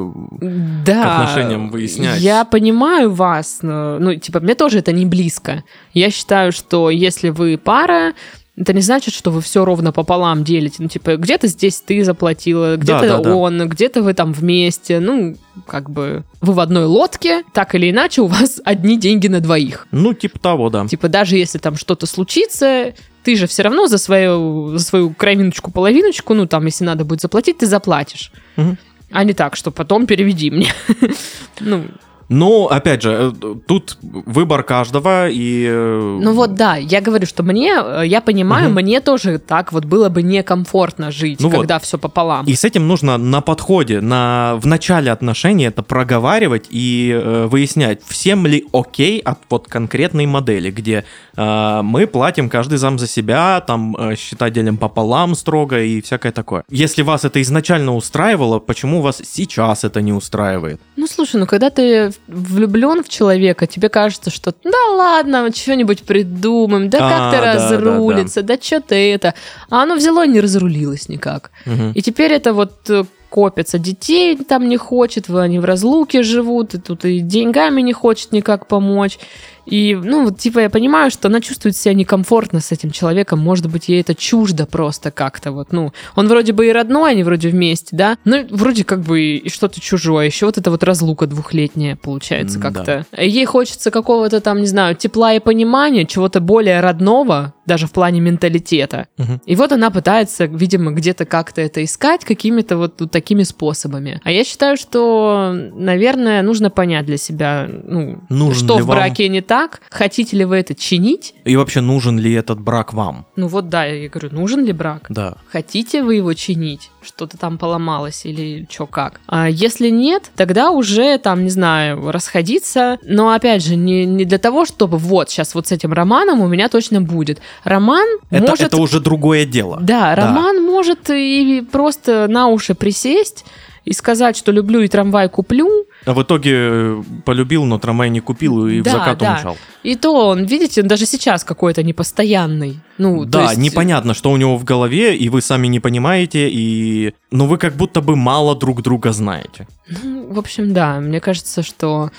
Да. 0.85 1.03
К 1.03 1.19
отношениям 1.21 1.69
выяснять. 1.69 2.19
Я 2.19 2.45
понимаю 2.45 3.11
вас, 3.11 3.59
ну, 3.61 4.15
типа, 4.15 4.39
мне 4.39 4.55
тоже 4.55 4.79
это 4.79 4.91
не 4.91 5.05
близко. 5.05 5.63
Я 5.93 6.11
считаю, 6.11 6.51
что 6.51 6.89
если 6.89 7.29
вы 7.29 7.57
пара, 7.57 8.13
это 8.57 8.73
не 8.73 8.81
значит, 8.81 9.13
что 9.13 9.29
вы 9.29 9.41
все 9.41 9.63
ровно 9.63 9.91
пополам 9.91 10.43
делите. 10.43 10.77
Ну, 10.79 10.89
типа, 10.89 11.17
где-то 11.17 11.45
здесь 11.47 11.79
ты 11.79 12.03
заплатила, 12.03 12.75
где-то 12.75 13.07
да, 13.07 13.17
да. 13.19 13.35
он, 13.35 13.69
где-то 13.69 14.01
вы 14.01 14.15
там 14.15 14.33
вместе. 14.33 14.99
Ну, 14.99 15.35
как 15.67 15.91
бы 15.91 16.23
вы 16.41 16.53
в 16.53 16.59
одной 16.59 16.85
лодке, 16.85 17.43
так 17.53 17.75
или 17.75 17.91
иначе, 17.91 18.21
у 18.21 18.25
вас 18.25 18.59
одни 18.65 18.97
деньги 18.97 19.27
на 19.27 19.41
двоих. 19.41 19.85
Ну, 19.91 20.15
типа 20.15 20.39
того, 20.39 20.71
да. 20.71 20.87
Типа, 20.87 21.07
даже 21.07 21.37
если 21.37 21.59
там 21.59 21.75
что-то 21.75 22.07
случится, 22.07 22.93
ты 23.21 23.35
же 23.35 23.45
все 23.45 23.61
равно 23.61 23.85
за 23.85 23.99
свою, 23.99 24.75
за 24.75 24.83
свою 24.83 25.11
кровиночку, 25.11 25.69
половиночку, 25.69 26.33
ну, 26.33 26.47
там, 26.47 26.65
если 26.65 26.83
надо 26.83 27.05
будет 27.05 27.21
заплатить, 27.21 27.59
ты 27.59 27.67
заплатишь. 27.67 28.31
Мгм. 28.55 28.79
А 29.11 29.23
не 29.23 29.33
так, 29.33 29.55
что 29.55 29.69
потом 29.69 30.07
переведи 30.07 30.49
мне. 30.49 30.73
Ну, 31.59 31.85
Но, 32.29 32.67
опять 32.67 33.01
же, 33.03 33.33
э, 33.41 33.55
тут 33.67 33.97
выбор 34.01 34.63
каждого, 34.63 35.29
и... 35.29 35.65
э, 35.69 36.19
ну 36.21 36.33
вот 36.33 36.55
да, 36.55 36.75
я 36.75 36.99
говорю, 36.99 37.25
что 37.25 37.41
мне, 37.43 37.73
э, 37.81 38.01
я 38.05 38.19
понимаю, 38.21 38.65
Мгм. 38.69 38.75
мне 38.81 38.99
тоже 38.99 39.39
так 39.39 39.71
вот 39.71 39.85
было 39.85 40.09
бы 40.09 40.21
некомфортно 40.23 41.09
жить, 41.11 41.39
Ну 41.39 41.47
вот. 41.49 41.57
когда 41.59 41.79
все 41.79 41.97
пополам. 41.97 42.45
И 42.45 42.53
с 42.55 42.65
этим 42.65 42.87
нужно 42.87 43.17
на 43.17 43.41
подходе, 43.41 44.01
на, 44.01 44.55
в 44.61 44.65
начале 44.65 45.11
отношений 45.11 45.65
это 45.65 45.83
проговаривать 45.83 46.65
и 46.69 47.11
э, 47.13 47.45
выяснять, 47.47 48.01
всем 48.05 48.45
ли 48.45 48.65
окей 48.73 49.19
от 49.19 49.39
вот 49.49 49.67
конкретной 49.67 50.25
модели, 50.25 50.69
где 50.69 51.05
э, 51.37 51.81
мы 51.81 52.07
платим 52.07 52.49
каждый 52.49 52.77
сам 52.77 52.99
за 52.99 53.07
себя, 53.07 53.61
там 53.61 53.95
э, 53.95 54.15
счета 54.17 54.49
делим 54.49 54.77
пополам 54.77 55.33
строго 55.35 55.81
и 55.81 56.01
всякое 56.01 56.31
такое. 56.33 56.63
Если 56.69 57.03
вас 57.03 57.23
это 57.23 57.41
изначально 57.41 57.95
устраивало, 57.95 58.59
почему 58.59 59.01
вас 59.01 59.21
сейчас 59.23 59.85
это 59.85 60.01
не 60.01 60.11
устраивает? 60.11 60.81
Ну 60.97 61.07
слушай, 61.07 61.37
ну 61.39 61.45
когда 61.47 61.69
ты 61.69 62.11
влюблен 62.27 63.03
в 63.03 63.09
человека, 63.09 63.67
тебе 63.67 63.89
кажется, 63.89 64.29
что 64.29 64.53
да 64.63 64.77
ладно, 64.95 65.51
что-нибудь 65.53 66.03
придумаем, 66.03 66.89
да 66.89 66.97
А, 67.01 67.09
как-то 67.09 67.41
да, 67.41 67.53
да, 67.53 67.53
разрулится, 67.53 68.41
да, 68.41 68.57
что-то 68.59 68.95
это. 68.95 69.33
А 69.69 69.83
оно 69.83 69.95
взяло 69.95 70.25
и 70.25 70.29
не 70.29 70.39
разрулилось 70.39 71.09
никак. 71.09 71.51
Мгм. 71.65 71.91
И 71.93 72.01
теперь 72.01 72.31
это 72.31 72.53
вот 72.53 72.89
копится. 73.29 73.79
Детей 73.79 74.35
там 74.37 74.67
не 74.67 74.77
хочет, 74.77 75.29
они 75.29 75.59
в 75.59 75.65
разлуке 75.65 76.23
живут, 76.23 76.73
и 76.73 76.77
тут 76.77 77.05
и 77.05 77.19
деньгами 77.19 77.81
не 77.81 77.93
хочет 77.93 78.31
никак 78.31 78.67
помочь. 78.67 79.19
И, 79.65 79.95
ну, 80.01 80.23
вот, 80.23 80.39
типа, 80.39 80.59
я 80.59 80.69
понимаю, 80.69 81.11
что 81.11 81.27
она 81.27 81.41
чувствует 81.41 81.75
себя 81.75 81.93
некомфортно 81.93 82.61
с 82.61 82.71
этим 82.71 82.91
человеком. 82.91 83.39
Может 83.39 83.69
быть, 83.69 83.89
ей 83.89 83.99
это 83.99 84.15
чуждо 84.15 84.65
просто 84.65 85.11
как-то. 85.11 85.51
Вот, 85.51 85.73
ну, 85.73 85.91
он 86.15 86.29
вроде 86.29 86.53
бы 86.53 86.67
и 86.67 86.71
родной, 86.71 87.11
они 87.11 87.23
вроде 87.23 87.49
вместе, 87.49 87.93
да? 87.93 88.17
Ну, 88.23 88.47
вроде 88.49 88.85
как 88.85 89.01
бы 89.01 89.21
и 89.21 89.49
что-то 89.49 89.81
чужое. 89.81 90.27
Еще 90.27 90.45
вот 90.45 90.57
эта 90.57 90.71
вот 90.71 90.83
разлука 90.83 91.27
двухлетняя 91.27 91.97
получается 91.97 92.59
как-то. 92.59 93.05
Ей 93.17 93.43
хочется 93.43 93.91
какого-то 93.91 94.39
там, 94.39 94.61
не 94.61 94.67
знаю, 94.67 94.95
тепла 94.95 95.33
и 95.33 95.39
понимания, 95.39 96.05
чего-то 96.05 96.39
более 96.39 96.79
родного, 96.79 97.53
даже 97.67 97.85
в 97.85 97.91
плане 97.91 98.19
менталитета. 98.21 99.07
Мгм. 99.17 99.41
И 99.45 99.55
вот 99.55 99.71
она 99.71 99.91
пытается, 99.91 100.45
видимо, 100.45 100.91
где-то 100.91 101.25
как-то 101.25 101.61
это 101.61 101.83
искать 101.83 102.25
какими-то 102.25 102.77
вот, 102.77 102.99
вот 103.01 103.11
такими 103.11 103.43
способами. 103.43 104.19
А 104.23 104.31
я 104.31 104.43
считаю, 104.43 104.77
что, 104.77 105.51
наверное, 105.53 106.41
нужно 106.41 106.69
понять 106.69 107.05
для 107.05 107.17
себя, 107.17 107.67
ну, 107.69 108.19
Нужен 108.29 108.65
что 108.65 108.77
в 108.77 108.85
вам- 108.85 108.97
браке 108.97 109.27
не 109.29 109.41
так, 109.41 109.81
хотите 109.89 110.37
ли 110.37 110.45
вы 110.45 110.57
это 110.57 110.73
чинить. 110.73 111.35
И 111.43 111.55
вообще, 111.55 111.81
нужен 111.81 112.17
ли 112.17 112.33
этот 112.33 112.59
брак 112.59 112.93
вам? 112.93 113.25
Ну 113.35 113.47
вот 113.47 113.69
да, 113.69 113.85
я 113.85 114.09
говорю, 114.09 114.29
нужен 114.33 114.63
ли 114.65 114.71
брак? 114.71 115.05
Да. 115.09 115.35
Хотите 115.51 116.03
вы 116.03 116.15
его 116.15 116.33
чинить? 116.33 116.89
Что-то 117.01 117.37
там 117.37 117.57
поломалось 117.57 118.25
или 118.25 118.67
что 118.69 118.85
как? 118.85 119.21
А 119.27 119.49
если 119.49 119.89
нет, 119.89 120.31
тогда 120.35 120.71
уже 120.71 121.17
там, 121.17 121.43
не 121.43 121.49
знаю, 121.49 122.11
расходиться. 122.11 122.97
Но 123.03 123.31
опять 123.31 123.63
же, 123.63 123.75
не, 123.75 124.05
не 124.05 124.25
для 124.25 124.37
того, 124.37 124.65
чтобы 124.65 124.97
вот 124.97 125.29
сейчас 125.29 125.55
вот 125.55 125.67
с 125.67 125.71
этим 125.71 125.93
романом 125.93 126.41
у 126.41 126.47
меня 126.47 126.67
точно 126.69 127.01
будет. 127.01 127.39
Роман 127.63 128.05
Это, 128.29 128.47
может... 128.49 128.67
это 128.67 128.77
уже 128.77 128.99
другое 128.99 129.45
дело. 129.45 129.79
Да, 129.81 130.15
роман 130.15 130.63
может 130.63 131.09
и 131.09 131.65
просто 131.71 132.27
на 132.27 132.47
уши 132.47 132.75
присесть, 132.75 133.45
и 133.85 133.93
сказать, 133.93 134.35
что 134.35 134.51
люблю 134.51 134.81
и 134.81 134.89
трамвай 134.89 135.29
куплю, 135.29 135.85
А 136.05 136.13
в 136.13 136.21
итоге 136.21 136.51
э, 136.53 137.03
полюбил, 137.23 137.63
но 137.63 137.79
трамвай 137.79 138.09
не 138.09 138.19
купил 138.19 138.67
и 138.67 138.81
Да, 138.81 138.89
в 138.89 138.93
закат 138.93 139.17
да. 139.17 139.35
умчал. 139.35 139.57
и 139.83 139.95
то 139.95 140.27
он, 140.27 140.43
видите, 140.43 140.81
он 140.81 140.89
даже 140.89 141.05
сейчас 141.05 141.45
какой-то 141.45 141.83
непостоянный. 141.83 142.79
Ну, 142.97 143.23
да, 143.23 143.43
есть- 143.43 143.57
непонятно, 143.57 144.13
что 144.13 144.31
у 144.31 144.37
него 144.37 144.57
в 144.57 144.65
голове, 144.65 145.15
и 145.15 145.29
вы 145.29 145.41
сами 145.41 145.67
не 145.67 145.79
понимаете, 145.79 146.49
и... 146.49 147.13
Но 147.31 147.45
вы 147.47 147.57
как 147.57 147.75
будто 147.77 148.01
бы 148.01 148.17
мало 148.17 148.55
друг 148.57 148.81
друга 148.81 149.13
знаете. 149.13 149.67
Ну, 150.03 150.33
в 150.33 150.37
общем, 150.39 150.73
да, 150.73 150.99
мне 150.99 151.21
кажется, 151.21 151.63
что... 151.63 152.11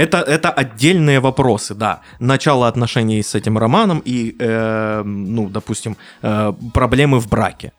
Это, 0.00 0.18
это 0.18 0.50
отдельные 0.50 1.20
вопросы, 1.20 1.74
да. 1.74 2.00
Начало 2.20 2.68
отношений 2.68 3.22
с 3.22 3.34
этим 3.34 3.58
романом 3.58 4.02
и, 4.06 4.34
э, 4.40 5.02
ну, 5.04 5.48
допустим, 5.48 5.96
э, 6.22 6.52
проблемы 6.72 7.20
в 7.20 7.28
браке. 7.28 7.72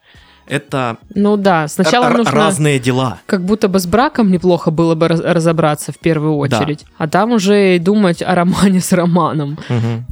Это 0.47 0.97
Ну 1.15 1.37
да, 1.37 1.67
сначала 1.67 2.05
р- 2.07 2.17
нужно... 2.17 2.31
разные 2.33 2.77
дела. 2.79 3.19
Как 3.25 3.41
будто 3.45 3.67
бы 3.69 3.79
с 3.79 3.85
браком 3.85 4.31
неплохо 4.31 4.69
было 4.71 4.95
бы 4.95 5.07
раз- 5.07 5.21
разобраться 5.21 5.91
в 5.91 5.97
первую 5.99 6.35
очередь. 6.35 6.85
А 6.97 7.07
там 7.07 7.31
уже 7.31 7.79
думать 7.79 8.21
о 8.21 8.35
романе 8.35 8.81
с 8.81 8.91
романом. 8.91 9.57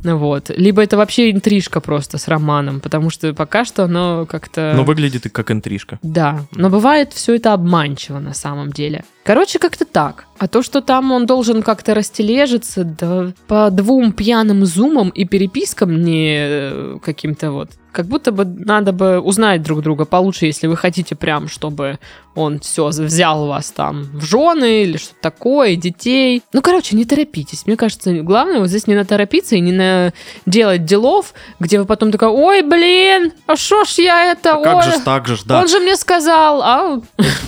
Ну 0.03 0.17
Вот. 0.17 0.49
Либо 0.55 0.81
это 0.81 0.97
вообще 0.97 1.31
интрижка 1.31 1.81
просто 1.81 2.17
с 2.17 2.27
романом, 2.27 2.79
потому 2.79 3.09
что 3.09 3.33
пока 3.33 3.65
что 3.65 3.83
оно 3.83 4.25
как-то... 4.27 4.73
Но 4.75 4.83
выглядит 4.83 5.25
и 5.25 5.29
как 5.29 5.51
интрижка. 5.51 5.99
Да, 6.03 6.39
но 6.55 6.69
бывает 6.69 7.11
все 7.13 7.35
это 7.35 7.53
обманчиво 7.53 8.19
на 8.19 8.33
самом 8.33 8.71
деле. 8.71 9.03
Короче, 9.29 9.59
как-то 9.59 9.85
так. 9.85 10.25
А 10.39 10.47
то, 10.47 10.63
что 10.63 10.81
там 10.81 11.11
он 11.11 11.27
должен 11.27 11.61
как-то 11.61 11.93
растележиться, 11.93 12.83
да 12.83 13.31
по 13.47 13.69
двум 13.69 14.11
пьяным 14.11 14.65
зумам 14.65 15.09
и 15.09 15.23
перепискам 15.23 16.01
не 16.01 16.37
э, 16.39 16.97
каким-то 17.03 17.51
вот. 17.51 17.69
Как 17.91 18.05
будто 18.05 18.31
бы 18.31 18.45
надо 18.45 18.91
бы 18.91 19.19
узнать 19.19 19.61
друг 19.61 19.81
друга 19.81 20.05
получше, 20.05 20.45
если 20.45 20.67
вы 20.67 20.77
хотите 20.77 21.15
прям, 21.15 21.47
чтобы 21.47 21.99
он 22.35 22.59
все 22.59 22.87
взял 22.87 23.47
вас 23.47 23.71
там 23.71 24.03
в 24.13 24.23
жены 24.23 24.83
или 24.83 24.97
что-то 24.97 25.19
такое, 25.21 25.75
детей. 25.75 26.41
Ну, 26.53 26.61
короче, 26.61 26.95
не 26.95 27.05
торопитесь. 27.05 27.65
Мне 27.65 27.75
кажется, 27.75 28.13
главное 28.21 28.59
вот 28.59 28.69
здесь 28.69 28.87
не 28.87 28.95
наторопиться 28.95 29.55
и 29.55 29.59
не 29.59 29.71
на 29.71 30.13
делать 30.45 30.85
делов, 30.85 31.33
где 31.59 31.79
вы 31.79 31.85
потом 31.85 32.11
такая, 32.11 32.29
ой, 32.29 32.61
блин, 32.61 33.33
а 33.47 33.55
шо 33.55 33.83
ж 33.83 33.95
я 33.97 34.31
это, 34.31 34.53
А 34.55 34.63
как 34.63 34.83
же 34.83 34.99
так 35.01 35.27
же 35.27 35.35
ж, 35.35 35.43
да. 35.45 35.59
он 35.59 35.67
же 35.67 35.79
мне 35.79 35.97
сказал, 35.97 36.61
а 36.61 37.01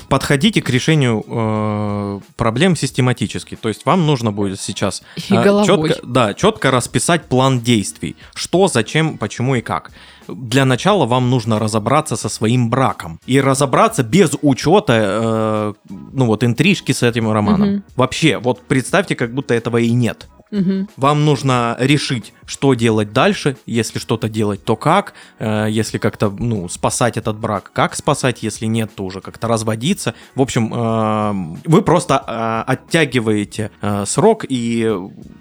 Подходите 0.10 0.62
к 0.62 0.70
решению 0.70 1.24
э, 1.72 2.20
проблем 2.36 2.76
систематически. 2.76 3.56
То 3.56 3.70
есть 3.70 3.86
вам 3.86 4.06
нужно 4.06 4.32
будет 4.32 4.60
сейчас 4.60 5.04
И 5.16 5.34
э, 5.34 5.64
четко, 5.66 5.96
да, 6.04 6.34
четко 6.34 6.72
расписать 6.72 7.26
план 7.26 7.60
действий. 7.60 8.16
Что, 8.36 8.68
зачем, 8.68 9.18
почему 9.18 9.56
и 9.56 9.62
как. 9.62 9.92
Для 10.28 10.66
начала 10.66 11.06
вам 11.06 11.30
нужно 11.30 11.60
разобраться 11.60 12.16
со 12.16 12.30
своим 12.30 12.70
браком. 12.70 13.20
И 13.26 13.42
разобраться 13.42 14.04
без 14.04 14.32
учета, 14.42 14.94
э, 14.98 15.74
ну 16.14 16.26
вот, 16.26 16.44
интрижки 16.44 16.92
с 16.92 17.04
этим 17.04 17.32
романом. 17.32 17.70
Мгм. 17.70 17.84
Вообще, 17.96 18.38
вот 18.38 18.62
представьте, 18.62 19.16
как 19.16 19.34
будто 19.34 19.54
этого 19.54 19.78
и 19.78 19.92
нет. 19.92 20.28
Мгм. 20.52 20.90
Вам 20.98 21.26
нужно 21.26 21.78
решить, 21.80 22.34
что 22.46 22.74
делать 22.74 23.14
дальше, 23.14 23.58
если 23.66 24.00
что-то 24.00 24.30
делать, 24.30 24.64
то 24.64 24.76
как, 24.76 25.14
Э, 25.40 25.68
если 25.70 25.98
как-то, 25.98 26.30
ну, 26.30 26.70
спасать 26.70 27.18
этот 27.18 27.38
брак, 27.38 27.72
как 27.74 27.96
спасать, 27.96 28.44
если 28.44 28.68
нет, 28.68 28.92
то 28.96 29.04
уже 29.04 29.22
как-то 29.22 29.48
разводиться. 29.48 30.14
В 30.36 30.42
общем, 30.42 30.74
э, 30.74 31.58
вы 31.66 31.82
просто 31.82 32.24
э, 32.28 32.72
оттягиваете 32.72 33.72
э, 33.82 34.06
срок, 34.06 34.46
и, 34.48 34.94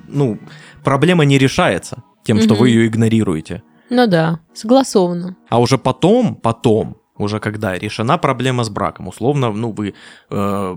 ну, 0.09 0.39
проблема 0.85 1.25
не 1.25 1.39
решается 1.39 2.03
тем, 2.25 2.41
что 2.41 2.55
Мгм. 2.55 2.61
вы 2.61 2.69
ее 2.71 2.87
игнорируете. 2.87 3.63
Ну 3.91 4.07
да, 4.07 4.39
согласовано. 4.55 5.37
А 5.49 5.61
уже 5.61 5.77
потом, 5.77 6.35
потом, 6.37 6.97
уже 7.17 7.41
когда 7.41 7.77
решена 7.79 8.19
проблема 8.19 8.65
с 8.65 8.71
браком, 8.71 9.09
условно, 9.09 9.53
ну, 9.53 9.73
вы 9.73 9.95
э, 10.31 10.77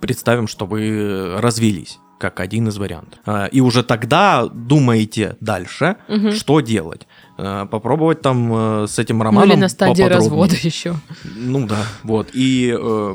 представим, 0.00 0.48
что 0.48 0.66
вы 0.66 1.36
развелись 1.38 1.98
как 2.18 2.40
один 2.40 2.68
из 2.68 2.76
вариантов. 2.78 3.18
Э, 3.26 3.48
И 3.52 3.60
уже 3.60 3.82
тогда 3.82 4.46
думаете 4.46 5.36
дальше, 5.40 5.96
Мгм. 6.08 6.32
что 6.32 6.60
делать. 6.60 7.06
Э, 7.38 7.66
Попробовать 7.70 8.22
там 8.22 8.52
э, 8.54 8.86
с 8.86 8.98
этим 8.98 9.18
Ну 9.18 9.24
романом 9.24 9.50
или 9.50 9.56
на 9.56 9.68
стадии 9.68 10.02
развода 10.04 10.54
еще. 10.54 10.94
Ну 11.36 11.66
да, 11.66 11.78
вот. 12.02 12.28
И, 12.34 12.74
э, 12.76 13.14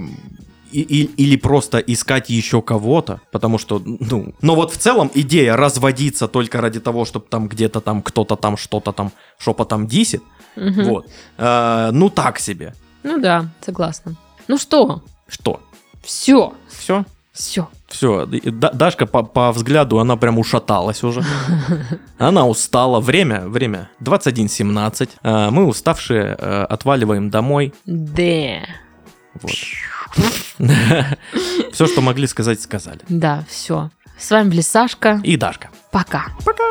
и- 0.72 0.82
и- 0.82 1.10
или 1.24 1.38
просто 1.38 1.78
искать 1.80 2.30
еще 2.30 2.62
кого-то, 2.62 3.20
потому 3.32 3.58
что, 3.58 3.82
ну... 3.86 4.34
Но 4.42 4.56
вот 4.56 4.72
в 4.72 4.78
целом 4.78 5.10
идея 5.16 5.56
разводиться 5.56 6.28
только 6.28 6.62
ради 6.62 6.80
того, 6.80 7.06
чтобы 7.06 7.26
там 7.30 7.48
где-то 7.48 7.80
там 7.82 8.02
кто-то 8.02 8.36
там 8.36 8.58
что-то 8.58 8.92
там 8.92 9.12
шепотом 9.40 9.88
дисит, 9.88 10.22
Мгм. 10.56 10.84
вот. 10.84 11.08
Э, 11.38 11.90
ну 11.92 12.10
так 12.10 12.40
себе. 12.40 12.74
Ну 13.04 13.18
да, 13.20 13.50
согласна. 13.66 14.16
Ну 14.48 14.58
что, 14.58 15.02
Что? 15.28 15.60
все, 16.04 16.54
Все? 16.68 17.06
все. 17.32 17.68
Все. 17.90 18.26
Дашка 18.26 19.06
по, 19.06 19.24
по 19.24 19.52
взгляду, 19.52 20.00
она 20.00 20.16
прям 20.16 20.38
ушаталась 20.40 21.04
уже. 21.04 21.24
Она 22.18 22.46
устала. 22.48 23.00
Время, 23.00 23.48
время 23.48 23.90
21.17. 24.02 25.10
Э, 25.24 25.50
Мы 25.50 25.66
уставшие 25.66 26.36
э, 26.38 26.64
отваливаем 26.70 27.30
домой. 27.30 27.74
Да. 27.86 28.60
Вот. 29.42 29.54
Все, 31.72 31.88
что 31.88 32.02
могли 32.02 32.28
сказать, 32.28 32.62
сказали. 32.62 33.00
Да, 33.10 33.44
все. 33.48 33.90
С 34.18 34.32
вами 34.32 34.50
были 34.50 34.62
Сашка. 34.62 35.22
И 35.24 35.38
Дашка. 35.38 35.70
Пока. 35.92 36.28
Пока. 36.46 36.64